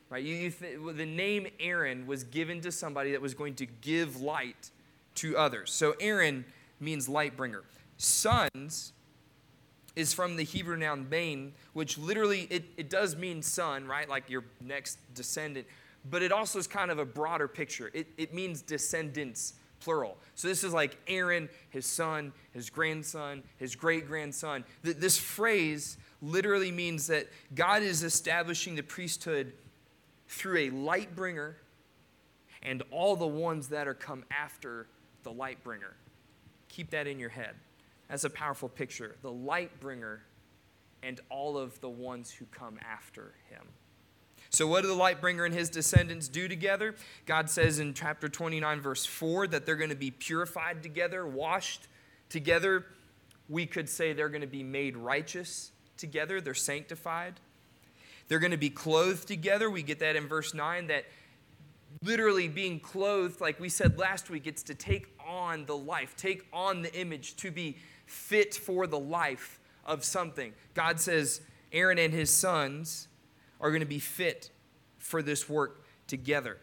Right? 0.09 0.23
You, 0.23 0.35
you 0.35 0.51
th- 0.51 0.79
the 0.95 1.05
name 1.05 1.47
Aaron 1.59 2.05
was 2.05 2.23
given 2.23 2.61
to 2.61 2.71
somebody 2.71 3.11
that 3.11 3.21
was 3.21 3.33
going 3.33 3.55
to 3.55 3.65
give 3.65 4.21
light 4.21 4.71
to 5.15 5.37
others. 5.37 5.71
So 5.71 5.95
Aaron 5.99 6.45
means 6.79 7.09
light 7.09 7.35
bringer. 7.37 7.63
Sons 7.97 8.91
is 9.95 10.13
from 10.13 10.35
the 10.35 10.43
Hebrew 10.43 10.75
noun 10.75 11.05
bain, 11.05 11.53
which 11.73 11.97
literally 11.97 12.47
it, 12.49 12.65
it 12.77 12.89
does 12.89 13.15
mean 13.15 13.41
son, 13.41 13.87
right? 13.87 14.07
Like 14.07 14.29
your 14.29 14.43
next 14.61 14.99
descendant. 15.15 15.65
But 16.09 16.21
it 16.21 16.31
also 16.31 16.59
is 16.59 16.67
kind 16.67 16.91
of 16.91 16.99
a 16.99 17.05
broader 17.05 17.47
picture. 17.47 17.89
It, 17.93 18.07
it 18.17 18.33
means 18.33 18.61
descendants 18.61 19.53
plural. 19.79 20.17
So 20.35 20.47
this 20.47 20.63
is 20.63 20.73
like 20.73 20.97
Aaron, 21.07 21.49
his 21.69 21.85
son, 21.85 22.33
his 22.51 22.69
grandson, 22.69 23.43
his 23.57 23.75
great 23.75 24.07
grandson. 24.07 24.63
This 24.81 25.17
phrase 25.17 25.97
literally 26.21 26.71
means 26.71 27.07
that 27.07 27.27
God 27.53 27.83
is 27.83 28.03
establishing 28.03 28.75
the 28.75 28.83
priesthood 28.83 29.53
through 30.27 30.57
a 30.57 30.69
light 30.71 31.15
bringer 31.15 31.57
and 32.63 32.81
all 32.91 33.15
the 33.15 33.27
ones 33.27 33.67
that 33.69 33.87
are 33.87 33.93
come 33.93 34.23
after 34.31 34.87
the 35.23 35.31
light 35.31 35.63
bringer. 35.63 35.95
Keep 36.69 36.89
that 36.91 37.07
in 37.07 37.19
your 37.19 37.29
head. 37.29 37.55
That's 38.09 38.23
a 38.23 38.29
powerful 38.29 38.69
picture. 38.69 39.15
The 39.21 39.31
light 39.31 39.79
bringer 39.79 40.23
and 41.03 41.19
all 41.29 41.57
of 41.57 41.79
the 41.81 41.89
ones 41.89 42.31
who 42.31 42.45
come 42.45 42.79
after 42.81 43.33
him. 43.49 43.61
So, 44.49 44.67
what 44.67 44.81
do 44.81 44.87
the 44.87 44.93
light 44.93 45.21
bringer 45.21 45.45
and 45.45 45.53
his 45.53 45.69
descendants 45.69 46.27
do 46.27 46.47
together? 46.47 46.95
God 47.25 47.49
says 47.49 47.79
in 47.79 47.93
chapter 47.93 48.29
29, 48.29 48.81
verse 48.81 49.05
4, 49.05 49.47
that 49.47 49.65
they're 49.65 49.75
going 49.75 49.89
to 49.89 49.95
be 49.95 50.11
purified 50.11 50.83
together, 50.83 51.25
washed 51.25 51.87
together. 52.29 52.85
We 53.49 53.65
could 53.65 53.89
say 53.89 54.13
they're 54.13 54.29
going 54.29 54.41
to 54.41 54.47
be 54.47 54.63
made 54.63 54.97
righteous 54.97 55.71
together, 55.97 56.41
they're 56.41 56.53
sanctified. 56.53 57.39
They're 58.27 58.39
going 58.39 58.51
to 58.51 58.57
be 58.57 58.71
clothed 58.71 59.27
together. 59.27 59.69
We 59.69 59.83
get 59.83 59.99
that 59.99 60.15
in 60.15 60.27
verse 60.27 60.53
9 60.53 60.87
that 60.87 61.05
literally 62.01 62.47
being 62.47 62.79
clothed, 62.79 63.39
like 63.39 63.59
we 63.59 63.69
said 63.69 63.99
last 63.99 64.29
week, 64.29 64.47
it's 64.47 64.63
to 64.63 64.75
take 64.75 65.07
on 65.25 65.65
the 65.65 65.77
life, 65.77 66.15
take 66.15 66.45
on 66.51 66.81
the 66.81 66.93
image, 66.93 67.35
to 67.37 67.51
be 67.51 67.77
fit 68.05 68.55
for 68.55 68.87
the 68.87 68.99
life 68.99 69.59
of 69.85 70.03
something. 70.03 70.53
God 70.73 70.99
says, 70.99 71.41
Aaron 71.71 71.97
and 71.97 72.13
his 72.13 72.31
sons 72.31 73.07
are 73.59 73.69
going 73.69 73.81
to 73.81 73.87
be 73.87 73.99
fit 73.99 74.49
for 74.97 75.21
this 75.21 75.47
work 75.47 75.85
together. 76.07 76.57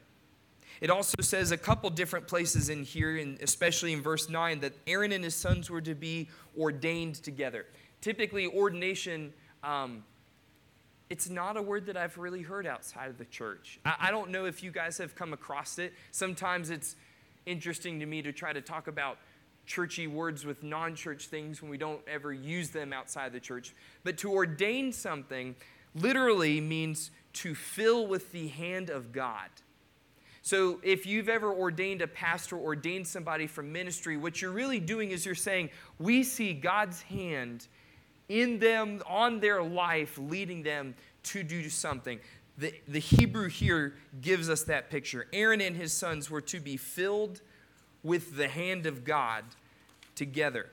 It 0.80 0.90
also 0.90 1.22
says 1.22 1.52
a 1.52 1.56
couple 1.56 1.90
different 1.90 2.26
places 2.26 2.68
in 2.68 2.82
here, 2.82 3.16
and 3.16 3.40
especially 3.40 3.92
in 3.92 4.02
verse 4.02 4.28
9, 4.28 4.60
that 4.60 4.72
Aaron 4.86 5.12
and 5.12 5.22
his 5.22 5.34
sons 5.36 5.70
were 5.70 5.80
to 5.80 5.94
be 5.94 6.28
ordained 6.58 7.16
together. 7.16 7.66
Typically, 8.00 8.48
ordination, 8.48 9.32
um, 9.62 10.02
it's 11.08 11.28
not 11.28 11.56
a 11.56 11.62
word 11.62 11.86
that 11.86 11.96
I've 11.96 12.18
really 12.18 12.42
heard 12.42 12.66
outside 12.66 13.10
of 13.10 13.18
the 13.18 13.24
church. 13.26 13.78
I, 13.84 13.94
I 14.00 14.10
don't 14.10 14.30
know 14.30 14.46
if 14.46 14.62
you 14.64 14.72
guys 14.72 14.98
have 14.98 15.14
come 15.14 15.32
across 15.32 15.78
it. 15.78 15.92
Sometimes 16.10 16.70
it's 16.70 16.96
interesting 17.46 18.00
to 18.00 18.06
me 18.06 18.22
to 18.22 18.32
try 18.32 18.52
to 18.52 18.60
talk 18.60 18.88
about 18.88 19.18
churchy 19.66 20.08
words 20.08 20.44
with 20.44 20.62
non 20.62 20.96
church 20.96 21.26
things 21.26 21.62
when 21.62 21.70
we 21.70 21.78
don't 21.78 22.00
ever 22.08 22.32
use 22.32 22.70
them 22.70 22.92
outside 22.92 23.32
the 23.32 23.40
church. 23.40 23.74
But 24.02 24.18
to 24.18 24.32
ordain 24.32 24.92
something, 24.92 25.54
literally 25.94 26.60
means 26.60 27.10
to 27.34 27.54
fill 27.54 28.06
with 28.06 28.32
the 28.32 28.48
hand 28.48 28.90
of 28.90 29.12
God. 29.12 29.48
So, 30.44 30.80
if 30.82 31.06
you've 31.06 31.28
ever 31.28 31.52
ordained 31.52 32.02
a 32.02 32.08
pastor, 32.08 32.58
ordained 32.58 33.06
somebody 33.06 33.46
from 33.46 33.72
ministry, 33.72 34.16
what 34.16 34.42
you're 34.42 34.50
really 34.50 34.80
doing 34.80 35.12
is 35.12 35.24
you're 35.24 35.36
saying, 35.36 35.70
We 36.00 36.24
see 36.24 36.52
God's 36.52 37.02
hand 37.02 37.68
in 38.28 38.58
them, 38.58 39.02
on 39.06 39.38
their 39.38 39.62
life, 39.62 40.18
leading 40.18 40.64
them 40.64 40.94
to 41.24 41.44
do 41.44 41.68
something. 41.68 42.18
The, 42.58 42.74
the 42.88 42.98
Hebrew 42.98 43.48
here 43.48 43.94
gives 44.20 44.50
us 44.50 44.64
that 44.64 44.90
picture. 44.90 45.26
Aaron 45.32 45.60
and 45.60 45.76
his 45.76 45.92
sons 45.92 46.28
were 46.28 46.40
to 46.42 46.58
be 46.58 46.76
filled 46.76 47.40
with 48.02 48.36
the 48.36 48.48
hand 48.48 48.86
of 48.86 49.04
God 49.04 49.44
together. 50.16 50.70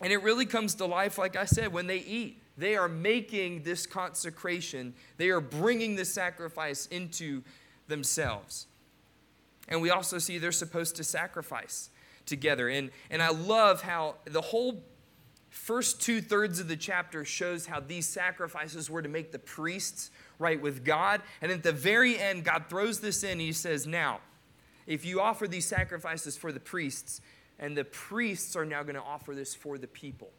And 0.00 0.12
it 0.12 0.22
really 0.22 0.46
comes 0.46 0.74
to 0.76 0.86
life, 0.86 1.16
like 1.16 1.34
I 1.34 1.46
said, 1.46 1.72
when 1.72 1.86
they 1.86 1.98
eat 1.98 2.42
they 2.56 2.76
are 2.76 2.88
making 2.88 3.62
this 3.62 3.86
consecration, 3.86 4.94
they 5.16 5.30
are 5.30 5.40
bringing 5.40 5.96
the 5.96 6.04
sacrifice 6.04 6.86
into 6.86 7.42
themselves. 7.88 8.66
And 9.68 9.82
we 9.82 9.90
also 9.90 10.18
see 10.18 10.38
they're 10.38 10.52
supposed 10.52 10.96
to 10.96 11.04
sacrifice 11.04 11.90
together. 12.24 12.68
And, 12.68 12.90
and 13.10 13.22
I 13.22 13.30
love 13.30 13.82
how 13.82 14.16
the 14.24 14.40
whole 14.40 14.82
first 15.50 16.00
two 16.00 16.20
thirds 16.20 16.60
of 16.60 16.68
the 16.68 16.76
chapter 16.76 17.24
shows 17.24 17.66
how 17.66 17.80
these 17.80 18.06
sacrifices 18.06 18.90
were 18.90 19.02
to 19.02 19.08
make 19.08 19.32
the 19.32 19.38
priests 19.38 20.10
right 20.38 20.60
with 20.60 20.84
God. 20.84 21.22
And 21.40 21.50
at 21.50 21.62
the 21.62 21.72
very 21.72 22.18
end, 22.18 22.44
God 22.44 22.64
throws 22.68 23.00
this 23.00 23.24
in. 23.24 23.40
He 23.40 23.52
says, 23.52 23.86
Now, 23.86 24.20
if 24.86 25.04
you 25.04 25.20
offer 25.20 25.48
these 25.48 25.66
sacrifices 25.66 26.36
for 26.36 26.52
the 26.52 26.60
priests, 26.60 27.20
and 27.58 27.76
the 27.76 27.84
priests 27.84 28.54
are 28.54 28.64
now 28.64 28.82
going 28.82 28.96
to 28.96 29.02
offer 29.02 29.34
this 29.34 29.54
for 29.54 29.78
the 29.78 29.86
people. 29.86 30.30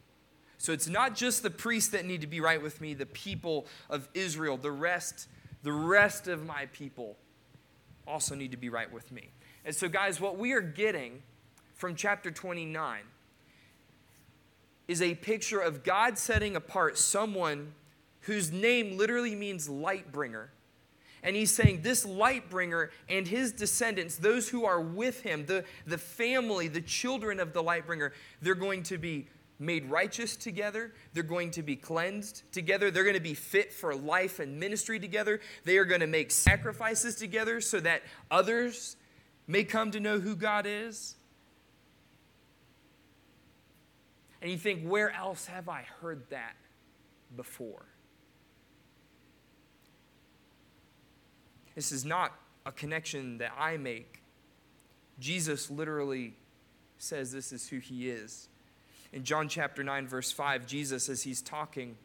So 0.57 0.73
it's 0.73 0.87
not 0.87 1.15
just 1.15 1.43
the 1.43 1.49
priests 1.49 1.91
that 1.91 2.05
need 2.05 2.21
to 2.21 2.27
be 2.27 2.41
right 2.41 2.61
with 2.61 2.81
me, 2.81 2.93
the 2.93 3.05
people 3.05 3.67
of 3.89 4.09
Israel, 4.13 4.57
the 4.57 4.71
rest, 4.71 5.27
the 5.63 5.71
rest 5.71 6.27
of 6.27 6.45
my 6.45 6.65
people 6.67 7.15
also 8.07 8.35
need 8.35 8.51
to 8.51 8.57
be 8.57 8.69
right 8.69 8.91
with 8.91 9.11
me. 9.11 9.29
And 9.65 9.75
so, 9.75 9.87
guys, 9.87 10.19
what 10.19 10.37
we 10.37 10.53
are 10.53 10.61
getting 10.61 11.21
from 11.75 11.95
chapter 11.95 12.31
29 12.31 13.01
is 14.87 15.01
a 15.01 15.15
picture 15.15 15.59
of 15.59 15.83
God 15.83 16.17
setting 16.17 16.55
apart 16.55 16.97
someone 16.97 17.73
whose 18.21 18.51
name 18.51 18.97
literally 18.97 19.35
means 19.35 19.69
light 19.69 20.11
bringer. 20.11 20.49
And 21.23 21.35
he's 21.35 21.53
saying 21.53 21.81
this 21.81 22.05
light 22.05 22.49
bringer 22.49 22.91
and 23.09 23.27
his 23.27 23.51
descendants, 23.51 24.15
those 24.17 24.49
who 24.49 24.65
are 24.65 24.79
with 24.79 25.21
him, 25.21 25.45
the, 25.45 25.65
the 25.85 25.97
family, 25.97 26.67
the 26.67 26.81
children 26.81 27.39
of 27.39 27.53
the 27.53 27.61
light 27.61 27.85
bringer, 27.85 28.13
they're 28.41 28.55
going 28.55 28.83
to 28.83 28.97
be 28.97 29.27
made 29.59 29.89
righteous 29.89 30.35
together. 30.35 30.93
They're 31.13 31.23
going 31.23 31.51
to 31.51 31.63
be 31.63 31.75
cleansed 31.75 32.43
together. 32.51 32.91
They're 32.91 33.03
going 33.03 33.15
to 33.15 33.21
be 33.21 33.33
fit 33.33 33.73
for 33.73 33.95
life 33.95 34.39
and 34.39 34.59
ministry 34.59 34.99
together. 34.99 35.39
They 35.63 35.77
are 35.77 35.85
going 35.85 36.01
to 36.01 36.07
make 36.07 36.31
sacrifices 36.31 37.15
together 37.15 37.61
so 37.61 37.79
that 37.79 38.03
others 38.29 38.95
may 39.47 39.63
come 39.63 39.91
to 39.91 39.99
know 39.99 40.19
who 40.19 40.35
God 40.35 40.65
is. 40.67 41.15
And 44.41 44.51
you 44.51 44.57
think, 44.57 44.83
where 44.83 45.09
else 45.11 45.47
have 45.47 45.67
I 45.67 45.85
heard 46.01 46.29
that 46.29 46.55
before? 47.35 47.85
This 51.73 51.91
is 51.91 52.05
not 52.05 52.33
a 52.65 52.71
connection 52.71 53.37
that 53.39 53.51
I 53.57 53.77
make. 53.77 54.21
Jesus 55.19 55.71
literally 55.71 56.35
says 56.97 57.31
this 57.31 57.51
is 57.51 57.69
who 57.69 57.79
he 57.79 58.09
is. 58.09 58.49
In 59.13 59.23
John 59.23 59.47
chapter 59.47 59.83
9, 59.83 60.07
verse 60.07 60.31
5, 60.31 60.65
Jesus, 60.65 61.09
as 61.09 61.23
he's 61.23 61.41
talking 61.41 61.97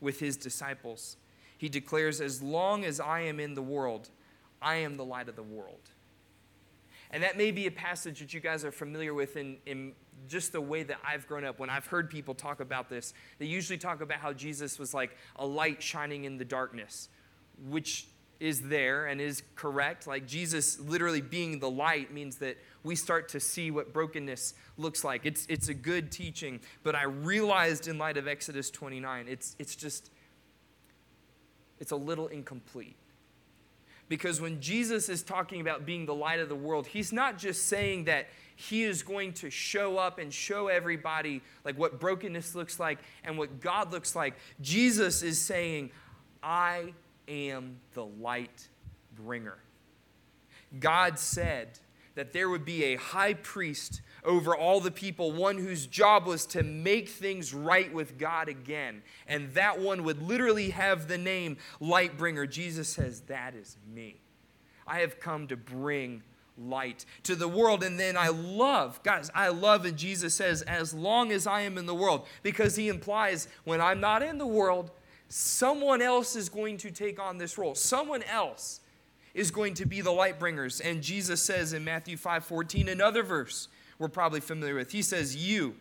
with 0.00 0.20
his 0.20 0.36
disciples, 0.36 1.16
he 1.56 1.68
declares, 1.68 2.20
As 2.20 2.42
long 2.42 2.84
as 2.84 3.00
I 3.00 3.20
am 3.20 3.40
in 3.40 3.54
the 3.54 3.62
world, 3.62 4.08
I 4.62 4.76
am 4.76 4.96
the 4.96 5.04
light 5.04 5.28
of 5.28 5.36
the 5.36 5.42
world. 5.42 5.90
And 7.10 7.22
that 7.22 7.36
may 7.36 7.50
be 7.50 7.66
a 7.66 7.70
passage 7.70 8.20
that 8.20 8.34
you 8.34 8.40
guys 8.40 8.64
are 8.64 8.72
familiar 8.72 9.14
with 9.14 9.36
in, 9.36 9.56
in 9.66 9.92
just 10.28 10.52
the 10.52 10.60
way 10.60 10.82
that 10.82 10.98
I've 11.06 11.26
grown 11.26 11.44
up. 11.44 11.58
When 11.58 11.70
I've 11.70 11.86
heard 11.86 12.10
people 12.10 12.34
talk 12.34 12.60
about 12.60 12.90
this, 12.90 13.14
they 13.38 13.46
usually 13.46 13.78
talk 13.78 14.00
about 14.00 14.18
how 14.18 14.32
Jesus 14.32 14.78
was 14.78 14.92
like 14.92 15.16
a 15.36 15.46
light 15.46 15.82
shining 15.82 16.24
in 16.24 16.36
the 16.36 16.44
darkness, 16.44 17.08
which 17.66 18.08
is 18.40 18.62
there 18.62 19.06
and 19.06 19.20
is 19.20 19.42
correct. 19.56 20.06
Like 20.06 20.26
Jesus 20.26 20.78
literally 20.78 21.20
being 21.20 21.58
the 21.58 21.70
light 21.70 22.12
means 22.12 22.36
that 22.36 22.56
we 22.82 22.94
start 22.94 23.28
to 23.30 23.40
see 23.40 23.70
what 23.70 23.92
brokenness 23.92 24.54
looks 24.76 25.04
like. 25.04 25.22
It's, 25.24 25.46
it's 25.48 25.68
a 25.68 25.74
good 25.74 26.10
teaching, 26.10 26.60
but 26.82 26.94
I 26.94 27.04
realized 27.04 27.88
in 27.88 27.98
light 27.98 28.16
of 28.16 28.28
Exodus 28.28 28.70
29, 28.70 29.26
it's, 29.28 29.56
it's 29.58 29.74
just, 29.76 30.10
it's 31.80 31.90
a 31.90 31.96
little 31.96 32.28
incomplete. 32.28 32.96
Because 34.08 34.40
when 34.40 34.60
Jesus 34.60 35.08
is 35.08 35.22
talking 35.22 35.60
about 35.60 35.84
being 35.84 36.06
the 36.06 36.14
light 36.14 36.40
of 36.40 36.48
the 36.48 36.54
world, 36.54 36.86
he's 36.86 37.12
not 37.12 37.36
just 37.36 37.68
saying 37.68 38.04
that 38.04 38.28
he 38.56 38.82
is 38.82 39.02
going 39.02 39.34
to 39.34 39.50
show 39.50 39.98
up 39.98 40.18
and 40.18 40.32
show 40.32 40.68
everybody 40.68 41.42
like 41.64 41.78
what 41.78 42.00
brokenness 42.00 42.54
looks 42.54 42.80
like 42.80 42.98
and 43.22 43.36
what 43.36 43.60
God 43.60 43.92
looks 43.92 44.16
like. 44.16 44.34
Jesus 44.60 45.22
is 45.22 45.40
saying, 45.40 45.90
I 46.42 46.94
am 47.28 47.76
the 47.92 48.04
light 48.04 48.68
bringer. 49.14 49.58
God 50.80 51.18
said 51.18 51.78
that 52.18 52.32
there 52.32 52.50
would 52.50 52.64
be 52.64 52.82
a 52.82 52.96
high 52.96 53.32
priest 53.32 54.00
over 54.24 54.56
all 54.56 54.80
the 54.80 54.90
people, 54.90 55.30
one 55.30 55.56
whose 55.56 55.86
job 55.86 56.26
was 56.26 56.46
to 56.46 56.64
make 56.64 57.08
things 57.08 57.54
right 57.54 57.94
with 57.94 58.18
God 58.18 58.48
again. 58.48 59.02
And 59.28 59.54
that 59.54 59.78
one 59.78 60.02
would 60.02 60.20
literally 60.20 60.70
have 60.70 61.06
the 61.06 61.16
name 61.16 61.58
light 61.78 62.18
bringer. 62.18 62.44
Jesus 62.44 62.88
says, 62.88 63.20
That 63.28 63.54
is 63.54 63.76
me. 63.94 64.16
I 64.84 64.98
have 64.98 65.20
come 65.20 65.46
to 65.46 65.56
bring 65.56 66.24
light 66.56 67.04
to 67.22 67.36
the 67.36 67.46
world. 67.46 67.84
And 67.84 68.00
then 68.00 68.16
I 68.16 68.30
love, 68.30 69.00
guys, 69.04 69.30
I 69.32 69.50
love, 69.50 69.84
and 69.84 69.96
Jesus 69.96 70.34
says, 70.34 70.62
As 70.62 70.92
long 70.92 71.30
as 71.30 71.46
I 71.46 71.60
am 71.60 71.78
in 71.78 71.86
the 71.86 71.94
world, 71.94 72.26
because 72.42 72.74
he 72.74 72.88
implies 72.88 73.46
when 73.62 73.80
I'm 73.80 74.00
not 74.00 74.24
in 74.24 74.38
the 74.38 74.46
world, 74.46 74.90
someone 75.28 76.02
else 76.02 76.34
is 76.34 76.48
going 76.48 76.78
to 76.78 76.90
take 76.90 77.20
on 77.20 77.38
this 77.38 77.56
role. 77.56 77.76
Someone 77.76 78.24
else 78.24 78.80
is 79.34 79.50
going 79.50 79.74
to 79.74 79.86
be 79.86 80.00
the 80.00 80.10
light 80.10 80.38
bringers. 80.38 80.80
And 80.80 81.02
Jesus 81.02 81.42
says 81.42 81.72
in 81.72 81.84
Matthew 81.84 82.16
5 82.16 82.44
14, 82.44 82.88
another 82.88 83.22
verse 83.22 83.68
we're 83.98 84.08
probably 84.08 84.40
familiar 84.40 84.76
with, 84.76 84.92
he 84.92 85.02
says, 85.02 85.34
You, 85.34 85.74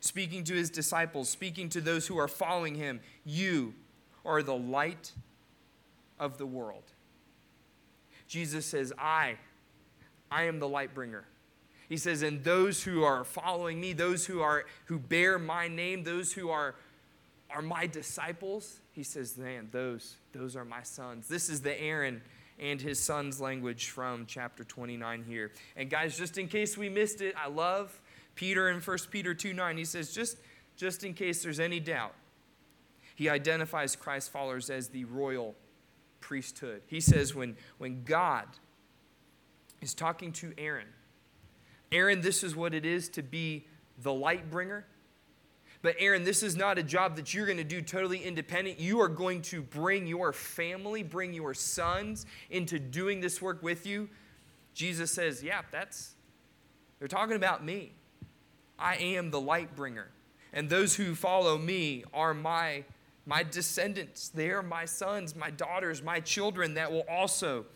speaking 0.00 0.44
to 0.44 0.54
his 0.54 0.70
disciples, 0.70 1.28
speaking 1.28 1.68
to 1.70 1.80
those 1.80 2.06
who 2.06 2.18
are 2.18 2.28
following 2.28 2.74
him, 2.74 3.00
you 3.24 3.74
are 4.24 4.42
the 4.42 4.56
light 4.56 5.12
of 6.18 6.38
the 6.38 6.46
world. 6.46 6.84
Jesus 8.26 8.66
says, 8.66 8.92
I, 8.98 9.36
I 10.30 10.44
am 10.44 10.58
the 10.58 10.68
light 10.68 10.94
bringer. 10.94 11.24
He 11.88 11.96
says, 11.96 12.22
and 12.22 12.42
those 12.42 12.82
who 12.82 13.04
are 13.04 13.22
following 13.24 13.80
me, 13.80 13.92
those 13.92 14.26
who 14.26 14.40
are 14.40 14.64
who 14.86 14.98
bear 14.98 15.38
my 15.38 15.68
name, 15.68 16.02
those 16.02 16.32
who 16.32 16.50
are 16.50 16.74
are 17.50 17.62
my 17.62 17.86
disciples? 17.86 18.80
He 18.90 19.04
says, 19.04 19.38
man, 19.38 19.68
those, 19.70 20.16
those 20.36 20.56
are 20.56 20.64
my 20.64 20.82
sons. 20.82 21.28
This 21.28 21.48
is 21.48 21.60
the 21.60 21.80
Aaron 21.80 22.22
and 22.58 22.80
his 22.80 23.02
son's 23.02 23.40
language 23.40 23.90
from 23.90 24.26
chapter 24.26 24.64
29 24.64 25.24
here. 25.26 25.52
And 25.76 25.90
guys, 25.90 26.16
just 26.16 26.38
in 26.38 26.48
case 26.48 26.76
we 26.76 26.88
missed 26.88 27.20
it, 27.20 27.34
I 27.36 27.48
love 27.48 28.00
Peter 28.34 28.70
in 28.70 28.80
1 28.80 28.98
Peter 29.10 29.34
2 29.34 29.52
9. 29.52 29.76
He 29.76 29.84
says, 29.84 30.12
just, 30.12 30.38
just 30.76 31.04
in 31.04 31.14
case 31.14 31.42
there's 31.42 31.60
any 31.60 31.80
doubt, 31.80 32.14
he 33.14 33.28
identifies 33.28 33.96
Christ's 33.96 34.28
followers 34.28 34.70
as 34.70 34.88
the 34.88 35.04
royal 35.04 35.54
priesthood. 36.20 36.82
He 36.86 37.00
says, 37.00 37.34
when, 37.34 37.56
when 37.78 38.04
God 38.04 38.46
is 39.80 39.94
talking 39.94 40.32
to 40.32 40.52
Aaron, 40.58 40.88
Aaron, 41.92 42.20
this 42.20 42.42
is 42.42 42.56
what 42.56 42.74
it 42.74 42.84
is 42.84 43.08
to 43.10 43.22
be 43.22 43.66
the 44.02 44.12
light 44.12 44.50
bringer 44.50 44.84
but 45.82 45.96
Aaron, 45.98 46.24
this 46.24 46.42
is 46.42 46.56
not 46.56 46.78
a 46.78 46.82
job 46.82 47.16
that 47.16 47.34
you're 47.34 47.46
going 47.46 47.58
to 47.58 47.64
do 47.64 47.82
totally 47.82 48.22
independent. 48.22 48.80
You 48.80 49.00
are 49.00 49.08
going 49.08 49.42
to 49.42 49.62
bring 49.62 50.06
your 50.06 50.32
family, 50.32 51.02
bring 51.02 51.32
your 51.32 51.54
sons 51.54 52.26
into 52.50 52.78
doing 52.78 53.20
this 53.20 53.40
work 53.40 53.62
with 53.62 53.86
you. 53.86 54.08
Jesus 54.74 55.10
says, 55.10 55.42
Yeah, 55.42 55.62
that's, 55.70 56.14
they're 56.98 57.08
talking 57.08 57.36
about 57.36 57.64
me. 57.64 57.92
I 58.78 58.96
am 58.96 59.30
the 59.30 59.40
light 59.40 59.74
bringer. 59.74 60.08
And 60.52 60.68
those 60.68 60.96
who 60.96 61.14
follow 61.14 61.58
me 61.58 62.04
are 62.14 62.34
my, 62.34 62.84
my 63.24 63.42
descendants. 63.42 64.28
They 64.28 64.50
are 64.50 64.62
my 64.62 64.84
sons, 64.84 65.34
my 65.34 65.50
daughters, 65.50 66.02
my 66.02 66.20
children 66.20 66.74
that 66.74 66.90
will 66.90 67.04
also 67.08 67.66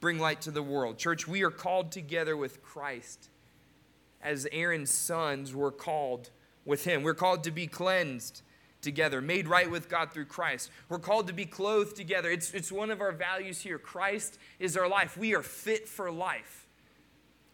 bring 0.00 0.18
light 0.18 0.40
to 0.42 0.50
the 0.50 0.62
world. 0.62 0.98
Church, 0.98 1.26
we 1.26 1.42
are 1.42 1.50
called 1.50 1.92
together 1.92 2.36
with 2.36 2.62
Christ 2.62 3.28
as 4.22 4.46
Aaron's 4.52 4.90
sons 4.90 5.54
were 5.54 5.70
called 5.70 6.30
with 6.64 6.84
Him. 6.84 7.02
We're 7.02 7.14
called 7.14 7.44
to 7.44 7.50
be 7.50 7.66
cleansed 7.66 8.42
together, 8.84 9.20
made 9.20 9.48
right 9.48 9.70
with 9.70 9.88
God 9.88 10.12
through 10.12 10.26
Christ. 10.26 10.70
We're 10.88 10.98
called 10.98 11.26
to 11.26 11.32
be 11.32 11.46
clothed 11.46 11.96
together. 11.96 12.30
It's, 12.30 12.52
it's 12.52 12.70
one 12.70 12.90
of 12.90 13.00
our 13.00 13.12
values 13.12 13.60
here. 13.60 13.78
Christ 13.78 14.38
is 14.60 14.76
our 14.76 14.88
life. 14.88 15.16
We 15.16 15.34
are 15.34 15.42
fit 15.42 15.88
for 15.88 16.10
life, 16.10 16.66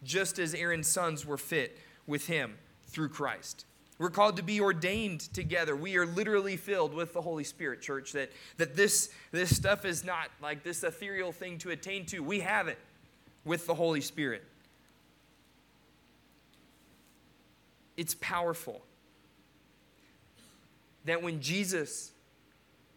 just 0.03 0.37
as 0.37 0.53
Aaron's 0.53 0.87
sons 0.87 1.25
were 1.25 1.37
fit 1.37 1.79
with 2.05 2.27
Him 2.27 2.57
through 2.85 3.09
Christ. 3.09 3.65
We're 3.97 4.09
called 4.09 4.37
to 4.37 4.43
be 4.43 4.59
ordained 4.59 5.21
together. 5.33 5.75
We 5.75 5.95
are 5.97 6.07
literally 6.07 6.57
filled 6.57 6.93
with 6.93 7.13
the 7.13 7.21
Holy 7.21 7.43
Spirit, 7.43 7.81
church. 7.81 8.13
That, 8.13 8.31
that 8.57 8.75
this, 8.75 9.09
this 9.31 9.55
stuff 9.55 9.85
is 9.85 10.03
not 10.03 10.29
like 10.41 10.63
this 10.63 10.83
ethereal 10.83 11.31
thing 11.31 11.59
to 11.59 11.69
attain 11.69 12.05
to. 12.07 12.21
We 12.21 12.39
have 12.39 12.67
it 12.67 12.79
with 13.45 13.67
the 13.67 13.75
Holy 13.75 14.01
Spirit. 14.01 14.43
It's 17.95 18.15
powerful 18.15 18.81
that 21.05 21.21
when 21.21 21.41
Jesus 21.41 22.11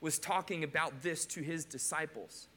was 0.00 0.18
talking 0.18 0.64
about 0.64 1.02
this 1.02 1.24
to 1.26 1.40
his 1.40 1.64
disciples, 1.64 2.48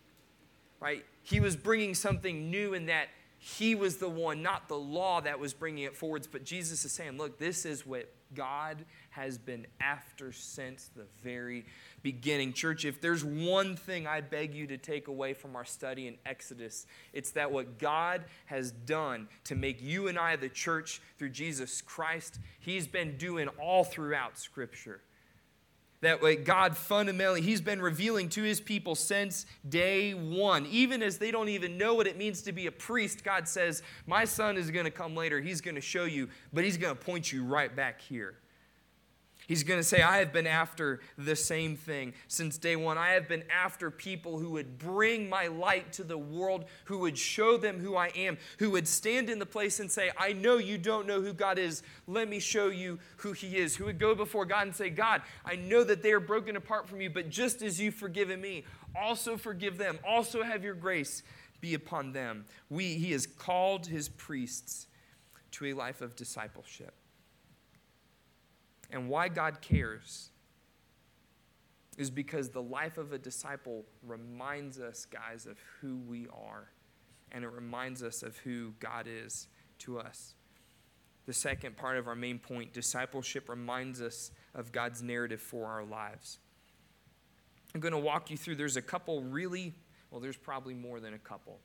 right, 0.80 1.06
he 1.24 1.40
was 1.40 1.56
bringing 1.56 1.94
something 1.94 2.52
new 2.52 2.74
in 2.74 2.88
that 2.88 3.08
he 3.40 3.76
was 3.76 3.98
the 3.98 4.10
one, 4.10 4.42
not 4.42 4.68
the 4.68 4.78
law, 4.78 5.22
that 5.22 5.40
was 5.40 5.54
bringing 5.54 5.84
it 5.84 5.96
forwards, 5.96 6.28
but 6.28 6.44
Jesus 6.44 6.84
is 6.84 6.92
saying, 6.92 7.18
look, 7.18 7.38
this 7.38 7.66
is 7.66 7.86
what 7.86 8.12
God 8.34 8.84
has 9.12 9.38
been 9.38 9.68
after 9.80 10.32
since 10.32 10.90
the 10.96 11.06
very 11.24 11.66
beginning. 12.02 12.52
Church, 12.54 12.84
if 12.84 13.00
there's 13.00 13.24
one 13.24 13.76
thing 13.76 14.08
I 14.08 14.22
beg 14.22 14.54
you 14.54 14.68
to 14.68 14.78
take 14.78 15.08
away 15.08 15.34
from 15.34 15.56
our 15.56 15.66
study 15.66 16.08
in 16.08 16.18
Exodus, 16.26 16.88
it's 17.14 17.32
that 17.32 17.52
what 17.52 17.78
God 17.78 18.26
has 18.48 18.72
done 18.72 19.28
to 19.46 19.56
make 19.56 19.82
you 19.82 20.08
and 20.08 20.18
I 20.18 20.36
the 20.36 20.50
church 20.50 21.02
through 21.18 21.30
Jesus 21.30 21.82
Christ, 21.82 22.40
He's 22.60 22.88
been 22.88 23.18
doing 23.18 23.48
all 23.60 23.84
throughout 23.84 24.38
Scripture. 24.38 25.02
That 26.02 26.22
way, 26.22 26.36
God 26.36 26.78
fundamentally, 26.78 27.42
He's 27.42 27.62
been 27.62 27.82
revealing 27.82 28.30
to 28.30 28.44
His 28.44 28.60
people 28.60 28.94
since 28.94 29.46
day 29.68 30.14
one. 30.14 30.68
Even 30.68 31.02
as 31.02 31.18
they 31.18 31.32
don't 31.32 31.50
even 31.50 31.78
know 31.78 31.96
what 31.96 32.06
it 32.06 32.18
means 32.18 32.44
to 32.44 32.52
be 32.52 32.68
a 32.68 32.72
priest, 32.72 33.24
God 33.24 33.48
says, 33.48 33.82
My 34.06 34.24
son 34.26 34.58
is 34.58 34.70
going 34.70 34.86
to 34.86 34.92
come 34.92 35.16
later. 35.16 35.42
He's 35.42 35.60
going 35.60 35.76
to 35.76 35.82
show 35.82 36.06
you, 36.06 36.30
but 36.54 36.64
He's 36.64 36.78
going 36.78 36.96
to 36.96 37.02
point 37.04 37.32
you 37.32 37.44
right 37.44 37.76
back 37.76 38.00
here. 38.00 38.36
He's 39.48 39.64
going 39.64 39.80
to 39.80 39.84
say, 39.84 40.02
I 40.02 40.18
have 40.18 40.34
been 40.34 40.46
after 40.46 41.00
the 41.18 41.36
same 41.36 41.78
thing 41.78 42.14
since 42.28 42.58
day 42.58 42.76
one. 42.76 42.98
I 42.98 43.12
have 43.12 43.30
been 43.30 43.46
after 43.50 43.90
people 43.90 44.40
who 44.40 44.52
would 44.52 44.78
bring 44.78 45.30
my 45.30 45.48
light 45.48 45.94
to 45.94 46.04
the 46.04 46.18
world, 46.18 46.66
who 46.84 46.98
would 47.00 47.18
show 47.18 47.56
them 47.56 47.80
who 47.80 47.96
I 47.96 48.08
am, 48.08 48.38
who 48.60 48.72
would 48.72 48.90
stand 48.90 49.30
in 49.30 49.40
the 49.40 49.46
place 49.46 49.80
and 49.80 49.90
say, 49.90 50.12
I 50.18 50.34
know 50.34 50.58
you 50.58 50.78
don't 50.78 51.08
know 51.08 51.22
who 51.22 51.32
God 51.32 51.58
is. 51.58 51.82
Let 52.08 52.28
me 52.28 52.40
show 52.40 52.68
you 52.68 53.00
who 53.18 53.32
He 53.32 53.56
is. 53.56 53.78
Who 53.78 53.86
would 53.86 54.00
go 54.00 54.14
before 54.14 54.46
God 54.46 54.68
and 54.68 54.76
say, 54.76 54.90
God, 54.90 55.22
I 55.46 55.56
know 55.56 55.86
that 55.86 56.04
they 56.04 56.12
are 56.12 56.20
broken 56.20 56.58
apart 56.58 56.90
from 56.90 57.00
you, 57.00 57.10
but 57.10 57.30
just 57.30 57.62
as 57.62 57.80
you've 57.80 57.96
forgiven 57.96 58.42
me, 58.42 58.66
also 58.94 59.38
forgive 59.38 59.78
them. 59.78 59.98
Also 60.06 60.44
have 60.44 60.62
your 60.62 60.76
grace 60.76 61.24
be 61.62 61.74
upon 61.74 62.12
them. 62.12 62.44
We, 62.70 62.96
he 62.96 63.14
has 63.14 63.26
called 63.26 63.88
His 63.88 64.10
priests 64.10 64.88
to 65.52 65.68
a 65.68 65.74
life 65.74 66.02
of 66.02 66.18
discipleship 66.18 66.94
and 68.90 69.10
why 69.10 69.28
God 69.28 69.62
cares 69.62 70.30
is 71.98 72.10
because 72.10 72.50
the 72.50 72.62
life 72.62 72.98
of 72.98 73.12
a 73.12 73.18
disciple 73.18 73.86
reminds 74.06 74.80
us, 74.80 75.06
guys, 75.06 75.46
of 75.46 75.58
who 75.82 75.98
we 75.98 76.28
are. 76.28 76.70
And 77.32 77.44
it 77.44 77.50
reminds 77.50 78.04
us 78.04 78.24
of 78.24 78.38
who 78.38 78.74
God 78.80 79.08
is 79.10 79.48
to 79.80 80.00
us. 80.00 80.36
The 81.26 81.34
second 81.34 81.76
part 81.76 81.98
of 81.98 82.08
our 82.08 82.16
main 82.16 82.40
point 82.40 82.72
discipleship 82.72 83.50
reminds 83.50 84.02
us 84.02 84.32
of 84.56 84.72
God's 84.72 85.04
narrative 85.04 85.42
for 85.42 85.66
our 85.66 85.84
lives. 85.84 86.40
I'm 87.76 87.82
going 87.82 87.92
to 87.92 88.00
walk 88.00 88.32
you 88.32 88.38
through, 88.38 88.56
there's 88.56 88.78
a 88.78 88.82
couple 88.82 89.22
really, 89.24 89.74
well, 90.10 90.22
there's 90.22 90.38
probably 90.38 90.74
more 90.74 91.02
than 91.02 91.14
a 91.14 91.20
couple, 91.20 91.60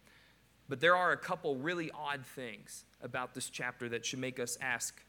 but 0.69 0.81
there 0.81 0.97
are 0.97 1.13
a 1.13 1.17
couple 1.17 1.57
really 1.57 1.93
odd 1.95 2.27
things 2.27 2.85
about 3.01 3.35
this 3.35 3.49
chapter 3.49 3.89
that 3.91 4.05
should 4.05 4.19
make 4.19 4.41
us 4.41 4.59
ask, 4.61 5.01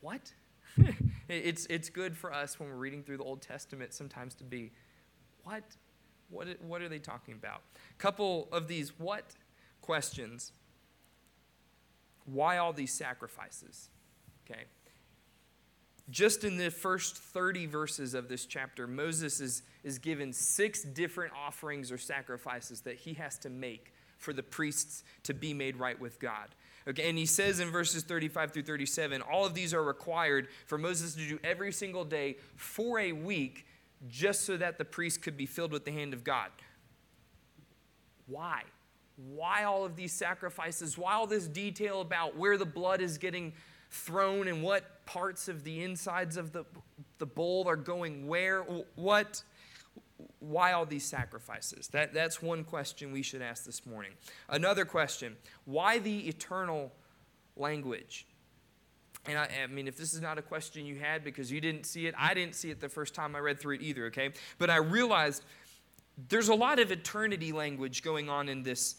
what? 0.00 0.32
it's, 1.28 1.66
it's 1.66 1.88
good 1.88 2.16
for 2.16 2.32
us 2.32 2.58
when 2.58 2.68
we're 2.68 2.76
reading 2.76 3.02
through 3.02 3.18
the 3.18 3.24
Old 3.24 3.42
Testament 3.42 3.92
sometimes 3.92 4.34
to 4.36 4.44
be, 4.44 4.72
what? 5.44 5.64
What, 6.28 6.48
what 6.62 6.82
are 6.82 6.88
they 6.88 6.98
talking 6.98 7.34
about? 7.34 7.62
Couple 7.98 8.48
of 8.52 8.68
these 8.68 8.98
what 8.98 9.34
questions. 9.80 10.52
Why 12.24 12.58
all 12.58 12.72
these 12.72 12.92
sacrifices? 12.92 13.88
Okay. 14.48 14.62
Just 16.10 16.42
in 16.44 16.56
the 16.56 16.70
first 16.70 17.16
30 17.16 17.66
verses 17.66 18.14
of 18.14 18.28
this 18.28 18.44
chapter, 18.44 18.86
Moses 18.86 19.40
is, 19.40 19.62
is 19.84 19.98
given 19.98 20.32
six 20.32 20.82
different 20.82 21.32
offerings 21.34 21.92
or 21.92 21.98
sacrifices 21.98 22.80
that 22.82 22.96
he 22.96 23.14
has 23.14 23.38
to 23.38 23.50
make 23.50 23.92
for 24.18 24.32
the 24.32 24.42
priests 24.42 25.04
to 25.24 25.34
be 25.34 25.54
made 25.54 25.76
right 25.76 25.98
with 25.98 26.18
God. 26.20 26.48
Okay, 26.88 27.08
and 27.08 27.18
he 27.18 27.26
says 27.26 27.60
in 27.60 27.70
verses 27.70 28.02
35 28.02 28.52
through 28.52 28.62
37, 28.62 29.20
all 29.22 29.44
of 29.44 29.54
these 29.54 29.74
are 29.74 29.82
required 29.82 30.48
for 30.66 30.78
Moses 30.78 31.14
to 31.14 31.28
do 31.28 31.38
every 31.44 31.72
single 31.72 32.04
day 32.04 32.36
for 32.56 32.98
a 32.98 33.12
week, 33.12 33.66
just 34.08 34.42
so 34.42 34.56
that 34.56 34.78
the 34.78 34.84
priest 34.84 35.20
could 35.20 35.36
be 35.36 35.46
filled 35.46 35.72
with 35.72 35.84
the 35.84 35.90
hand 35.90 36.14
of 36.14 36.24
God. 36.24 36.50
Why? 38.26 38.62
Why 39.16 39.64
all 39.64 39.84
of 39.84 39.96
these 39.96 40.12
sacrifices? 40.12 40.96
Why 40.96 41.14
all 41.14 41.26
this 41.26 41.46
detail 41.46 42.00
about 42.00 42.36
where 42.36 42.56
the 42.56 42.64
blood 42.64 43.02
is 43.02 43.18
getting 43.18 43.52
thrown 43.90 44.48
and 44.48 44.62
what 44.62 45.04
parts 45.04 45.48
of 45.48 45.64
the 45.64 45.82
insides 45.82 46.36
of 46.36 46.52
the, 46.52 46.64
the 47.18 47.26
bowl 47.26 47.68
are 47.68 47.76
going 47.76 48.26
where? 48.26 48.62
What? 48.94 49.42
Why 50.38 50.72
all 50.72 50.86
these 50.86 51.04
sacrifices? 51.04 51.88
That, 51.88 52.12
that's 52.14 52.42
one 52.42 52.64
question 52.64 53.12
we 53.12 53.22
should 53.22 53.42
ask 53.42 53.64
this 53.64 53.86
morning. 53.86 54.12
Another 54.48 54.84
question 54.84 55.36
why 55.64 55.98
the 55.98 56.28
eternal 56.28 56.92
language? 57.56 58.26
And 59.26 59.38
I, 59.38 59.48
I, 59.62 59.66
mean, 59.66 59.86
if 59.86 59.96
this 59.96 60.14
is 60.14 60.20
not 60.20 60.38
a 60.38 60.42
question 60.42 60.86
you 60.86 60.98
had 60.98 61.24
because 61.24 61.52
you 61.52 61.60
didn't 61.60 61.84
see 61.84 62.06
it, 62.06 62.14
I 62.18 62.32
didn't 62.32 62.54
see 62.54 62.70
it 62.70 62.80
the 62.80 62.88
first 62.88 63.14
time 63.14 63.36
I 63.36 63.40
read 63.40 63.60
through 63.60 63.76
it 63.76 63.82
either, 63.82 64.06
okay? 64.06 64.30
But 64.58 64.70
I 64.70 64.76
realized 64.76 65.44
there's 66.28 66.48
a 66.48 66.54
lot 66.54 66.78
of 66.78 66.90
eternity 66.90 67.52
language 67.52 68.02
going 68.02 68.28
on 68.28 68.48
in 68.48 68.62
this 68.62 68.96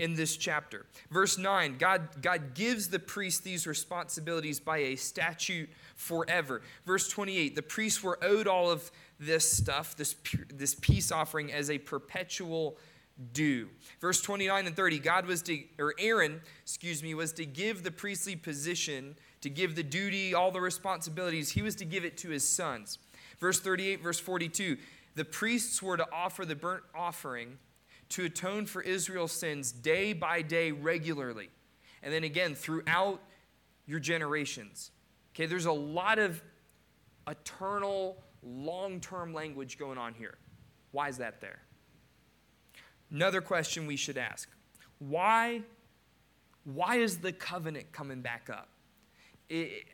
in 0.00 0.14
this 0.14 0.36
chapter. 0.36 0.86
Verse 1.10 1.36
9, 1.36 1.76
God, 1.78 2.22
God 2.22 2.54
gives 2.54 2.88
the 2.88 2.98
priest 2.98 3.44
these 3.44 3.66
responsibilities 3.66 4.58
by 4.58 4.78
a 4.78 4.96
statute 4.96 5.68
forever. 5.94 6.62
Verse 6.86 7.08
28, 7.08 7.54
the 7.54 7.62
priests 7.62 8.02
were 8.02 8.18
owed 8.22 8.46
all 8.46 8.70
of 8.70 8.90
this 9.20 9.50
stuff, 9.50 9.94
this, 9.96 10.16
this 10.52 10.74
peace 10.74 11.12
offering, 11.12 11.52
as 11.52 11.70
a 11.70 11.76
perpetual 11.76 12.78
due. 13.34 13.68
Verse 14.00 14.22
29 14.22 14.66
and 14.66 14.74
30, 14.74 14.98
God 15.00 15.26
was 15.26 15.42
to, 15.42 15.62
or 15.78 15.94
Aaron, 15.98 16.40
excuse 16.62 17.02
me, 17.02 17.12
was 17.12 17.34
to 17.34 17.44
give 17.44 17.82
the 17.82 17.90
priestly 17.90 18.34
position, 18.34 19.16
to 19.42 19.50
give 19.50 19.76
the 19.76 19.82
duty, 19.82 20.32
all 20.32 20.50
the 20.50 20.62
responsibilities, 20.62 21.50
he 21.50 21.60
was 21.60 21.74
to 21.76 21.84
give 21.84 22.06
it 22.06 22.16
to 22.18 22.30
his 22.30 22.48
sons. 22.48 22.98
Verse 23.38 23.60
38, 23.60 24.02
verse 24.02 24.18
42, 24.18 24.78
the 25.14 25.26
priests 25.26 25.82
were 25.82 25.98
to 25.98 26.06
offer 26.10 26.46
the 26.46 26.56
burnt 26.56 26.84
offering 26.94 27.58
to 28.10 28.24
atone 28.24 28.66
for 28.66 28.82
Israel's 28.82 29.32
sins 29.32 29.72
day 29.72 30.12
by 30.12 30.42
day 30.42 30.72
regularly. 30.72 31.48
And 32.02 32.12
then 32.12 32.24
again, 32.24 32.54
throughout 32.54 33.20
your 33.86 34.00
generations. 34.00 34.90
Okay, 35.34 35.46
there's 35.46 35.66
a 35.66 35.72
lot 35.72 36.18
of 36.18 36.42
eternal 37.28 38.22
long 38.42 39.00
term 39.00 39.32
language 39.34 39.78
going 39.78 39.98
on 39.98 40.14
here. 40.14 40.38
Why 40.92 41.08
is 41.08 41.18
that 41.18 41.40
there? 41.40 41.60
Another 43.10 43.40
question 43.40 43.86
we 43.86 43.96
should 43.96 44.18
ask 44.18 44.48
why, 44.98 45.62
why 46.64 46.96
is 46.96 47.18
the 47.18 47.32
covenant 47.32 47.90
coming 47.92 48.20
back 48.20 48.48
up? 48.50 48.68
It, 49.48 49.84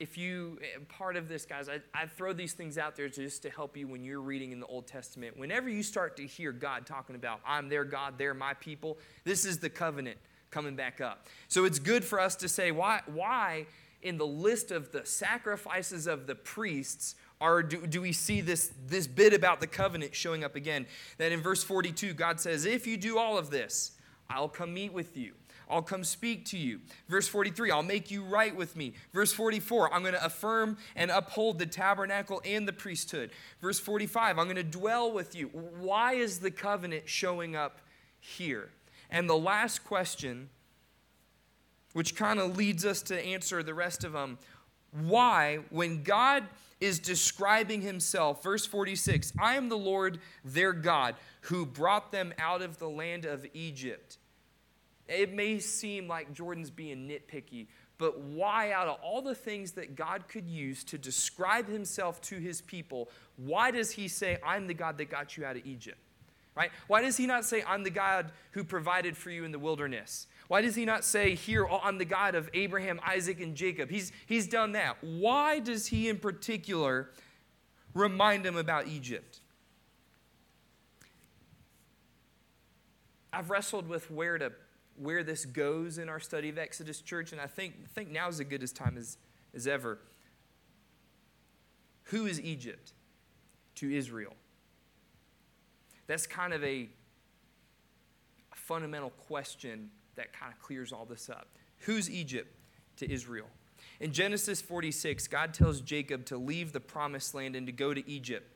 if 0.00 0.18
you, 0.18 0.58
eh, 0.62 0.78
part 0.88 1.16
of 1.16 1.28
this, 1.28 1.46
guys, 1.46 1.68
I, 1.68 1.80
I 1.94 2.06
throw 2.06 2.32
these 2.32 2.52
things 2.52 2.78
out 2.78 2.96
there 2.96 3.08
just 3.08 3.42
to 3.42 3.50
help 3.50 3.76
you 3.76 3.86
when 3.86 4.04
you're 4.04 4.20
reading 4.20 4.52
in 4.52 4.60
the 4.60 4.66
Old 4.66 4.86
Testament. 4.86 5.36
Whenever 5.36 5.68
you 5.68 5.82
start 5.82 6.16
to 6.16 6.26
hear 6.26 6.52
God 6.52 6.86
talking 6.86 7.16
about, 7.16 7.40
I'm 7.46 7.68
their 7.68 7.84
God, 7.84 8.14
they're 8.18 8.34
my 8.34 8.54
people, 8.54 8.98
this 9.24 9.44
is 9.44 9.58
the 9.58 9.70
covenant 9.70 10.18
coming 10.50 10.76
back 10.76 11.00
up. 11.00 11.26
So 11.48 11.64
it's 11.64 11.78
good 11.78 12.04
for 12.04 12.20
us 12.20 12.36
to 12.36 12.48
say, 12.48 12.70
why, 12.70 13.00
why 13.06 13.66
in 14.02 14.18
the 14.18 14.26
list 14.26 14.70
of 14.70 14.92
the 14.92 15.04
sacrifices 15.04 16.06
of 16.06 16.26
the 16.26 16.34
priests 16.34 17.14
or 17.40 17.62
do, 17.62 17.86
do 17.86 18.00
we 18.00 18.12
see 18.12 18.40
this, 18.40 18.72
this 18.86 19.06
bit 19.06 19.34
about 19.34 19.60
the 19.60 19.66
covenant 19.66 20.14
showing 20.14 20.44
up 20.44 20.56
again? 20.56 20.86
That 21.18 21.32
in 21.32 21.40
verse 21.40 21.62
42, 21.64 22.14
God 22.14 22.40
says, 22.40 22.64
If 22.64 22.86
you 22.86 22.96
do 22.96 23.18
all 23.18 23.36
of 23.36 23.50
this, 23.50 23.92
I'll 24.30 24.48
come 24.48 24.72
meet 24.72 24.92
with 24.92 25.16
you. 25.16 25.34
I'll 25.68 25.82
come 25.82 26.04
speak 26.04 26.44
to 26.46 26.58
you. 26.58 26.80
Verse 27.08 27.28
43, 27.28 27.70
I'll 27.70 27.82
make 27.82 28.10
you 28.10 28.22
right 28.24 28.54
with 28.54 28.76
me. 28.76 28.94
Verse 29.12 29.32
44, 29.32 29.92
I'm 29.92 30.02
going 30.02 30.14
to 30.14 30.24
affirm 30.24 30.76
and 30.94 31.10
uphold 31.10 31.58
the 31.58 31.66
tabernacle 31.66 32.42
and 32.44 32.68
the 32.68 32.72
priesthood. 32.72 33.30
Verse 33.60 33.78
45, 33.78 34.38
I'm 34.38 34.44
going 34.46 34.56
to 34.56 34.62
dwell 34.62 35.12
with 35.12 35.34
you. 35.34 35.48
Why 35.48 36.14
is 36.14 36.40
the 36.40 36.50
covenant 36.50 37.08
showing 37.08 37.56
up 37.56 37.80
here? 38.20 38.70
And 39.10 39.28
the 39.28 39.36
last 39.36 39.84
question, 39.84 40.50
which 41.92 42.16
kind 42.16 42.40
of 42.40 42.56
leads 42.56 42.84
us 42.84 43.02
to 43.02 43.24
answer 43.24 43.62
the 43.62 43.74
rest 43.74 44.04
of 44.04 44.12
them, 44.12 44.38
why, 44.92 45.60
when 45.70 46.02
God 46.02 46.44
is 46.80 46.98
describing 46.98 47.80
himself. 47.80 48.42
Verse 48.42 48.66
46 48.66 49.32
I 49.40 49.56
am 49.56 49.68
the 49.68 49.78
Lord 49.78 50.20
their 50.44 50.72
God 50.72 51.16
who 51.42 51.66
brought 51.66 52.12
them 52.12 52.34
out 52.38 52.62
of 52.62 52.78
the 52.78 52.88
land 52.88 53.24
of 53.24 53.46
Egypt. 53.54 54.18
It 55.08 55.32
may 55.34 55.58
seem 55.58 56.08
like 56.08 56.32
Jordan's 56.32 56.70
being 56.70 57.08
nitpicky, 57.08 57.66
but 57.98 58.20
why, 58.20 58.72
out 58.72 58.88
of 58.88 58.98
all 59.02 59.22
the 59.22 59.34
things 59.34 59.72
that 59.72 59.94
God 59.94 60.26
could 60.28 60.48
use 60.48 60.82
to 60.84 60.98
describe 60.98 61.68
himself 61.68 62.20
to 62.22 62.36
his 62.36 62.60
people, 62.60 63.08
why 63.36 63.70
does 63.70 63.92
he 63.92 64.08
say, 64.08 64.38
I'm 64.44 64.66
the 64.66 64.74
God 64.74 64.98
that 64.98 65.10
got 65.10 65.36
you 65.36 65.44
out 65.44 65.56
of 65.56 65.66
Egypt? 65.66 65.98
Right? 66.56 66.70
Why 66.86 67.02
does 67.02 67.16
he 67.16 67.26
not 67.26 67.44
say, 67.44 67.64
I'm 67.66 67.82
the 67.82 67.90
God 67.90 68.30
who 68.52 68.62
provided 68.64 69.16
for 69.16 69.30
you 69.30 69.44
in 69.44 69.52
the 69.52 69.58
wilderness? 69.58 70.28
Why 70.48 70.60
does 70.60 70.74
he 70.74 70.84
not 70.84 71.04
say, 71.04 71.34
Here, 71.34 71.66
oh, 71.68 71.80
I'm 71.82 71.98
the 71.98 72.04
God 72.04 72.34
of 72.34 72.48
Abraham, 72.54 73.00
Isaac, 73.04 73.40
and 73.40 73.54
Jacob? 73.54 73.90
He's, 73.90 74.12
he's 74.26 74.46
done 74.46 74.72
that. 74.72 74.96
Why 75.00 75.58
does 75.58 75.88
he 75.88 76.08
in 76.08 76.18
particular 76.18 77.10
remind 77.92 78.44
them 78.44 78.56
about 78.56 78.86
Egypt? 78.86 79.40
I've 83.32 83.50
wrestled 83.50 83.88
with 83.88 84.10
where 84.10 84.38
to 84.38 84.52
where 84.96 85.22
this 85.22 85.44
goes 85.44 85.98
in 85.98 86.08
our 86.08 86.20
study 86.20 86.48
of 86.48 86.58
Exodus 86.58 87.00
church, 87.00 87.32
and 87.32 87.40
I 87.40 87.46
think 87.46 87.88
think 87.90 88.10
now 88.10 88.28
is 88.28 88.40
as 88.40 88.46
good 88.46 88.62
as 88.62 88.72
time 88.72 88.96
as 88.96 89.18
as 89.54 89.66
ever. 89.66 89.98
Who 92.04 92.26
is 92.26 92.40
Egypt 92.40 92.92
to 93.76 93.94
Israel? 93.94 94.34
That's 96.06 96.26
kind 96.26 96.52
of 96.52 96.62
a, 96.62 96.88
a 98.52 98.56
fundamental 98.56 99.10
question 99.10 99.90
that 100.16 100.32
kind 100.32 100.52
of 100.52 100.60
clears 100.60 100.92
all 100.92 101.06
this 101.06 101.30
up. 101.30 101.48
Who's 101.80 102.10
Egypt 102.10 102.54
to 102.98 103.10
Israel? 103.10 103.46
In 104.00 104.12
Genesis 104.12 104.60
46, 104.60 105.28
God 105.28 105.54
tells 105.54 105.80
Jacob 105.80 106.26
to 106.26 106.36
leave 106.36 106.72
the 106.72 106.80
promised 106.80 107.34
land 107.34 107.56
and 107.56 107.66
to 107.66 107.72
go 107.72 107.94
to 107.94 108.08
Egypt. 108.08 108.50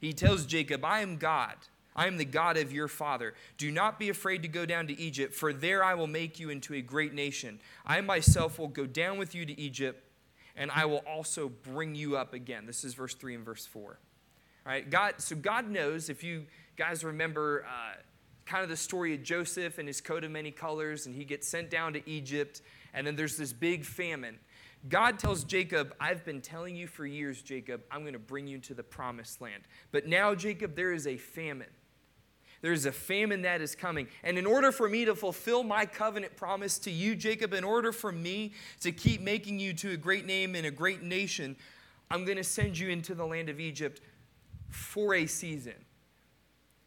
He 0.00 0.12
tells 0.12 0.46
Jacob, 0.46 0.84
I 0.84 1.00
am 1.00 1.16
God. 1.16 1.54
I 1.96 2.06
am 2.06 2.18
the 2.18 2.24
God 2.24 2.56
of 2.58 2.72
your 2.72 2.88
father. 2.88 3.34
Do 3.56 3.72
not 3.72 3.98
be 3.98 4.10
afraid 4.10 4.42
to 4.42 4.48
go 4.48 4.66
down 4.66 4.86
to 4.88 5.00
Egypt, 5.00 5.34
for 5.34 5.52
there 5.52 5.82
I 5.82 5.94
will 5.94 6.06
make 6.06 6.38
you 6.38 6.50
into 6.50 6.74
a 6.74 6.82
great 6.82 7.14
nation. 7.14 7.58
I 7.86 8.00
myself 8.02 8.58
will 8.58 8.68
go 8.68 8.86
down 8.86 9.18
with 9.18 9.34
you 9.34 9.46
to 9.46 9.60
Egypt, 9.60 10.04
and 10.54 10.70
I 10.70 10.84
will 10.84 11.02
also 11.08 11.48
bring 11.48 11.94
you 11.94 12.16
up 12.16 12.34
again. 12.34 12.66
This 12.66 12.84
is 12.84 12.94
verse 12.94 13.14
3 13.14 13.34
and 13.34 13.44
verse 13.44 13.66
4. 13.66 13.82
All 13.82 14.72
right, 14.72 14.88
God, 14.88 15.14
so 15.18 15.34
God 15.34 15.70
knows, 15.70 16.10
if 16.10 16.22
you 16.22 16.44
guys 16.76 17.02
remember 17.02 17.64
uh, 17.66 17.94
kind 18.44 18.62
of 18.62 18.68
the 18.68 18.76
story 18.76 19.14
of 19.14 19.22
Joseph 19.22 19.78
and 19.78 19.88
his 19.88 20.00
coat 20.00 20.22
of 20.22 20.30
many 20.30 20.50
colors, 20.50 21.06
and 21.06 21.14
he 21.14 21.24
gets 21.24 21.48
sent 21.48 21.70
down 21.70 21.94
to 21.94 22.08
Egypt, 22.08 22.62
and 22.92 23.06
then 23.06 23.16
there's 23.16 23.36
this 23.36 23.52
big 23.52 23.84
famine. 23.84 24.38
God 24.88 25.18
tells 25.18 25.44
Jacob, 25.44 25.94
I've 26.00 26.24
been 26.24 26.40
telling 26.40 26.76
you 26.76 26.86
for 26.86 27.06
years, 27.06 27.42
Jacob, 27.42 27.82
I'm 27.90 28.02
going 28.02 28.12
to 28.12 28.18
bring 28.18 28.46
you 28.46 28.58
to 28.60 28.74
the 28.74 28.82
promised 28.82 29.40
land. 29.40 29.64
But 29.90 30.06
now, 30.06 30.34
Jacob, 30.34 30.76
there 30.76 30.92
is 30.92 31.06
a 31.06 31.16
famine. 31.16 31.70
There 32.62 32.72
is 32.72 32.86
a 32.86 32.92
famine 32.92 33.42
that 33.42 33.60
is 33.60 33.74
coming. 33.74 34.08
And 34.24 34.38
in 34.38 34.46
order 34.46 34.72
for 34.72 34.88
me 34.88 35.04
to 35.04 35.14
fulfill 35.14 35.62
my 35.62 35.86
covenant 35.86 36.36
promise 36.36 36.78
to 36.80 36.90
you, 36.90 37.14
Jacob, 37.14 37.52
in 37.52 37.64
order 37.64 37.92
for 37.92 38.10
me 38.10 38.52
to 38.80 38.92
keep 38.92 39.20
making 39.20 39.58
you 39.58 39.72
to 39.74 39.92
a 39.92 39.96
great 39.96 40.26
name 40.26 40.54
and 40.54 40.66
a 40.66 40.70
great 40.70 41.02
nation, 41.02 41.56
I'm 42.10 42.24
going 42.24 42.38
to 42.38 42.44
send 42.44 42.78
you 42.78 42.88
into 42.88 43.14
the 43.14 43.26
land 43.26 43.48
of 43.48 43.60
Egypt 43.60 44.00
for 44.70 45.14
a 45.14 45.26
season. 45.26 45.74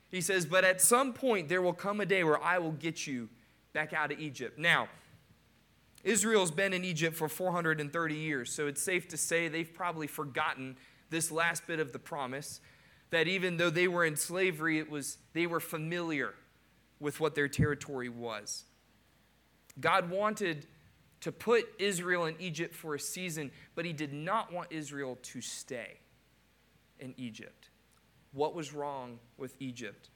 He 0.09 0.21
says, 0.21 0.45
But 0.45 0.63
at 0.63 0.81
some 0.81 1.13
point, 1.13 1.49
there 1.49 1.61
will 1.61 1.73
come 1.73 2.01
a 2.01 2.05
day 2.05 2.23
where 2.23 2.41
I 2.41 2.57
will 2.57 2.71
get 2.71 3.05
you 3.05 3.29
back 3.73 3.93
out 3.93 4.11
of 4.11 4.19
Egypt. 4.19 4.57
Now, 4.57 4.89
Israel's 6.03 6.51
been 6.51 6.73
in 6.73 6.83
Egypt 6.83 7.15
for 7.15 7.27
430 7.27 8.15
years, 8.15 8.51
so 8.51 8.67
it's 8.67 8.81
safe 8.81 9.07
to 9.09 9.17
say 9.17 9.47
they've 9.47 9.71
probably 9.71 10.07
forgotten 10.07 10.77
this 11.09 11.31
last 11.31 11.67
bit 11.67 11.79
of 11.79 11.91
the 11.91 11.99
promise 11.99 12.61
that 13.11 13.27
even 13.27 13.57
though 13.57 13.69
they 13.69 13.87
were 13.87 14.05
in 14.05 14.15
slavery, 14.15 14.79
it 14.79 14.89
was 14.89 15.17
they 15.33 15.47
were 15.47 15.59
familiar 15.59 16.33
with 16.99 17.19
what 17.19 17.35
their 17.35 17.47
territory 17.47 18.09
was. 18.09 18.65
God 19.79 20.09
wanted 20.09 20.67
to 21.21 21.31
put 21.31 21.65
Israel 21.79 22.25
in 22.25 22.35
Egypt 22.39 22.75
for 22.75 22.95
a 22.95 22.99
season, 22.99 23.51
but 23.75 23.85
he 23.85 23.93
did 23.93 24.13
not 24.13 24.51
want 24.51 24.71
Israel 24.71 25.17
to 25.21 25.41
stay 25.41 25.99
in 26.99 27.13
Egypt. 27.17 27.69
What 28.31 28.53
was 28.53 28.73
wrong 28.73 29.19
with 29.37 29.55
Egypt 29.59 30.09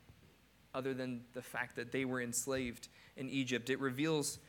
other 0.74 0.94
than 0.94 1.22
the 1.34 1.42
fact 1.42 1.76
that 1.76 1.92
they 1.92 2.06
were 2.06 2.22
enslaved 2.22 2.90
in 3.18 3.30
Egypt? 3.30 3.70
It 3.70 3.80
reveals 3.80 4.40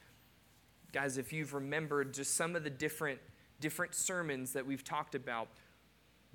Guys, 0.94 1.18
if 1.18 1.32
you've 1.32 1.54
remembered 1.54 2.14
just 2.14 2.36
some 2.36 2.54
of 2.54 2.62
the 2.62 2.70
different, 2.70 3.18
different 3.58 3.96
sermons 3.96 4.52
that 4.52 4.64
we've 4.64 4.84
talked 4.84 5.16
about, 5.16 5.48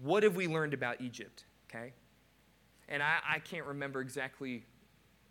what 0.03 0.21
have 0.21 0.35
we 0.35 0.49
learned 0.49 0.73
about 0.73 0.99
Egypt? 0.99 1.45
Okay? 1.69 1.93
And 2.87 3.03
I, 3.03 3.19
I 3.27 3.39
can't 3.39 3.65
remember 3.65 4.01
exactly 4.01 4.65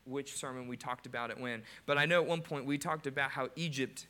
which 0.04 0.36
sermon 0.36 0.68
we 0.68 0.76
talked 0.76 1.06
about 1.06 1.30
it 1.30 1.38
when, 1.38 1.62
but 1.84 1.98
I 1.98 2.06
know 2.06 2.22
at 2.22 2.28
one 2.28 2.40
point 2.40 2.64
we 2.64 2.78
talked 2.78 3.06
about 3.06 3.30
how 3.30 3.48
Egypt, 3.56 4.06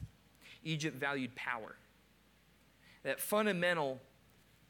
Egypt 0.63 0.97
valued 0.97 1.35
power. 1.35 1.77
That 3.03 3.21
fundamental 3.21 4.01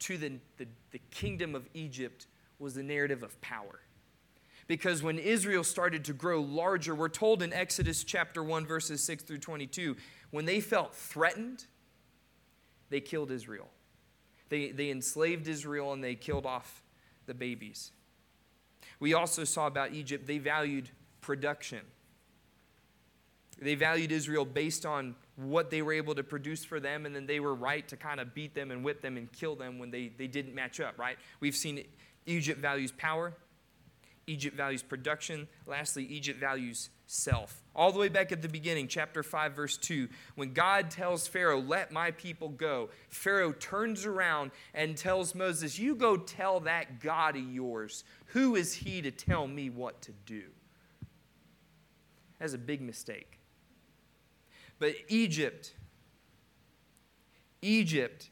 to 0.00 0.16
the, 0.16 0.32
the, 0.56 0.66
the 0.92 1.00
kingdom 1.10 1.54
of 1.54 1.68
Egypt 1.74 2.26
was 2.58 2.74
the 2.74 2.82
narrative 2.82 3.22
of 3.22 3.38
power 3.40 3.80
because 4.68 5.02
when 5.02 5.18
Israel 5.18 5.64
started 5.64 6.04
to 6.04 6.12
grow 6.12 6.40
larger, 6.40 6.94
we're 6.94 7.08
told 7.08 7.42
in 7.42 7.52
Exodus 7.52 8.04
chapter 8.04 8.44
1, 8.44 8.66
verses 8.66 9.02
6 9.02 9.24
through 9.24 9.38
22, 9.38 9.96
when 10.30 10.44
they 10.44 10.60
felt 10.60 10.94
threatened, 10.94 11.64
they 12.90 13.00
killed 13.00 13.30
Israel. 13.30 13.68
They, 14.50 14.70
they 14.70 14.90
enslaved 14.90 15.48
Israel 15.48 15.92
and 15.94 16.04
they 16.04 16.14
killed 16.14 16.46
off 16.46 16.82
the 17.28 17.34
babies. 17.34 17.92
We 18.98 19.14
also 19.14 19.44
saw 19.44 19.68
about 19.68 19.92
Egypt, 19.92 20.26
they 20.26 20.38
valued 20.38 20.90
production. 21.20 21.82
They 23.60 23.74
valued 23.74 24.12
Israel 24.12 24.44
based 24.44 24.86
on 24.86 25.14
what 25.36 25.70
they 25.70 25.82
were 25.82 25.92
able 25.92 26.14
to 26.14 26.22
produce 26.22 26.64
for 26.64 26.80
them, 26.80 27.06
and 27.06 27.14
then 27.14 27.26
they 27.26 27.40
were 27.40 27.54
right 27.54 27.86
to 27.88 27.96
kind 27.96 28.20
of 28.20 28.34
beat 28.34 28.54
them 28.54 28.70
and 28.70 28.84
whip 28.84 29.02
them 29.02 29.16
and 29.16 29.30
kill 29.32 29.56
them 29.56 29.78
when 29.78 29.90
they, 29.90 30.12
they 30.16 30.26
didn't 30.26 30.54
match 30.54 30.80
up, 30.80 30.98
right? 30.98 31.16
We've 31.40 31.56
seen 31.56 31.84
Egypt 32.26 32.60
values 32.60 32.92
power, 32.92 33.34
Egypt 34.26 34.56
values 34.56 34.82
production. 34.82 35.48
Lastly, 35.66 36.04
Egypt 36.04 36.38
values 36.38 36.90
self. 37.08 37.62
All 37.74 37.90
the 37.90 37.98
way 37.98 38.08
back 38.08 38.32
at 38.32 38.42
the 38.42 38.48
beginning, 38.48 38.86
chapter 38.86 39.22
5, 39.22 39.52
verse 39.54 39.76
2, 39.78 40.08
when 40.36 40.52
God 40.52 40.90
tells 40.90 41.26
Pharaoh, 41.26 41.60
Let 41.60 41.90
my 41.90 42.10
people 42.12 42.50
go, 42.50 42.90
Pharaoh 43.08 43.52
turns 43.52 44.04
around 44.04 44.50
and 44.74 44.96
tells 44.96 45.34
Moses, 45.34 45.78
You 45.78 45.94
go 45.94 46.16
tell 46.16 46.60
that 46.60 47.00
God 47.00 47.34
of 47.34 47.42
yours, 47.42 48.04
who 48.26 48.54
is 48.54 48.74
he 48.74 49.00
to 49.02 49.10
tell 49.10 49.48
me 49.48 49.70
what 49.70 50.02
to 50.02 50.12
do? 50.26 50.44
That's 52.38 52.52
a 52.52 52.58
big 52.58 52.82
mistake. 52.82 53.40
But 54.78 54.94
Egypt, 55.08 55.74
Egypt 57.62 58.28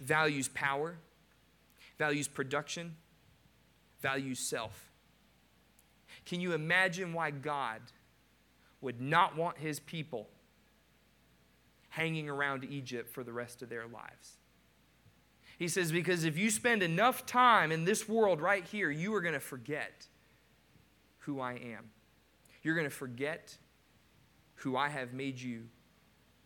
values 0.00 0.48
power, 0.48 0.96
values 1.98 2.28
production, 2.28 2.96
values 4.00 4.40
self. 4.40 4.90
Can 6.26 6.40
you 6.40 6.52
imagine 6.52 7.12
why 7.12 7.30
God 7.30 7.80
would 8.80 9.00
not 9.00 9.36
want 9.36 9.58
his 9.58 9.80
people 9.80 10.28
hanging 11.90 12.28
around 12.28 12.64
Egypt 12.64 13.12
for 13.12 13.22
the 13.22 13.32
rest 13.32 13.62
of 13.62 13.68
their 13.68 13.86
lives? 13.86 14.38
He 15.58 15.68
says, 15.68 15.92
Because 15.92 16.24
if 16.24 16.36
you 16.36 16.50
spend 16.50 16.82
enough 16.82 17.26
time 17.26 17.70
in 17.70 17.84
this 17.84 18.08
world 18.08 18.40
right 18.40 18.64
here, 18.64 18.90
you 18.90 19.14
are 19.14 19.20
going 19.20 19.34
to 19.34 19.40
forget 19.40 20.08
who 21.18 21.40
I 21.40 21.52
am. 21.52 21.90
You're 22.62 22.74
going 22.74 22.88
to 22.88 22.94
forget 22.94 23.56
who 24.56 24.76
I 24.76 24.88
have 24.88 25.12
made 25.12 25.40
you 25.40 25.64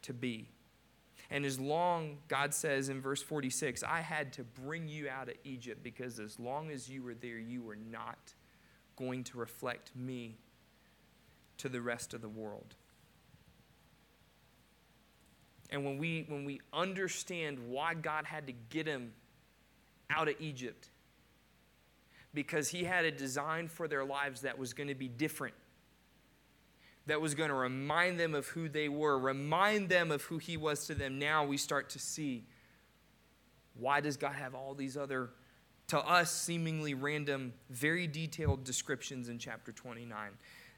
to 0.03 0.13
be. 0.13 0.49
And 1.31 1.45
as 1.45 1.61
long, 1.61 2.19
God 2.29 2.55
says 2.55 2.89
in 2.89 3.01
verse 3.01 3.23
46, 3.23 3.83
I 3.83 4.01
had 4.01 4.33
to 4.35 4.45
bring 4.45 4.89
you 4.89 5.09
out 5.09 5.29
of 5.29 5.35
Egypt 5.45 5.83
because 5.83 6.19
as 6.19 6.39
long 6.39 6.71
as 6.71 6.89
you 6.89 7.03
were 7.03 7.15
there, 7.15 7.39
you 7.39 7.63
were 7.63 7.77
not 7.77 8.35
going 8.99 9.25
to 9.25 9.39
reflect 9.39 9.95
me 9.95 10.37
to 11.59 11.69
the 11.69 11.81
rest 11.81 12.15
of 12.15 12.21
the 12.21 12.29
world. 12.29 12.75
And 15.71 15.85
when 15.85 15.99
we, 15.99 16.25
when 16.29 16.45
we 16.45 16.61
understand 16.73 17.59
why 17.69 17.95
God 17.95 18.25
had 18.25 18.47
to 18.47 18.55
get 18.71 18.87
him 18.87 19.13
out 20.11 20.29
of 20.29 20.35
Egypt, 20.41 20.89
because 22.33 22.69
he 22.69 22.85
had 22.85 23.05
a 23.05 23.11
design 23.11 23.69
for 23.69 23.87
their 23.87 24.05
lives 24.05 24.43
that 24.43 24.59
was 24.59 24.73
going 24.73 24.89
to 24.89 24.95
be 24.95 25.09
different, 25.09 25.55
that 27.07 27.21
was 27.21 27.35
going 27.35 27.49
to 27.51 27.55
remind 27.55 28.19
them 28.19 28.35
of 28.35 28.47
who 28.49 28.69
they 28.69 28.89
were, 28.89 29.19
remind 29.19 29.89
them 29.89 30.11
of 30.11 30.23
who 30.23 30.39
he 30.39 30.57
was 30.57 30.87
to 30.87 30.95
them, 30.95 31.19
now 31.19 31.45
we 31.45 31.57
start 31.57 31.91
to 31.91 31.99
see 31.99 32.45
why 33.75 34.01
does 34.01 34.17
God 34.17 34.35
have 34.35 34.55
all 34.55 34.75
these 34.75 34.97
other 34.97 35.31
to 35.89 35.99
us 35.99 36.31
seemingly 36.31 36.95
random, 36.95 37.53
very 37.71 38.07
detailed 38.07 38.65
descriptions 38.65 39.29
in 39.29 39.39
chapter 39.39 39.73
29. 39.73 40.31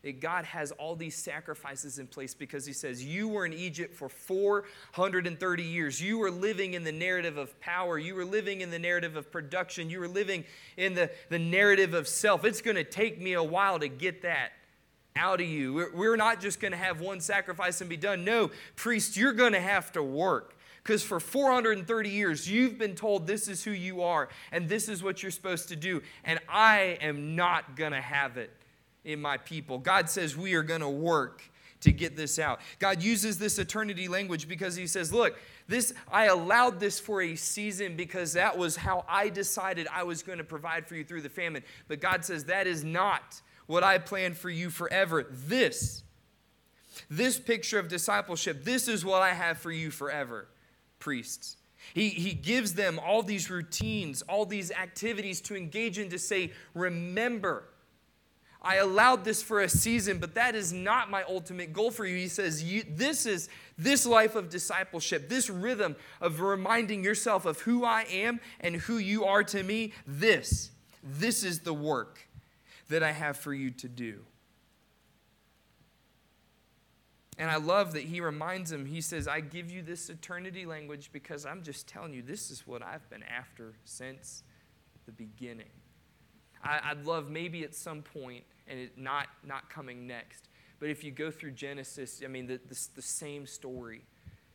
That 0.03 0.21
God 0.21 0.47
has 0.47 0.71
all 0.73 0.97
these 0.97 1.15
sacrifices 1.15 1.99
in 1.99 2.07
place 2.07 2.33
because 2.33 2.65
He 2.65 2.73
says, 2.73 3.05
You 3.05 3.29
were 3.29 3.45
in 3.45 3.53
Egypt 3.53 3.95
for 3.95 4.09
430 4.09 5.63
years. 5.63 6.01
You 6.01 6.17
were 6.17 6.31
living 6.31 6.73
in 6.73 6.85
the 6.85 6.93
narrative 6.93 7.37
of 7.37 7.61
power. 7.61 7.99
You 7.99 8.15
were 8.15 8.25
living 8.25 8.63
in 8.63 8.71
the 8.71 8.79
narrative 8.79 9.17
of 9.17 9.31
production. 9.31 9.91
You 9.91 10.01
were 10.01 10.09
living 10.09 10.45
in 10.79 10.95
the, 10.95 11.11
the 11.29 11.39
narrative 11.39 11.93
of 11.93 12.09
self. 12.09 12.47
It's 12.47 12.63
going 12.63 12.77
to 12.77 12.85
take 12.85 13.21
me 13.21 13.35
a 13.35 13.43
while 13.43 13.79
to 13.79 13.89
get 13.89 14.23
that 14.23 14.53
out 15.17 15.41
of 15.41 15.47
you. 15.47 15.75
We're, 15.75 15.95
we're 15.95 16.17
not 16.17 16.41
just 16.41 16.61
going 16.61 16.73
to 16.73 16.79
have 16.79 17.01
one 17.01 17.21
sacrifice 17.21 17.81
and 17.83 17.91
be 17.91 17.99
done. 17.99 18.25
No, 18.25 18.51
priest, 18.77 19.17
you're 19.17 19.35
going 19.35 19.53
to 19.53 19.61
have 19.61 19.93
to 19.93 20.03
work. 20.03 20.57
Because 20.83 21.03
for 21.03 21.21
430 21.21 22.09
years, 22.09 22.51
you've 22.51 22.79
been 22.79 22.95
told 22.95 23.27
this 23.27 23.49
is 23.49 23.63
who 23.63 23.71
you 23.71 24.03
are 24.03 24.29
and 24.51 24.69
this 24.69 24.89
is 24.89 25.03
what 25.03 25.23
you're 25.23 25.31
supposed 25.31 25.69
to 25.69 25.77
do. 25.77 26.03
And 26.25 26.39
I 26.49 26.99
am 27.01 27.37
not 27.37 27.77
going 27.77 27.93
to 27.93 28.01
have 28.01 28.39
it 28.39 28.51
in 29.05 29.21
my 29.21 29.37
people. 29.37 29.79
God 29.79 30.09
says 30.09 30.37
we 30.37 30.55
are 30.55 30.63
going 30.63 30.81
to 30.81 30.89
work 30.89 31.43
to 31.83 31.93
get 31.93 32.17
this 32.17 32.39
out. 32.39 32.61
God 32.79 33.03
uses 33.03 33.39
this 33.39 33.59
eternity 33.59 34.09
language 34.09 34.49
because 34.49 34.77
he 34.77 34.87
says, 34.87 35.13
look, 35.13 35.39
this 35.69 35.95
I 36.11 36.27
allowed 36.27 36.81
this 36.81 36.99
for 37.01 37.23
a 37.23 37.37
season 37.37 37.97
because 37.97 38.35
that 38.35 38.57
was 38.57 38.77
how 38.77 39.05
I 39.09 39.29
decided 39.29 39.87
I 39.93 40.03
was 40.03 40.23
going 40.23 40.39
to 40.39 40.45
provide 40.45 40.87
for 40.87 40.95
you 40.95 41.05
through 41.05 41.23
the 41.23 41.31
famine. 41.31 41.63
But 41.89 42.01
God 42.01 42.25
says 42.25 42.45
that 42.45 42.67
is 42.67 42.85
not 42.85 43.41
what 43.67 43.83
I 43.85 43.99
planned 43.99 44.37
for 44.37 44.51
you 44.51 44.71
forever. 44.71 45.27
This 45.31 46.03
this 47.09 47.39
picture 47.39 47.79
of 47.79 47.89
discipleship, 47.89 48.65
this 48.65 48.89
is 48.89 49.05
what 49.05 49.23
I 49.23 49.33
have 49.33 49.59
for 49.59 49.71
you 49.71 49.91
forever 49.91 50.49
priests. 51.01 51.57
He, 51.95 52.11
he 52.11 52.35
gives 52.35 52.75
them 52.75 53.01
all 53.05 53.23
these 53.23 53.51
routines, 53.51 54.23
all 54.23 54.47
these 54.47 54.71
activities 54.71 55.41
to 55.43 55.57
engage 55.57 55.99
in 55.99 56.11
to 56.11 56.19
say, 56.19 56.53
Remember, 56.75 57.65
I 58.63 58.77
allowed 58.77 59.25
this 59.25 59.43
for 59.43 59.61
a 59.61 59.69
season, 59.69 60.19
but 60.19 60.35
that 60.35 60.55
is 60.55 60.73
not 60.73 61.11
my 61.11 61.23
ultimate 61.25 61.73
goal 61.73 61.91
for 61.91 62.05
you. 62.05 62.17
He 62.17 62.29
says, 62.29 62.63
you, 62.63 62.85
This 62.89 63.27
is 63.27 63.49
this 63.79 64.05
life 64.05 64.35
of 64.37 64.51
discipleship, 64.51 65.29
this 65.29 65.49
rhythm 65.49 65.97
of 66.21 66.41
reminding 66.41 67.03
yourself 67.03 67.47
of 67.47 67.61
who 67.61 67.85
I 67.85 68.03
am 68.03 68.41
and 68.61 68.77
who 68.77 68.99
you 68.99 69.25
are 69.25 69.43
to 69.45 69.63
me. 69.63 69.93
This, 70.07 70.71
this 71.03 71.43
is 71.43 71.61
the 71.61 71.75
work 71.75 72.29
that 72.89 73.03
I 73.03 73.13
have 73.13 73.39
for 73.39 73.55
you 73.55 73.71
to 73.71 73.89
do. 73.89 74.21
And 77.41 77.51
I 77.51 77.57
love 77.57 77.95
that 77.95 78.03
he 78.03 78.21
reminds 78.21 78.71
him, 78.71 78.85
he 78.85 79.01
says, 79.01 79.27
I 79.27 79.41
give 79.41 79.71
you 79.71 79.81
this 79.81 80.11
eternity 80.11 80.67
language 80.67 81.09
because 81.11 81.47
I'm 81.47 81.63
just 81.63 81.89
telling 81.89 82.13
you, 82.13 82.21
this 82.21 82.51
is 82.51 82.67
what 82.67 82.83
I've 82.83 83.09
been 83.09 83.23
after 83.23 83.73
since 83.87 84.43
the 85.07 85.13
beginning. 85.13 85.71
I, 86.63 86.93
would 86.93 87.07
love 87.07 87.31
maybe 87.31 87.65
at 87.65 87.75
some 87.75 88.03
point, 88.03 88.45
and 88.69 88.79
it 88.79 88.99
not, 88.99 89.29
not 89.43 89.71
coming 89.71 90.07
next, 90.07 90.51
but 90.81 90.91
if 90.91 91.03
you 91.03 91.13
go 91.13 91.31
through 91.31 91.53
Genesis, 91.53 92.21
I 92.23 92.29
mean, 92.29 92.47
the, 92.47 92.61
the, 92.69 92.79
the 92.97 93.03
same 93.03 93.47
story 93.47 94.03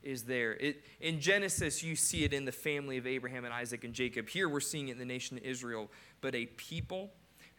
is 0.03 0.25
there. 0.25 0.53
It, 0.53 0.83
in 1.01 1.19
Genesis, 1.19 1.81
you 1.81 1.95
see 1.95 2.23
it 2.23 2.33
in 2.33 2.45
the 2.45 2.51
family 2.51 2.97
of 2.97 3.07
Abraham 3.07 3.45
and 3.45 3.53
Isaac 3.53 3.83
and 3.83 3.95
Jacob. 3.95 4.29
Here, 4.29 4.47
we're 4.47 4.59
seeing 4.59 4.89
it 4.89 4.91
in 4.91 4.99
the 4.99 5.05
nation 5.05 5.37
of 5.37 5.43
Israel. 5.43 5.89
But 6.21 6.35
a 6.35 6.45
people 6.45 7.09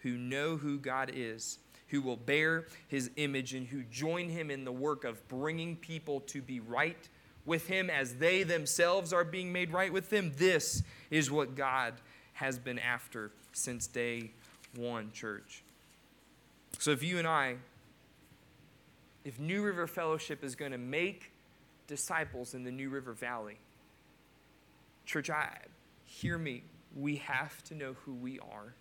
who 0.02 0.16
know 0.16 0.56
who 0.56 0.78
God 0.78 1.10
is 1.12 1.58
who 1.88 2.00
will 2.00 2.16
bear 2.16 2.66
his 2.88 3.10
image 3.16 3.54
and 3.54 3.66
who 3.66 3.82
join 3.84 4.28
him 4.28 4.50
in 4.50 4.64
the 4.64 4.72
work 4.72 5.04
of 5.04 5.26
bringing 5.28 5.76
people 5.76 6.20
to 6.20 6.42
be 6.42 6.60
right 6.60 7.08
with 7.44 7.68
him 7.68 7.88
as 7.88 8.16
they 8.16 8.42
themselves 8.42 9.12
are 9.12 9.24
being 9.24 9.52
made 9.52 9.72
right 9.72 9.92
with 9.92 10.12
him. 10.12 10.32
This 10.36 10.82
is 11.10 11.30
what 11.30 11.54
God 11.54 11.94
has 12.34 12.58
been 12.58 12.78
after 12.78 13.30
since 13.52 13.86
day 13.86 14.32
one, 14.74 15.10
church. 15.12 15.62
So 16.78 16.90
if 16.90 17.02
you 17.02 17.18
and 17.18 17.26
I, 17.26 17.56
if 19.24 19.38
New 19.38 19.62
River 19.62 19.86
Fellowship 19.86 20.44
is 20.44 20.54
going 20.54 20.72
to 20.72 20.78
make 20.78 21.32
disciples 21.86 22.54
in 22.54 22.64
the 22.64 22.70
New 22.70 22.90
River 22.90 23.12
Valley, 23.12 23.58
church, 25.04 25.30
I 25.30 25.56
hear 26.04 26.36
me. 26.36 26.64
We 26.94 27.16
have 27.16 27.62
to 27.64 27.74
know 27.74 27.94
who 28.04 28.14
we 28.14 28.38
are 28.40 28.74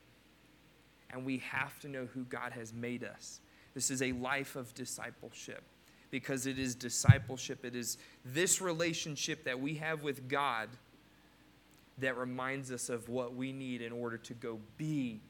and 1.11 1.25
we 1.25 1.37
have 1.39 1.79
to 1.79 1.87
know 1.87 2.07
who 2.13 2.23
God 2.25 2.51
has 2.51 2.73
made 2.73 3.03
us. 3.03 3.39
This 3.73 3.91
is 3.91 4.01
a 4.01 4.11
life 4.13 4.55
of 4.55 4.73
discipleship 4.73 5.63
because 6.11 6.45
it 6.45 6.57
is 6.57 6.75
discipleship. 6.75 7.65
It 7.65 7.75
is 7.75 7.97
this 8.23 8.61
relationship 8.61 9.43
that 9.43 9.59
we 9.59 9.75
have 9.75 10.03
with 10.03 10.27
God 10.29 10.69
that 11.97 12.17
reminds 12.17 12.71
us 12.71 12.89
of 12.89 13.09
what 13.09 13.35
we 13.35 13.51
need 13.51 13.81
in 13.81 13.91
order 13.91 14.17
to 14.17 14.33
go 14.33 14.59
be 14.77 15.21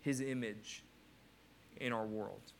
His 0.00 0.20
image 0.20 0.82
in 1.78 1.92
our 1.92 2.06
world. 2.06 2.52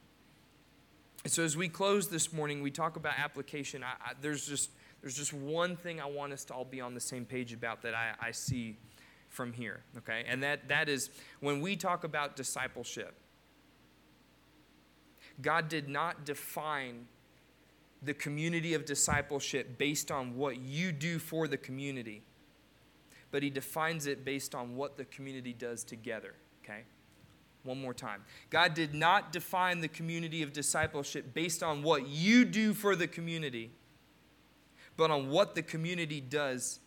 And 1.25 1.33
so, 1.33 1.43
as 1.43 1.57
we 1.57 1.69
close 1.69 2.09
this 2.09 2.33
morning, 2.33 2.63
we 2.63 2.71
talk 2.71 2.97
about 2.97 3.19
application. 3.19 3.83
I, 3.83 3.93
I, 4.05 4.13
there's, 4.21 4.47
just, 4.47 4.71
there's 5.01 5.17
just 5.17 5.33
one 5.33 5.77
thing 5.77 6.01
I 6.01 6.07
want 6.07 6.33
us 6.33 6.45
to 6.47 6.55
all 6.55 6.65
be 6.65 6.81
on 6.81 6.95
the 6.95 7.01
same 7.01 7.25
page 7.25 7.53
about 7.53 7.83
that 7.83 7.95
I, 7.95 8.13
I 8.21 8.31
see 8.31 8.79
from 9.39 9.53
here, 9.53 9.85
okay? 9.97 10.25
And 10.27 10.43
that, 10.43 10.67
that 10.67 10.89
is 10.89 11.11
when 11.39 11.61
we 11.61 11.77
talk 11.77 12.03
about 12.03 12.35
discipleship, 12.35 13.15
God 15.41 15.69
did 15.69 15.89
not 15.89 16.27
define 16.27 17.07
the 18.03 18.15
community 18.15 18.75
of 18.75 18.85
discipleship 18.85 19.79
based 19.79 20.11
on 20.11 20.37
what 20.37 20.59
you 20.59 20.91
do 20.91 21.21
for 21.21 21.47
the 21.47 21.57
community, 21.57 22.25
but 23.31 23.45
He 23.45 23.49
defines 23.49 24.09
it 24.09 24.25
based 24.25 24.57
on 24.57 24.75
what 24.75 24.97
the 24.97 25.05
community 25.05 25.53
does 25.53 25.85
together, 25.85 26.35
okay? 26.65 26.83
One 27.63 27.81
more 27.81 27.95
time. 27.95 28.25
God 28.51 28.75
did 28.75 28.93
not 28.93 29.31
define 29.31 29.81
the 29.81 29.89
community 29.89 30.43
of 30.43 30.53
discipleship 30.53 31.33
based 31.33 31.63
on 31.63 31.85
what 31.85 32.09
you 32.09 32.45
do 32.45 32.75
for 32.75 32.97
the 32.97 33.07
community, 33.07 33.71
but 34.97 35.13
on 35.13 35.31
what 35.31 35.55
the 35.55 35.63
community 35.63 36.21
does 36.21 36.81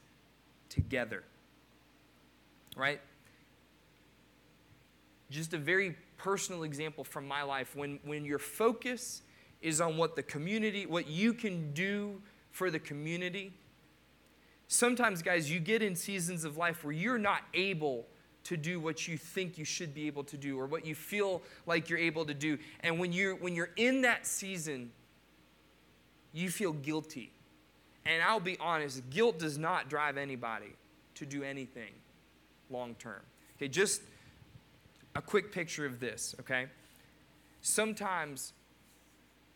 together 0.68 1.24
right? 2.76 3.02
Just 5.30 5.54
a 5.54 5.58
very 5.58 5.96
personal 6.18 6.64
example 6.64 7.04
from 7.04 7.28
my 7.28 7.44
life. 7.44 7.76
When, 7.76 8.00
when 8.04 8.26
your 8.26 8.40
focus 8.40 9.22
is 9.62 9.82
on 9.82 9.98
what 9.98 10.16
the 10.16 10.24
community, 10.24 10.86
what 10.86 11.08
you 11.08 11.34
can 11.34 11.74
do 11.74 12.22
for 12.52 12.70
the 12.70 12.80
community, 12.80 13.54
sometimes, 14.68 15.22
guys, 15.22 15.50
you 15.50 15.60
get 15.60 15.82
in 15.82 15.96
seasons 15.96 16.44
of 16.44 16.58
life 16.58 16.84
where 16.84 16.94
you're 16.94 17.18
not 17.18 17.42
able 17.54 18.06
to 18.44 18.58
do 18.58 18.80
what 18.80 19.08
you 19.08 19.18
think 19.18 19.58
you 19.58 19.66
should 19.66 19.94
be 19.94 20.08
able 20.08 20.24
to 20.24 20.38
do 20.38 20.60
or 20.60 20.66
what 20.66 20.86
you 20.86 20.96
feel 20.96 21.42
like 21.68 21.90
you're 21.90 22.00
able 22.00 22.26
to 22.26 22.34
do. 22.34 22.58
And 22.80 23.00
when 23.00 23.14
you're, 23.14 23.36
when 23.36 23.56
you're 23.56 23.70
in 23.76 24.02
that 24.02 24.26
season, 24.26 24.92
you 26.34 26.50
feel 26.50 26.74
guilty. 26.74 27.32
And 28.06 28.24
I'll 28.24 28.40
be 28.40 28.58
honest, 28.60 29.08
guilt 29.12 29.38
does 29.38 29.60
not 29.60 29.90
drive 29.90 30.18
anybody 30.18 30.74
to 31.16 31.26
do 31.26 31.44
anything 31.44 31.92
long 32.72 32.96
term. 32.96 33.22
Okay, 33.58 33.68
just 33.68 34.02
a 35.16 35.22
quick 35.22 35.52
picture 35.52 35.86
of 35.86 36.00
this, 36.00 36.36
okay? 36.40 36.68
Sometimes 37.62 38.54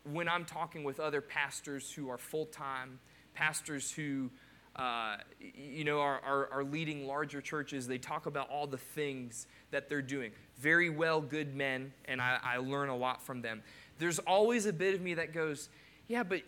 when 0.04 0.28
I'm 0.28 0.44
talking 0.44 0.84
with 0.84 1.00
other 1.00 1.20
pastors 1.20 1.90
who 1.90 2.08
are 2.10 2.18
full 2.18 2.46
time, 2.46 3.00
pastors 3.34 3.90
who 3.90 4.30
uh, 4.76 5.16
you 5.40 5.84
know, 5.84 6.00
are, 6.00 6.20
are, 6.20 6.52
are, 6.52 6.62
leading 6.62 7.06
larger 7.06 7.40
churches, 7.40 7.86
they 7.86 7.96
talk 7.96 8.26
about 8.26 8.50
all 8.50 8.66
the 8.66 8.76
things 8.76 9.46
that 9.70 9.88
they're 9.88 10.02
doing. 10.02 10.30
Very 10.58 10.90
well, 10.90 11.22
good 11.22 11.54
men, 11.56 11.94
and 12.04 12.20
I, 12.20 12.38
I 12.44 12.56
learn 12.58 12.90
a 12.90 12.96
lot 12.96 13.22
from 13.22 13.40
them. 13.40 13.62
There's 13.98 14.18
always 14.18 14.66
a 14.66 14.74
bit 14.74 14.94
of 14.94 15.00
me 15.00 15.14
that 15.14 15.32
goes, 15.32 15.70
yeah, 16.08 16.22
but, 16.22 16.42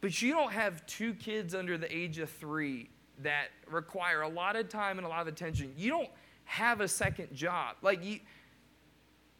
but 0.00 0.22
you 0.22 0.32
don't 0.32 0.52
have 0.52 0.86
two 0.86 1.12
kids 1.12 1.56
under 1.56 1.76
the 1.76 1.92
age 1.92 2.20
of 2.20 2.30
three 2.30 2.88
that 3.22 3.48
require 3.70 4.22
a 4.22 4.28
lot 4.28 4.56
of 4.56 4.68
time 4.68 4.98
and 4.98 5.06
a 5.06 5.08
lot 5.08 5.22
of 5.22 5.28
attention. 5.28 5.72
You 5.76 5.90
don't 5.90 6.10
have 6.44 6.80
a 6.80 6.88
second 6.88 7.34
job. 7.34 7.76
Like, 7.82 8.04
you, 8.04 8.20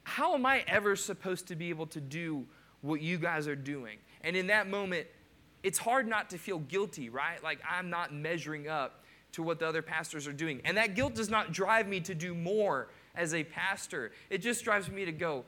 how 0.05 0.35
am 0.35 0.47
I 0.47 0.65
ever 0.67 0.97
supposed 0.97 1.49
to 1.49 1.57
be 1.57 1.71
able 1.71 1.87
to 1.89 2.01
do 2.01 2.47
what 2.83 3.01
you 3.01 3.19
guys 3.19 3.49
are 3.49 3.57
doing? 3.57 3.99
And 4.23 4.37
in 4.37 4.47
that 4.49 4.69
moment, 4.69 5.07
it's 5.63 5.79
hard 5.79 6.07
not 6.07 6.31
to 6.31 6.39
feel 6.39 6.59
guilty, 6.59 7.09
right? 7.09 7.43
Like, 7.43 7.59
I'm 7.69 7.91
not 7.91 8.13
measuring 8.15 8.69
up 8.69 9.05
to 9.33 9.43
what 9.43 9.59
the 9.59 9.67
other 9.67 9.83
pastors 9.83 10.29
are 10.29 10.33
doing. 10.33 10.61
And 10.65 10.77
that 10.77 10.95
guilt 10.95 11.15
does 11.15 11.29
not 11.29 11.53
drive 11.53 11.89
me 11.89 12.01
to 12.01 12.15
do 12.15 12.35
more 12.35 12.89
as 13.17 13.33
a 13.33 13.45
pastor, 13.45 14.11
it 14.29 14.39
just 14.39 14.65
drives 14.65 14.91
me 14.91 15.05
to 15.05 15.13
go, 15.13 15.45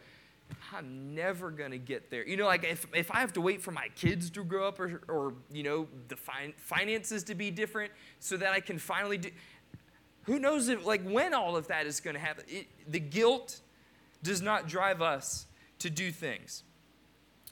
I'm 0.72 1.14
never 1.14 1.50
going 1.50 1.70
to 1.70 1.78
get 1.78 2.10
there. 2.10 2.26
You 2.26 2.36
know, 2.36 2.46
like 2.46 2.64
if, 2.64 2.86
if 2.94 3.10
I 3.10 3.20
have 3.20 3.32
to 3.34 3.40
wait 3.40 3.62
for 3.62 3.70
my 3.70 3.88
kids 3.94 4.30
to 4.30 4.44
grow 4.44 4.66
up 4.66 4.80
or, 4.80 5.00
or 5.08 5.34
you 5.52 5.62
know, 5.62 5.88
the 6.08 6.16
fin- 6.16 6.54
finances 6.56 7.22
to 7.24 7.34
be 7.34 7.50
different 7.50 7.92
so 8.20 8.36
that 8.36 8.52
I 8.52 8.60
can 8.60 8.78
finally 8.78 9.18
do, 9.18 9.30
who 10.24 10.38
knows 10.38 10.68
if, 10.68 10.84
like, 10.84 11.02
when 11.08 11.34
all 11.34 11.56
of 11.56 11.68
that 11.68 11.86
is 11.86 12.00
going 12.00 12.14
to 12.14 12.20
happen. 12.20 12.44
It, 12.48 12.66
the 12.88 12.98
guilt 12.98 13.60
does 14.22 14.42
not 14.42 14.66
drive 14.66 15.00
us 15.00 15.46
to 15.78 15.88
do 15.88 16.10
things. 16.10 16.64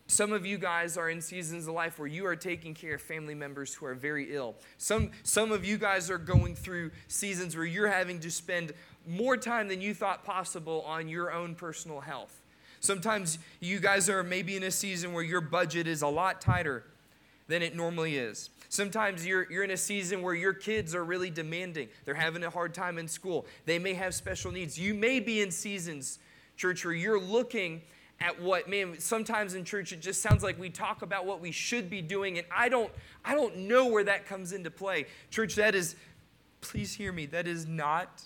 Some 0.07 0.33
of 0.33 0.45
you 0.45 0.59
guys 0.59 0.99
are 0.99 1.09
in 1.09 1.21
seasons 1.21 1.67
of 1.67 1.75
life 1.75 1.99
where 1.99 2.09
you 2.09 2.27
are 2.27 2.37
taking 2.37 2.75
care 2.75 2.97
of 2.97 3.03
family 3.03 3.35
members 3.35 3.73
who 3.73 3.87
are 3.87 3.95
very 3.95 4.35
ill. 4.35 4.57
Some, 4.77 5.13
some 5.23 5.51
of 5.51 5.65
you 5.65 5.79
guys 5.79 6.11
are 6.11 6.19
going 6.19 6.57
through 6.57 6.91
seasons 7.09 7.57
where 7.57 7.65
you're 7.65 7.89
having 7.89 8.21
to 8.21 8.31
spend 8.31 8.73
more 9.07 9.37
time 9.37 9.69
than 9.69 9.81
you 9.81 9.95
thought 9.95 10.25
possible 10.25 10.83
on 10.83 11.09
your 11.09 11.33
own 11.33 11.55
personal 11.55 12.01
health. 12.01 12.41
Sometimes 12.85 13.39
you 13.61 13.81
guys 13.81 14.11
are 14.11 14.23
maybe 14.23 14.57
in 14.57 14.63
a 14.63 14.71
season 14.71 15.15
where 15.15 15.25
your 15.25 15.41
budget 15.41 15.87
is 15.87 16.03
a 16.03 16.09
lot 16.09 16.43
tighter 16.43 16.85
than 17.49 17.63
it 17.63 17.75
normally 17.75 18.19
is. 18.19 18.51
Sometimes 18.69 19.27
you're, 19.27 19.51
you're 19.51 19.65
in 19.65 19.71
a 19.71 19.77
season 19.77 20.21
where 20.21 20.35
your 20.35 20.53
kids 20.53 20.95
are 20.95 21.03
really 21.03 21.31
demanding. 21.31 21.89
They're 22.05 22.15
having 22.15 22.45
a 22.45 22.51
hard 22.51 22.75
time 22.75 22.99
in 22.99 23.09
school. 23.09 23.47
They 23.65 23.79
may 23.79 23.95
have 23.95 24.15
special 24.15 24.53
needs. 24.53 24.79
You 24.79 24.93
may 24.93 25.19
be 25.19 25.41
in 25.41 25.51
seasons, 25.51 26.19
church, 26.59 26.85
where 26.85 26.93
you're 26.93 27.21
looking 27.21 27.81
at 28.21 28.41
what 28.41 28.69
man 28.69 29.01
sometimes 29.01 29.55
in 29.55 29.65
church 29.65 29.93
it 29.93 30.01
just 30.01 30.23
sounds 30.23 30.45
like 30.45 30.57
we 30.57 30.71
talk 30.71 31.03
about 31.03 31.27
what 31.27 31.41
we 31.41 31.51
should 31.51 31.91
be 31.91 32.01
doing 32.01 32.39
and 32.39 32.47
i 32.49 32.69
don't 32.69 32.93
i 33.25 33.35
don't 33.35 33.57
know 33.57 33.89
where 33.89 34.05
that 34.05 34.25
comes 34.25 34.53
into 34.53 34.71
play 34.71 35.05
church 35.31 35.57
that 35.57 35.75
is 35.75 35.97
please 36.61 36.95
hear 36.95 37.13
me 37.13 37.27
that 37.27 37.49
is 37.49 37.67
not 37.67 38.23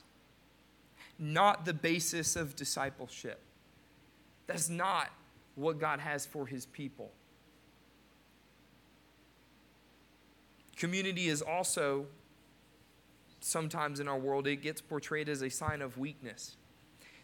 not 1.19 1.65
the 1.65 1.73
basis 1.73 2.37
of 2.37 2.55
discipleship 2.55 3.41
that's 4.49 4.69
not 4.69 5.11
what 5.55 5.79
God 5.79 6.01
has 6.01 6.27
for 6.27 6.47
his 6.47 6.67
people. 6.67 7.13
Community 10.77 11.29
is 11.29 11.43
also, 11.43 12.07
sometimes 13.41 14.01
in 14.01 14.09
our 14.09 14.19
world, 14.19 14.47
it 14.47 14.57
gets 14.57 14.81
portrayed 14.81 15.29
as 15.29 15.43
a 15.43 15.51
sign 15.51 15.83
of 15.83 15.99
weakness. 15.99 16.57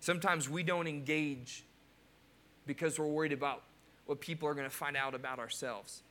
Sometimes 0.00 0.50
we 0.50 0.62
don't 0.62 0.86
engage 0.86 1.64
because 2.66 2.98
we're 2.98 3.06
worried 3.06 3.32
about 3.32 3.62
what 4.06 4.20
people 4.20 4.48
are 4.48 4.54
going 4.54 4.68
to 4.68 4.76
find 4.76 4.96
out 4.96 5.14
about 5.14 5.38
ourselves. 5.38 6.02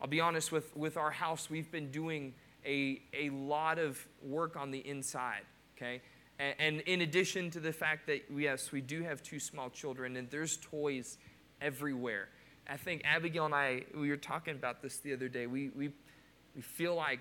I'll 0.00 0.08
be 0.08 0.20
honest 0.20 0.52
with, 0.52 0.76
with 0.76 0.96
our 0.96 1.10
house, 1.10 1.50
we've 1.50 1.70
been 1.70 1.90
doing 1.90 2.34
a, 2.64 3.00
a 3.12 3.30
lot 3.30 3.78
of 3.78 4.06
work 4.22 4.56
on 4.56 4.70
the 4.70 4.78
inside, 4.78 5.42
okay? 5.76 6.00
And, 6.38 6.80
in 6.80 7.02
addition 7.02 7.50
to 7.52 7.60
the 7.60 7.72
fact 7.72 8.06
that, 8.08 8.24
yes, 8.36 8.72
we 8.72 8.80
do 8.80 9.02
have 9.02 9.22
two 9.22 9.38
small 9.38 9.70
children 9.70 10.16
and 10.16 10.28
there's 10.30 10.56
toys 10.56 11.18
everywhere. 11.60 12.28
I 12.68 12.76
think 12.76 13.02
Abigail 13.04 13.44
and 13.44 13.54
I, 13.54 13.84
we 13.96 14.08
were 14.08 14.16
talking 14.16 14.54
about 14.54 14.82
this 14.82 14.96
the 14.98 15.12
other 15.12 15.28
day. 15.28 15.46
We, 15.46 15.70
we, 15.76 15.90
we 16.56 16.62
feel 16.62 16.94
like 16.94 17.20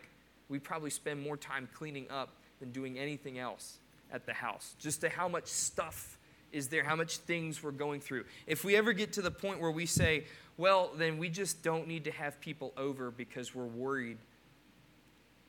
we 0.49 0.57
probably 0.57 0.89
spend 0.89 1.21
more 1.21 1.37
time 1.37 1.69
cleaning 1.73 2.07
up 2.09 2.29
than 2.59 2.71
doing 2.71 2.97
anything 2.97 3.37
else 3.37 3.77
at 4.11 4.25
the 4.25 4.33
house. 4.33 4.75
Just 4.79 5.01
to 5.01 5.09
how 5.09 5.27
much 5.27 5.47
stuff 5.47 6.17
is 6.51 6.67
there, 6.69 6.83
how 6.83 6.95
much 6.95 7.17
things 7.17 7.61
we're 7.61 7.71
going 7.71 7.99
through. 7.99 8.25
If 8.47 8.63
we 8.63 8.75
ever 8.75 8.93
get 8.93 9.13
to 9.13 9.21
the 9.21 9.31
point 9.31 9.59
where 9.59 9.71
we 9.71 9.85
say, 9.85 10.25
well, 10.57 10.91
then 10.95 11.17
we 11.17 11.29
just 11.29 11.63
don't 11.63 11.87
need 11.87 12.03
to 12.05 12.11
have 12.11 12.39
people 12.39 12.73
over 12.77 13.11
because 13.11 13.53
we're 13.53 13.65
worried 13.65 14.17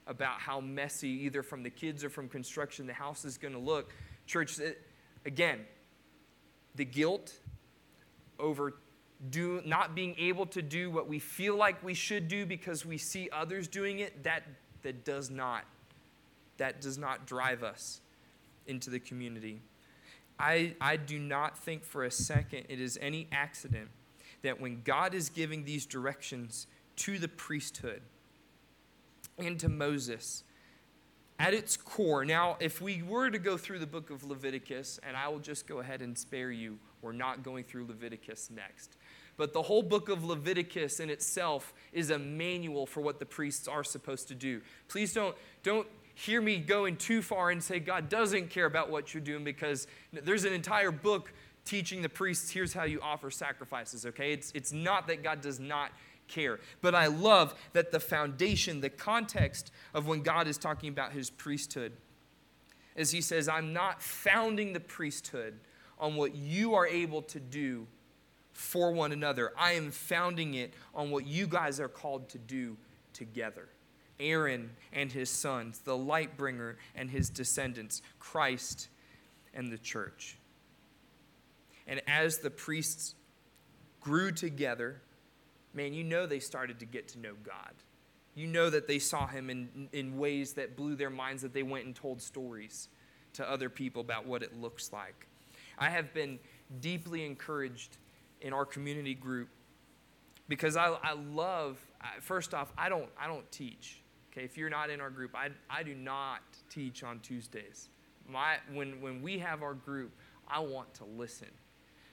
about 0.06 0.40
how 0.40 0.60
messy, 0.60 1.08
either 1.08 1.42
from 1.42 1.62
the 1.62 1.70
kids 1.70 2.04
or 2.04 2.10
from 2.10 2.28
construction, 2.28 2.86
the 2.86 2.92
house 2.92 3.24
is 3.24 3.38
going 3.38 3.54
to 3.54 3.60
look. 3.60 3.90
Church, 4.26 4.60
eh, 4.60 4.72
again, 5.24 5.60
the 6.74 6.84
guilt 6.84 7.32
over 8.38 8.74
do, 9.30 9.62
not 9.64 9.94
being 9.94 10.14
able 10.18 10.46
to 10.46 10.60
do 10.60 10.90
what 10.90 11.08
we 11.08 11.18
feel 11.18 11.56
like 11.56 11.82
we 11.82 11.94
should 11.94 12.28
do 12.28 12.44
because 12.44 12.84
we 12.84 12.98
see 12.98 13.28
others 13.32 13.68
doing 13.68 14.00
it, 14.00 14.24
that, 14.24 14.42
that 14.82 15.04
does 15.04 15.30
not. 15.30 15.64
That 16.58 16.80
does 16.80 16.98
not 16.98 17.26
drive 17.26 17.62
us 17.62 18.00
into 18.66 18.90
the 18.90 19.00
community. 19.00 19.60
I, 20.38 20.74
I 20.80 20.96
do 20.96 21.18
not 21.18 21.58
think 21.58 21.84
for 21.84 22.04
a 22.04 22.10
second 22.10 22.64
it 22.68 22.80
is 22.80 22.98
any 23.00 23.28
accident 23.32 23.88
that 24.42 24.60
when 24.60 24.82
God 24.84 25.14
is 25.14 25.28
giving 25.28 25.64
these 25.64 25.86
directions 25.86 26.66
to 26.96 27.18
the 27.18 27.28
priesthood, 27.28 28.02
and 29.38 29.58
to 29.60 29.68
Moses. 29.68 30.44
At 31.38 31.52
its 31.52 31.76
core, 31.76 32.24
now, 32.24 32.56
if 32.60 32.80
we 32.80 33.02
were 33.02 33.28
to 33.30 33.38
go 33.38 33.56
through 33.56 33.80
the 33.80 33.86
book 33.86 34.10
of 34.10 34.22
Leviticus, 34.22 35.00
and 35.02 35.16
I 35.16 35.28
will 35.28 35.40
just 35.40 35.66
go 35.66 35.80
ahead 35.80 36.00
and 36.00 36.16
spare 36.16 36.52
you, 36.52 36.78
we're 37.02 37.12
not 37.12 37.42
going 37.42 37.64
through 37.64 37.86
Leviticus 37.86 38.50
next. 38.54 38.96
But 39.36 39.52
the 39.52 39.62
whole 39.62 39.82
book 39.82 40.08
of 40.08 40.24
Leviticus 40.24 41.00
in 41.00 41.10
itself 41.10 41.74
is 41.92 42.10
a 42.10 42.18
manual 42.18 42.86
for 42.86 43.00
what 43.00 43.18
the 43.18 43.26
priests 43.26 43.66
are 43.66 43.82
supposed 43.82 44.28
to 44.28 44.34
do. 44.34 44.60
Please 44.86 45.12
don't, 45.12 45.36
don't 45.64 45.88
hear 46.14 46.40
me 46.40 46.58
going 46.58 46.96
too 46.96 47.20
far 47.20 47.50
and 47.50 47.62
say 47.62 47.80
God 47.80 48.08
doesn't 48.08 48.50
care 48.50 48.66
about 48.66 48.90
what 48.90 49.12
you're 49.12 49.22
doing 49.22 49.42
because 49.42 49.88
there's 50.12 50.44
an 50.44 50.52
entire 50.52 50.92
book 50.92 51.32
teaching 51.64 52.02
the 52.02 52.08
priests 52.08 52.50
here's 52.50 52.72
how 52.72 52.84
you 52.84 53.00
offer 53.00 53.30
sacrifices, 53.30 54.06
okay? 54.06 54.32
It's, 54.32 54.52
it's 54.54 54.72
not 54.72 55.08
that 55.08 55.22
God 55.22 55.40
does 55.40 55.58
not 55.58 55.90
care. 56.28 56.60
But 56.80 56.94
I 56.94 57.06
love 57.06 57.54
that 57.72 57.92
the 57.92 58.00
foundation, 58.00 58.80
the 58.80 58.90
context 58.90 59.70
of 59.92 60.06
when 60.06 60.22
God 60.22 60.46
is 60.46 60.58
talking 60.58 60.88
about 60.88 61.12
his 61.12 61.30
priesthood, 61.30 61.92
is 62.96 63.10
he 63.10 63.20
says, 63.20 63.48
I'm 63.48 63.72
not 63.72 64.02
founding 64.02 64.72
the 64.72 64.80
priesthood 64.80 65.58
on 65.98 66.16
what 66.16 66.34
you 66.34 66.74
are 66.74 66.86
able 66.86 67.22
to 67.22 67.40
do 67.40 67.86
for 68.52 68.92
one 68.92 69.12
another. 69.12 69.52
I 69.58 69.72
am 69.72 69.90
founding 69.90 70.54
it 70.54 70.74
on 70.94 71.10
what 71.10 71.26
you 71.26 71.46
guys 71.46 71.80
are 71.80 71.88
called 71.88 72.28
to 72.30 72.38
do 72.38 72.76
together. 73.12 73.68
Aaron 74.20 74.70
and 74.92 75.10
his 75.10 75.28
sons, 75.28 75.80
the 75.80 75.96
light 75.96 76.36
bringer 76.36 76.76
and 76.94 77.10
his 77.10 77.30
descendants, 77.30 78.00
Christ 78.20 78.88
and 79.52 79.72
the 79.72 79.78
church. 79.78 80.38
And 81.86 82.00
as 82.06 82.38
the 82.38 82.50
priests 82.50 83.14
grew 84.00 84.30
together, 84.30 85.02
man, 85.74 85.92
you 85.92 86.04
know 86.04 86.26
they 86.26 86.40
started 86.40 86.78
to 86.80 86.86
get 86.86 87.08
to 87.08 87.18
know 87.18 87.34
God. 87.42 87.72
You 88.34 88.46
know 88.46 88.70
that 88.70 88.88
they 88.88 88.98
saw 88.98 89.26
him 89.26 89.50
in, 89.50 89.88
in 89.92 90.18
ways 90.18 90.54
that 90.54 90.76
blew 90.76 90.96
their 90.96 91.10
minds, 91.10 91.42
that 91.42 91.52
they 91.52 91.62
went 91.62 91.86
and 91.86 91.94
told 91.94 92.20
stories 92.20 92.88
to 93.34 93.48
other 93.48 93.68
people 93.68 94.00
about 94.00 94.26
what 94.26 94.42
it 94.42 94.60
looks 94.60 94.92
like. 94.92 95.26
I 95.78 95.90
have 95.90 96.14
been 96.14 96.38
deeply 96.80 97.24
encouraged 97.24 97.98
in 98.40 98.52
our 98.52 98.64
community 98.64 99.14
group 99.14 99.48
because 100.48 100.76
I, 100.76 100.96
I 101.02 101.14
love, 101.14 101.78
first 102.20 102.54
off, 102.54 102.72
I 102.76 102.88
don't, 102.88 103.08
I 103.18 103.26
don't 103.26 103.50
teach. 103.50 104.02
Okay, 104.32 104.44
if 104.44 104.56
you're 104.58 104.70
not 104.70 104.90
in 104.90 105.00
our 105.00 105.10
group, 105.10 105.34
I, 105.34 105.50
I 105.70 105.82
do 105.82 105.94
not 105.94 106.40
teach 106.68 107.04
on 107.04 107.20
Tuesdays. 107.20 107.88
My, 108.28 108.56
when, 108.72 109.00
when 109.00 109.22
we 109.22 109.38
have 109.38 109.62
our 109.62 109.74
group, 109.74 110.12
I 110.48 110.60
want 110.60 110.92
to 110.94 111.04
listen 111.04 111.48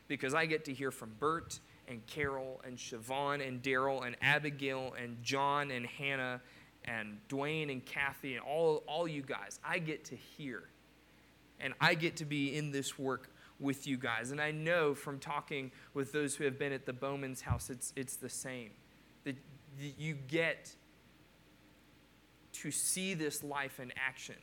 because 0.07 0.33
I 0.33 0.45
get 0.45 0.65
to 0.65 0.73
hear 0.73 0.91
from 0.91 1.11
Bert 1.19 1.59
and 1.91 2.05
Carol 2.07 2.61
and 2.65 2.77
Siobhan 2.77 3.45
and 3.45 3.61
Daryl 3.61 4.05
and 4.05 4.15
Abigail 4.21 4.95
and 4.99 5.21
John 5.21 5.69
and 5.69 5.85
Hannah 5.85 6.41
and 6.85 7.19
Dwayne 7.29 7.71
and 7.71 7.85
Kathy 7.85 8.35
and 8.35 8.43
all, 8.43 8.83
all 8.87 9.07
you 9.07 9.21
guys. 9.21 9.59
I 9.63 9.79
get 9.79 10.05
to 10.05 10.15
hear. 10.15 10.63
And 11.59 11.73
I 11.79 11.93
get 11.93 12.15
to 12.17 12.25
be 12.25 12.55
in 12.55 12.71
this 12.71 12.97
work 12.97 13.29
with 13.59 13.85
you 13.85 13.97
guys. 13.97 14.31
And 14.31 14.41
I 14.41 14.49
know 14.51 14.95
from 14.95 15.19
talking 15.19 15.71
with 15.93 16.11
those 16.11 16.35
who 16.35 16.45
have 16.45 16.57
been 16.57 16.71
at 16.71 16.87
the 16.87 16.93
Bowman's 16.93 17.41
house, 17.41 17.69
it's, 17.69 17.93
it's 17.95 18.15
the 18.15 18.29
same. 18.29 18.71
That 19.25 19.35
you 19.77 20.15
get 20.15 20.73
to 22.53 22.71
see 22.71 23.13
this 23.13 23.43
life 23.43 23.79
in 23.79 23.93
action. 23.95 24.35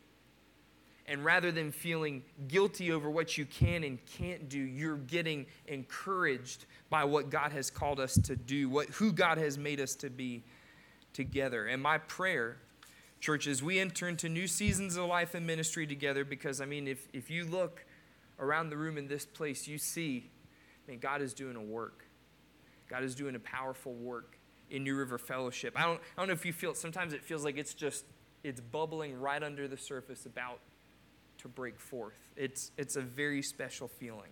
And 1.08 1.24
rather 1.24 1.50
than 1.50 1.72
feeling 1.72 2.22
guilty 2.48 2.92
over 2.92 3.10
what 3.10 3.38
you 3.38 3.46
can 3.46 3.82
and 3.82 3.98
can't 4.04 4.50
do, 4.50 4.58
you're 4.58 4.98
getting 4.98 5.46
encouraged 5.66 6.66
by 6.90 7.04
what 7.04 7.30
God 7.30 7.50
has 7.52 7.70
called 7.70 7.98
us 7.98 8.12
to 8.24 8.36
do, 8.36 8.68
what, 8.68 8.88
who 8.90 9.10
God 9.12 9.38
has 9.38 9.56
made 9.56 9.80
us 9.80 9.94
to 9.96 10.10
be 10.10 10.44
together. 11.14 11.66
And 11.66 11.82
my 11.82 11.96
prayer, 11.96 12.58
church, 13.20 13.46
as 13.46 13.62
we 13.62 13.78
enter 13.78 14.06
into 14.06 14.28
new 14.28 14.46
seasons 14.46 14.96
of 14.96 15.06
life 15.06 15.34
and 15.34 15.46
ministry 15.46 15.86
together, 15.86 16.26
because 16.26 16.60
I 16.60 16.66
mean, 16.66 16.86
if, 16.86 17.08
if 17.14 17.30
you 17.30 17.46
look 17.46 17.86
around 18.38 18.68
the 18.68 18.76
room 18.76 18.98
in 18.98 19.08
this 19.08 19.24
place, 19.24 19.66
you 19.66 19.78
see, 19.78 20.30
man, 20.86 20.98
God 20.98 21.22
is 21.22 21.32
doing 21.32 21.56
a 21.56 21.62
work. 21.62 22.04
God 22.86 23.02
is 23.02 23.14
doing 23.14 23.34
a 23.34 23.40
powerful 23.40 23.94
work 23.94 24.38
in 24.70 24.84
New 24.84 24.94
River 24.94 25.16
Fellowship. 25.16 25.72
I 25.74 25.86
don't, 25.86 26.00
I 26.16 26.20
don't 26.20 26.28
know 26.28 26.34
if 26.34 26.44
you 26.44 26.52
feel, 26.52 26.74
sometimes 26.74 27.14
it 27.14 27.24
feels 27.24 27.46
like 27.46 27.56
it's 27.56 27.72
just, 27.72 28.04
it's 28.44 28.60
bubbling 28.60 29.18
right 29.18 29.42
under 29.42 29.66
the 29.66 29.78
surface 29.78 30.26
about 30.26 30.60
to 31.38 31.48
break 31.48 31.80
forth. 31.80 32.18
It's, 32.36 32.72
it's 32.76 32.96
a 32.96 33.00
very 33.00 33.42
special 33.42 33.88
feeling. 33.88 34.30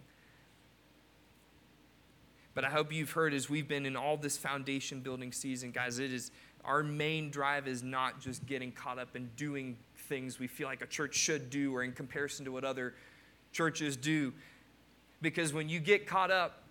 But 2.54 2.64
I 2.64 2.70
hope 2.70 2.92
you've 2.92 3.10
heard 3.10 3.34
as 3.34 3.50
we've 3.50 3.68
been 3.68 3.84
in 3.84 3.96
all 3.96 4.16
this 4.16 4.38
foundation 4.38 5.00
building 5.00 5.30
season, 5.30 5.72
guys, 5.72 5.98
it 5.98 6.12
is 6.12 6.30
our 6.64 6.82
main 6.82 7.30
drive 7.30 7.68
is 7.68 7.82
not 7.82 8.20
just 8.20 8.44
getting 8.46 8.72
caught 8.72 8.98
up 8.98 9.14
in 9.14 9.30
doing 9.36 9.76
things 10.08 10.38
we 10.38 10.46
feel 10.46 10.66
like 10.66 10.82
a 10.82 10.86
church 10.86 11.14
should 11.14 11.48
do 11.48 11.74
or 11.74 11.84
in 11.84 11.92
comparison 11.92 12.44
to 12.44 12.52
what 12.52 12.64
other 12.64 12.94
churches 13.52 13.96
do. 13.96 14.32
Because 15.22 15.52
when 15.52 15.68
you 15.68 15.78
get 15.78 16.06
caught 16.06 16.30
up 16.30 16.64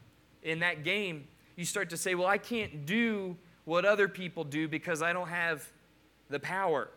in 0.44 0.60
that 0.60 0.84
game, 0.84 1.28
you 1.56 1.66
start 1.66 1.90
to 1.92 1.98
say, 1.98 2.14
well, 2.14 2.28
I 2.28 2.38
can't 2.38 2.86
do 2.86 3.38
what 3.64 3.86
other 3.86 4.08
people 4.08 4.44
do 4.44 4.68
because 4.68 5.02
I 5.02 5.14
don't 5.14 5.30
have 5.30 5.68
the 6.30 6.40
power. 6.40 6.90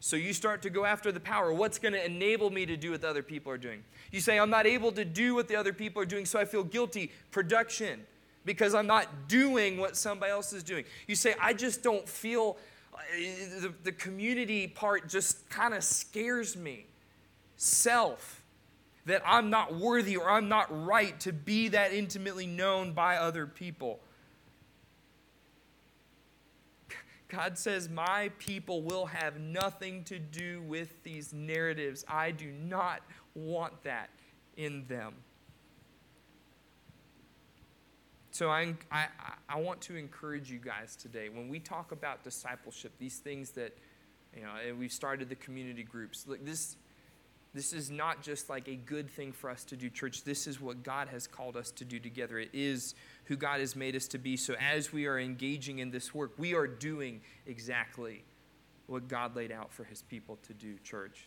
So 0.00 0.16
you 0.16 0.32
start 0.32 0.62
to 0.62 0.70
go 0.70 0.84
after 0.84 1.10
the 1.10 1.20
power. 1.20 1.52
What's 1.52 1.78
going 1.78 1.94
to 1.94 2.04
enable 2.04 2.50
me 2.50 2.66
to 2.66 2.76
do 2.76 2.92
what 2.92 3.00
the 3.00 3.08
other 3.08 3.22
people 3.22 3.50
are 3.50 3.58
doing? 3.58 3.82
You 4.12 4.20
say, 4.20 4.38
I'm 4.38 4.50
not 4.50 4.66
able 4.66 4.92
to 4.92 5.04
do 5.04 5.34
what 5.34 5.48
the 5.48 5.56
other 5.56 5.72
people 5.72 6.00
are 6.00 6.06
doing, 6.06 6.24
so 6.24 6.38
I 6.38 6.44
feel 6.44 6.62
guilty. 6.62 7.10
Production, 7.30 8.06
because 8.44 8.74
I'm 8.74 8.86
not 8.86 9.28
doing 9.28 9.78
what 9.78 9.96
somebody 9.96 10.30
else 10.30 10.52
is 10.52 10.62
doing. 10.62 10.84
You 11.06 11.16
say, 11.16 11.34
I 11.40 11.52
just 11.52 11.82
don't 11.82 12.08
feel, 12.08 12.58
uh, 12.94 12.98
the, 13.60 13.74
the 13.82 13.92
community 13.92 14.68
part 14.68 15.08
just 15.08 15.48
kind 15.50 15.74
of 15.74 15.82
scares 15.82 16.56
me. 16.56 16.86
Self, 17.56 18.42
that 19.06 19.22
I'm 19.26 19.50
not 19.50 19.74
worthy 19.74 20.16
or 20.16 20.30
I'm 20.30 20.48
not 20.48 20.68
right 20.86 21.18
to 21.20 21.32
be 21.32 21.68
that 21.68 21.92
intimately 21.92 22.46
known 22.46 22.92
by 22.92 23.16
other 23.16 23.46
people. 23.46 24.00
God 27.28 27.58
says, 27.58 27.88
My 27.88 28.30
people 28.38 28.82
will 28.82 29.06
have 29.06 29.38
nothing 29.38 30.04
to 30.04 30.18
do 30.18 30.62
with 30.62 31.02
these 31.02 31.32
narratives. 31.32 32.04
I 32.08 32.30
do 32.30 32.50
not 32.50 33.02
want 33.34 33.82
that 33.84 34.10
in 34.56 34.86
them. 34.86 35.14
So 38.30 38.50
I, 38.50 38.74
I, 38.92 39.06
I 39.48 39.60
want 39.60 39.80
to 39.82 39.96
encourage 39.96 40.50
you 40.50 40.58
guys 40.58 40.96
today. 40.96 41.28
When 41.28 41.48
we 41.48 41.58
talk 41.58 41.92
about 41.92 42.22
discipleship, 42.22 42.92
these 42.98 43.18
things 43.18 43.50
that, 43.52 43.76
you 44.34 44.42
know, 44.42 44.52
we've 44.78 44.92
started 44.92 45.28
the 45.28 45.34
community 45.34 45.82
groups. 45.82 46.24
Look, 46.26 46.44
this, 46.44 46.76
this 47.58 47.72
is 47.72 47.90
not 47.90 48.22
just 48.22 48.48
like 48.48 48.68
a 48.68 48.76
good 48.76 49.10
thing 49.10 49.32
for 49.32 49.50
us 49.50 49.64
to 49.64 49.76
do, 49.76 49.90
church. 49.90 50.22
This 50.22 50.46
is 50.46 50.60
what 50.60 50.84
God 50.84 51.08
has 51.08 51.26
called 51.26 51.56
us 51.56 51.72
to 51.72 51.84
do 51.84 51.98
together. 51.98 52.38
It 52.38 52.50
is 52.52 52.94
who 53.24 53.34
God 53.34 53.58
has 53.58 53.74
made 53.74 53.96
us 53.96 54.06
to 54.08 54.18
be. 54.18 54.36
So 54.36 54.54
as 54.60 54.92
we 54.92 55.06
are 55.06 55.18
engaging 55.18 55.80
in 55.80 55.90
this 55.90 56.14
work, 56.14 56.34
we 56.38 56.54
are 56.54 56.68
doing 56.68 57.20
exactly 57.46 58.22
what 58.86 59.08
God 59.08 59.34
laid 59.34 59.50
out 59.50 59.72
for 59.72 59.82
his 59.82 60.02
people 60.02 60.38
to 60.46 60.54
do, 60.54 60.78
church. 60.84 61.24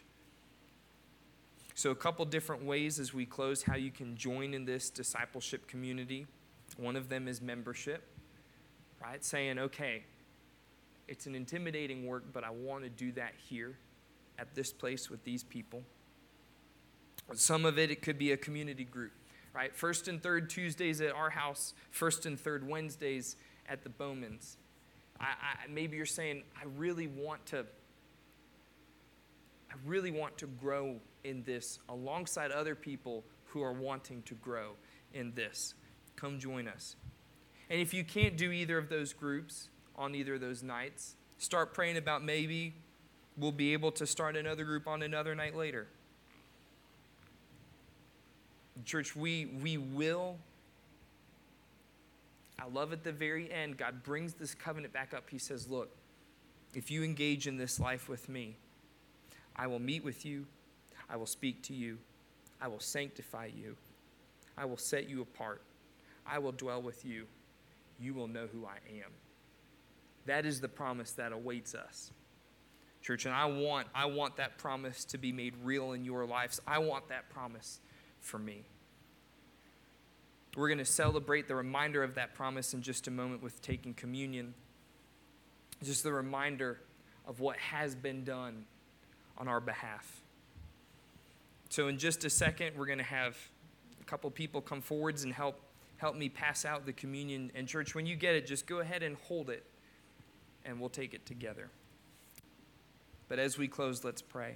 So, 1.75 1.91
a 1.91 1.95
couple 1.95 2.23
different 2.23 2.63
ways 2.63 2.97
as 2.97 3.13
we 3.13 3.25
close 3.25 3.63
how 3.63 3.75
you 3.75 3.91
can 3.91 4.15
join 4.15 4.53
in 4.53 4.63
this 4.63 4.89
discipleship 4.89 5.67
community. 5.67 6.27
One 6.77 6.95
of 6.95 7.09
them 7.09 7.27
is 7.27 7.41
membership, 7.41 8.07
right? 9.03 9.23
Saying, 9.23 9.59
okay, 9.59 10.03
It's 11.09 11.25
an 11.25 11.35
intimidating 11.35 12.05
work, 12.05 12.23
but 12.31 12.45
I 12.45 12.51
want 12.51 12.85
to 12.85 12.89
do 12.89 13.11
that 13.13 13.33
here 13.49 13.77
at 14.39 14.55
this 14.55 14.71
place 14.71 15.09
with 15.09 15.25
these 15.25 15.43
people. 15.43 15.83
Some 17.33 17.65
of 17.65 17.77
it, 17.79 17.91
it 17.91 18.01
could 18.01 18.17
be 18.17 18.31
a 18.31 18.37
community 18.37 18.83
group, 18.83 19.11
right? 19.53 19.75
First 19.75 20.07
and 20.07 20.21
third 20.21 20.49
Tuesdays 20.49 21.01
at 21.01 21.13
our 21.13 21.29
house, 21.29 21.73
first 21.91 22.25
and 22.25 22.39
third 22.39 22.67
Wednesdays 22.67 23.35
at 23.67 23.83
the 23.83 23.89
Bowmans. 23.89 24.57
I, 25.19 25.25
I, 25.25 25.67
maybe 25.69 25.97
you're 25.97 26.05
saying, 26.05 26.43
I 26.59 26.65
really 26.77 27.07
want 27.07 27.45
to, 27.47 27.65
I 29.69 29.75
really 29.85 30.11
want 30.11 30.37
to 30.39 30.47
grow 30.47 30.97
in 31.23 31.43
this 31.43 31.79
alongside 31.89 32.51
other 32.51 32.75
people 32.75 33.23
who 33.45 33.61
are 33.61 33.73
wanting 33.73 34.23
to 34.23 34.33
grow 34.35 34.71
in 35.13 35.33
this. 35.33 35.75
Come 36.15 36.39
join 36.39 36.67
us. 36.67 36.95
And 37.69 37.79
if 37.79 37.93
you 37.93 38.03
can't 38.03 38.35
do 38.35 38.51
either 38.51 38.77
of 38.77 38.89
those 38.89 39.13
groups 39.13 39.69
on 39.95 40.15
either 40.15 40.35
of 40.35 40.41
those 40.41 40.63
nights, 40.63 41.15
start 41.37 41.73
praying 41.73 41.97
about 41.97 42.23
maybe 42.23 42.73
we'll 43.37 43.51
be 43.51 43.73
able 43.73 43.91
to 43.93 44.05
start 44.05 44.35
another 44.35 44.63
group 44.63 44.87
on 44.87 45.01
another 45.01 45.35
night 45.35 45.55
later. 45.55 45.87
Church, 48.85 49.15
we, 49.15 49.45
we 49.61 49.77
will. 49.77 50.37
I 52.59 52.67
love 52.67 52.93
at 52.93 53.03
the 53.03 53.11
very 53.11 53.51
end, 53.51 53.77
God 53.77 54.03
brings 54.03 54.33
this 54.33 54.53
covenant 54.53 54.93
back 54.93 55.13
up. 55.13 55.29
He 55.29 55.39
says, 55.39 55.67
Look, 55.69 55.89
if 56.73 56.91
you 56.91 57.03
engage 57.03 57.47
in 57.47 57.57
this 57.57 57.79
life 57.79 58.07
with 58.07 58.29
me, 58.29 58.55
I 59.55 59.67
will 59.67 59.79
meet 59.79 60.03
with 60.03 60.25
you, 60.25 60.45
I 61.09 61.17
will 61.17 61.25
speak 61.25 61.63
to 61.63 61.73
you, 61.73 61.97
I 62.61 62.67
will 62.67 62.79
sanctify 62.79 63.49
you, 63.55 63.75
I 64.57 64.65
will 64.65 64.77
set 64.77 65.09
you 65.09 65.21
apart, 65.21 65.61
I 66.25 66.39
will 66.39 66.51
dwell 66.51 66.81
with 66.81 67.03
you, 67.03 67.25
you 67.99 68.13
will 68.13 68.27
know 68.27 68.47
who 68.51 68.65
I 68.65 68.77
am. 68.95 69.11
That 70.25 70.45
is 70.45 70.61
the 70.61 70.69
promise 70.69 71.11
that 71.13 71.31
awaits 71.31 71.73
us. 71.73 72.11
Church, 73.01 73.25
and 73.25 73.33
I 73.33 73.45
want 73.45 73.87
I 73.95 74.05
want 74.05 74.37
that 74.37 74.59
promise 74.59 75.03
to 75.05 75.17
be 75.17 75.31
made 75.31 75.55
real 75.63 75.93
in 75.93 76.05
your 76.05 76.25
lives. 76.25 76.61
I 76.67 76.77
want 76.77 77.09
that 77.09 77.29
promise 77.31 77.79
for 78.21 78.39
me. 78.39 78.63
We're 80.55 80.67
going 80.67 80.77
to 80.79 80.85
celebrate 80.85 81.47
the 81.47 81.55
reminder 81.55 82.03
of 82.03 82.15
that 82.15 82.33
promise 82.33 82.73
in 82.73 82.81
just 82.81 83.07
a 83.07 83.11
moment 83.11 83.41
with 83.41 83.61
taking 83.61 83.93
communion. 83.93 84.53
Just 85.83 86.03
the 86.03 86.11
reminder 86.11 86.79
of 87.27 87.39
what 87.39 87.57
has 87.57 87.95
been 87.95 88.23
done 88.23 88.65
on 89.37 89.47
our 89.47 89.59
behalf. 89.59 90.21
So, 91.69 91.87
in 91.87 91.97
just 91.97 92.25
a 92.25 92.29
second, 92.29 92.75
we're 92.75 92.85
going 92.85 92.97
to 92.97 93.03
have 93.03 93.37
a 93.99 94.03
couple 94.03 94.29
people 94.29 94.59
come 94.59 94.81
forwards 94.81 95.23
and 95.23 95.33
help 95.33 95.59
help 95.97 96.15
me 96.15 96.27
pass 96.27 96.65
out 96.65 96.85
the 96.85 96.93
communion. 96.93 97.51
And, 97.55 97.67
church, 97.67 97.95
when 97.95 98.05
you 98.05 98.15
get 98.15 98.35
it, 98.35 98.45
just 98.45 98.65
go 98.65 98.79
ahead 98.79 99.03
and 99.03 99.15
hold 99.27 99.49
it, 99.49 99.63
and 100.65 100.79
we'll 100.79 100.89
take 100.89 101.13
it 101.13 101.25
together. 101.25 101.69
But 103.29 103.39
as 103.39 103.57
we 103.57 103.69
close, 103.69 104.03
let's 104.03 104.21
pray. 104.21 104.55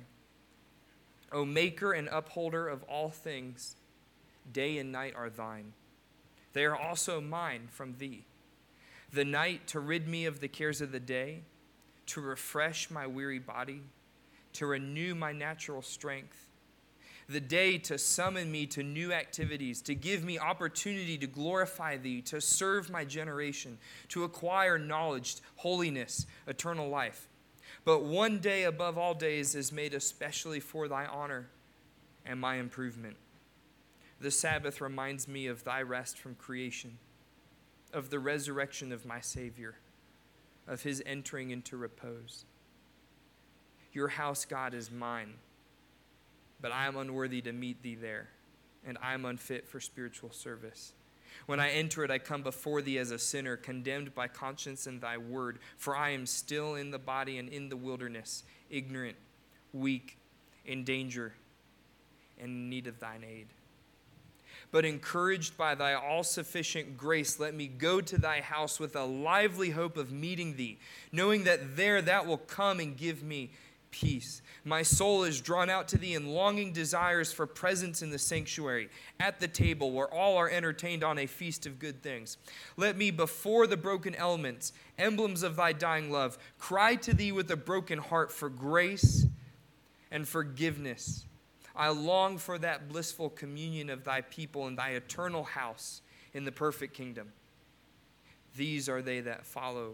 O 1.32 1.46
maker 1.46 1.94
and 1.94 2.08
upholder 2.10 2.68
of 2.68 2.84
all 2.84 3.10
things, 3.10 3.76
day 4.52 4.78
and 4.78 4.92
night 4.92 5.14
are 5.16 5.30
thine. 5.30 5.74
They 6.54 6.66
are 6.66 6.76
also 6.76 7.20
mine 7.20 7.68
from 7.72 7.96
thee. 7.98 8.26
The 9.12 9.26
night 9.26 9.68
to 9.68 9.80
rid 9.80 10.08
me 10.08 10.26
of 10.26 10.40
the 10.40 10.48
cares 10.48 10.82
of 10.82 10.92
the 10.92 11.00
day, 11.00 11.42
to 12.08 12.22
refresh 12.22 12.90
my 12.92 13.08
weary 13.08 13.40
body, 13.40 13.82
to 14.54 14.66
renew 14.66 15.16
my 15.16 15.32
natural 15.32 15.82
strength. 15.82 16.48
The 17.28 17.40
day 17.40 17.80
to 17.80 17.98
summon 17.98 18.52
me 18.52 18.68
to 18.68 18.84
new 18.84 19.12
activities, 19.12 19.82
to 19.84 19.96
give 19.96 20.24
me 20.24 20.38
opportunity 20.38 21.18
to 21.18 21.28
glorify 21.28 21.98
thee, 21.98 22.22
to 22.24 22.40
serve 22.40 22.92
my 22.92 23.04
generation, 23.04 23.80
to 24.10 24.24
acquire 24.24 24.78
knowledge, 24.78 25.38
holiness, 25.56 26.28
eternal 26.48 26.88
life. 26.88 27.28
But 27.86 28.04
one 28.04 28.40
day 28.40 28.64
above 28.64 28.98
all 28.98 29.14
days 29.14 29.54
is 29.54 29.72
made 29.72 29.94
especially 29.94 30.60
for 30.60 30.88
thy 30.88 31.06
honor 31.06 31.48
and 32.26 32.40
my 32.40 32.56
improvement. 32.56 33.16
The 34.20 34.32
Sabbath 34.32 34.82
reminds 34.82 35.28
me 35.28 35.46
of 35.46 35.64
thy 35.64 35.84
rest 35.84 36.18
from 36.18 36.34
creation, 36.36 36.98
of 37.94 38.10
the 38.10 38.20
resurrection 38.20 38.92
of 38.92 39.06
my 39.06 39.22
Savior, 39.22 39.76
of 40.68 40.82
his 40.82 41.04
entering 41.06 41.52
into 41.52 41.78
repose. 41.78 42.46
Your 43.94 44.08
house, 44.08 44.46
God, 44.46 44.74
is 44.74 44.90
mine, 44.90 45.36
but 46.60 46.72
I 46.72 46.88
am 46.88 46.98
unworthy 46.98 47.42
to 47.42 47.54
meet 47.54 47.84
thee 47.84 47.96
there, 47.96 48.30
and 48.86 48.98
I 49.02 49.14
am 49.14 49.26
unfit 49.26 49.68
for 49.68 49.80
spiritual 49.80 50.32
service. 50.32 50.94
When 51.46 51.60
I 51.60 51.70
enter 51.70 52.04
it, 52.04 52.12
I 52.12 52.20
come 52.20 52.42
before 52.42 52.82
thee 52.82 52.98
as 52.98 53.12
a 53.12 53.20
sinner, 53.20 53.58
condemned 53.58 54.16
by 54.16 54.28
conscience 54.28 54.88
and 54.88 55.00
thy 55.02 55.18
word, 55.18 55.60
for 55.78 55.96
I 55.96 56.12
am 56.12 56.26
still 56.26 56.76
in 56.76 56.92
the 56.92 57.00
body 57.00 57.38
and 57.38 57.50
in 57.50 57.70
the 57.70 57.78
wilderness, 57.78 58.44
ignorant, 58.70 59.16
weak, 59.74 60.18
in 60.66 60.84
danger, 60.84 61.34
and 62.40 62.50
in 62.50 62.70
need 62.70 62.88
of 62.88 63.00
thine 63.00 63.24
aid. 63.24 63.48
But 64.72 64.86
encouraged 64.86 65.58
by 65.58 65.76
thy 65.76 65.94
all 65.94 66.24
sufficient 66.24 66.98
grace, 66.98 67.40
let 67.40 67.54
me 67.54 67.68
go 67.68 68.02
to 68.02 68.18
thy 68.18 68.42
house 68.42 68.80
with 68.80 68.96
a 68.96 69.06
lively 69.06 69.70
hope 69.70 69.96
of 69.96 70.12
meeting 70.12 70.56
thee, 70.56 70.80
knowing 71.12 71.44
that 71.44 71.78
there 71.78 72.02
that 72.02 72.26
will 72.26 72.38
come 72.38 72.80
and 72.80 72.98
give 72.98 73.24
me 73.24 73.52
peace. 73.96 74.42
My 74.66 74.82
soul 74.82 75.24
is 75.24 75.40
drawn 75.40 75.70
out 75.70 75.88
to 75.88 75.98
thee 75.98 76.16
in 76.16 76.34
longing 76.34 76.74
desires 76.74 77.32
for 77.32 77.48
presence 77.48 78.02
in 78.02 78.10
the 78.10 78.20
sanctuary, 78.20 78.90
at 79.22 79.40
the 79.40 79.48
table 79.48 79.94
where 79.94 80.14
all 80.14 80.36
are 80.36 80.50
entertained 80.50 81.02
on 81.02 81.18
a 81.18 81.26
feast 81.26 81.66
of 81.66 81.80
good 81.80 82.04
things. 82.04 82.38
Let 82.76 82.98
me, 82.98 83.10
before 83.10 83.68
the 83.68 83.78
broken 83.78 84.14
elements, 84.14 84.74
emblems 85.00 85.44
of 85.44 85.56
thy 85.56 85.72
dying 85.72 86.12
love, 86.12 86.38
cry 86.60 86.96
to 86.98 87.14
thee 87.14 87.32
with 87.32 87.50
a 87.52 87.56
broken 87.56 88.00
heart 88.00 88.34
for 88.34 88.50
grace 88.50 89.28
and 90.12 90.28
forgiveness. 90.28 91.24
I 91.74 91.88
long 91.90 92.38
for 92.38 92.58
that 92.58 92.90
blissful 92.90 93.30
communion 93.30 93.90
of 93.90 94.04
thy 94.04 94.22
people 94.22 94.68
in 94.68 94.76
thy 94.76 94.90
eternal 94.90 95.46
house 95.46 96.02
in 96.34 96.44
the 96.44 96.52
perfect 96.52 96.94
kingdom. 96.94 97.32
These 98.58 98.90
are 98.90 99.02
they 99.02 99.22
that 99.22 99.46
follow 99.46 99.94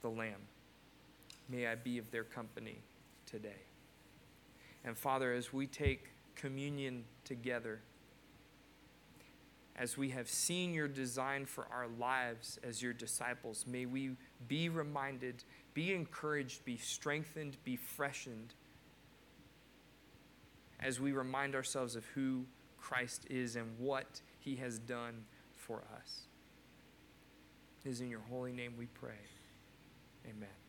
the 0.00 0.08
Lamb. 0.08 0.40
May 1.50 1.66
I 1.66 1.74
be 1.74 1.98
of 1.98 2.10
their 2.10 2.24
company 2.24 2.78
today. 3.32 3.62
And 4.84 4.96
Father, 4.96 5.32
as 5.32 5.52
we 5.52 5.66
take 5.66 6.10
communion 6.36 7.04
together, 7.24 7.80
as 9.74 9.96
we 9.96 10.10
have 10.10 10.28
seen 10.28 10.74
your 10.74 10.86
design 10.86 11.46
for 11.46 11.66
our 11.72 11.88
lives 11.98 12.60
as 12.62 12.82
your 12.82 12.92
disciples, 12.92 13.64
may 13.66 13.86
we 13.86 14.10
be 14.46 14.68
reminded, 14.68 15.44
be 15.72 15.94
encouraged, 15.94 16.64
be 16.64 16.76
strengthened, 16.76 17.56
be 17.64 17.76
freshened 17.76 18.54
as 20.78 21.00
we 21.00 21.12
remind 21.12 21.54
ourselves 21.54 21.96
of 21.96 22.04
who 22.06 22.44
Christ 22.78 23.26
is 23.30 23.56
and 23.56 23.78
what 23.78 24.20
he 24.40 24.56
has 24.56 24.78
done 24.78 25.24
for 25.56 25.82
us. 25.96 26.26
It 27.84 27.88
is 27.88 28.00
in 28.00 28.10
your 28.10 28.22
holy 28.28 28.52
name 28.52 28.74
we 28.76 28.86
pray. 28.86 29.14
Amen. 30.28 30.61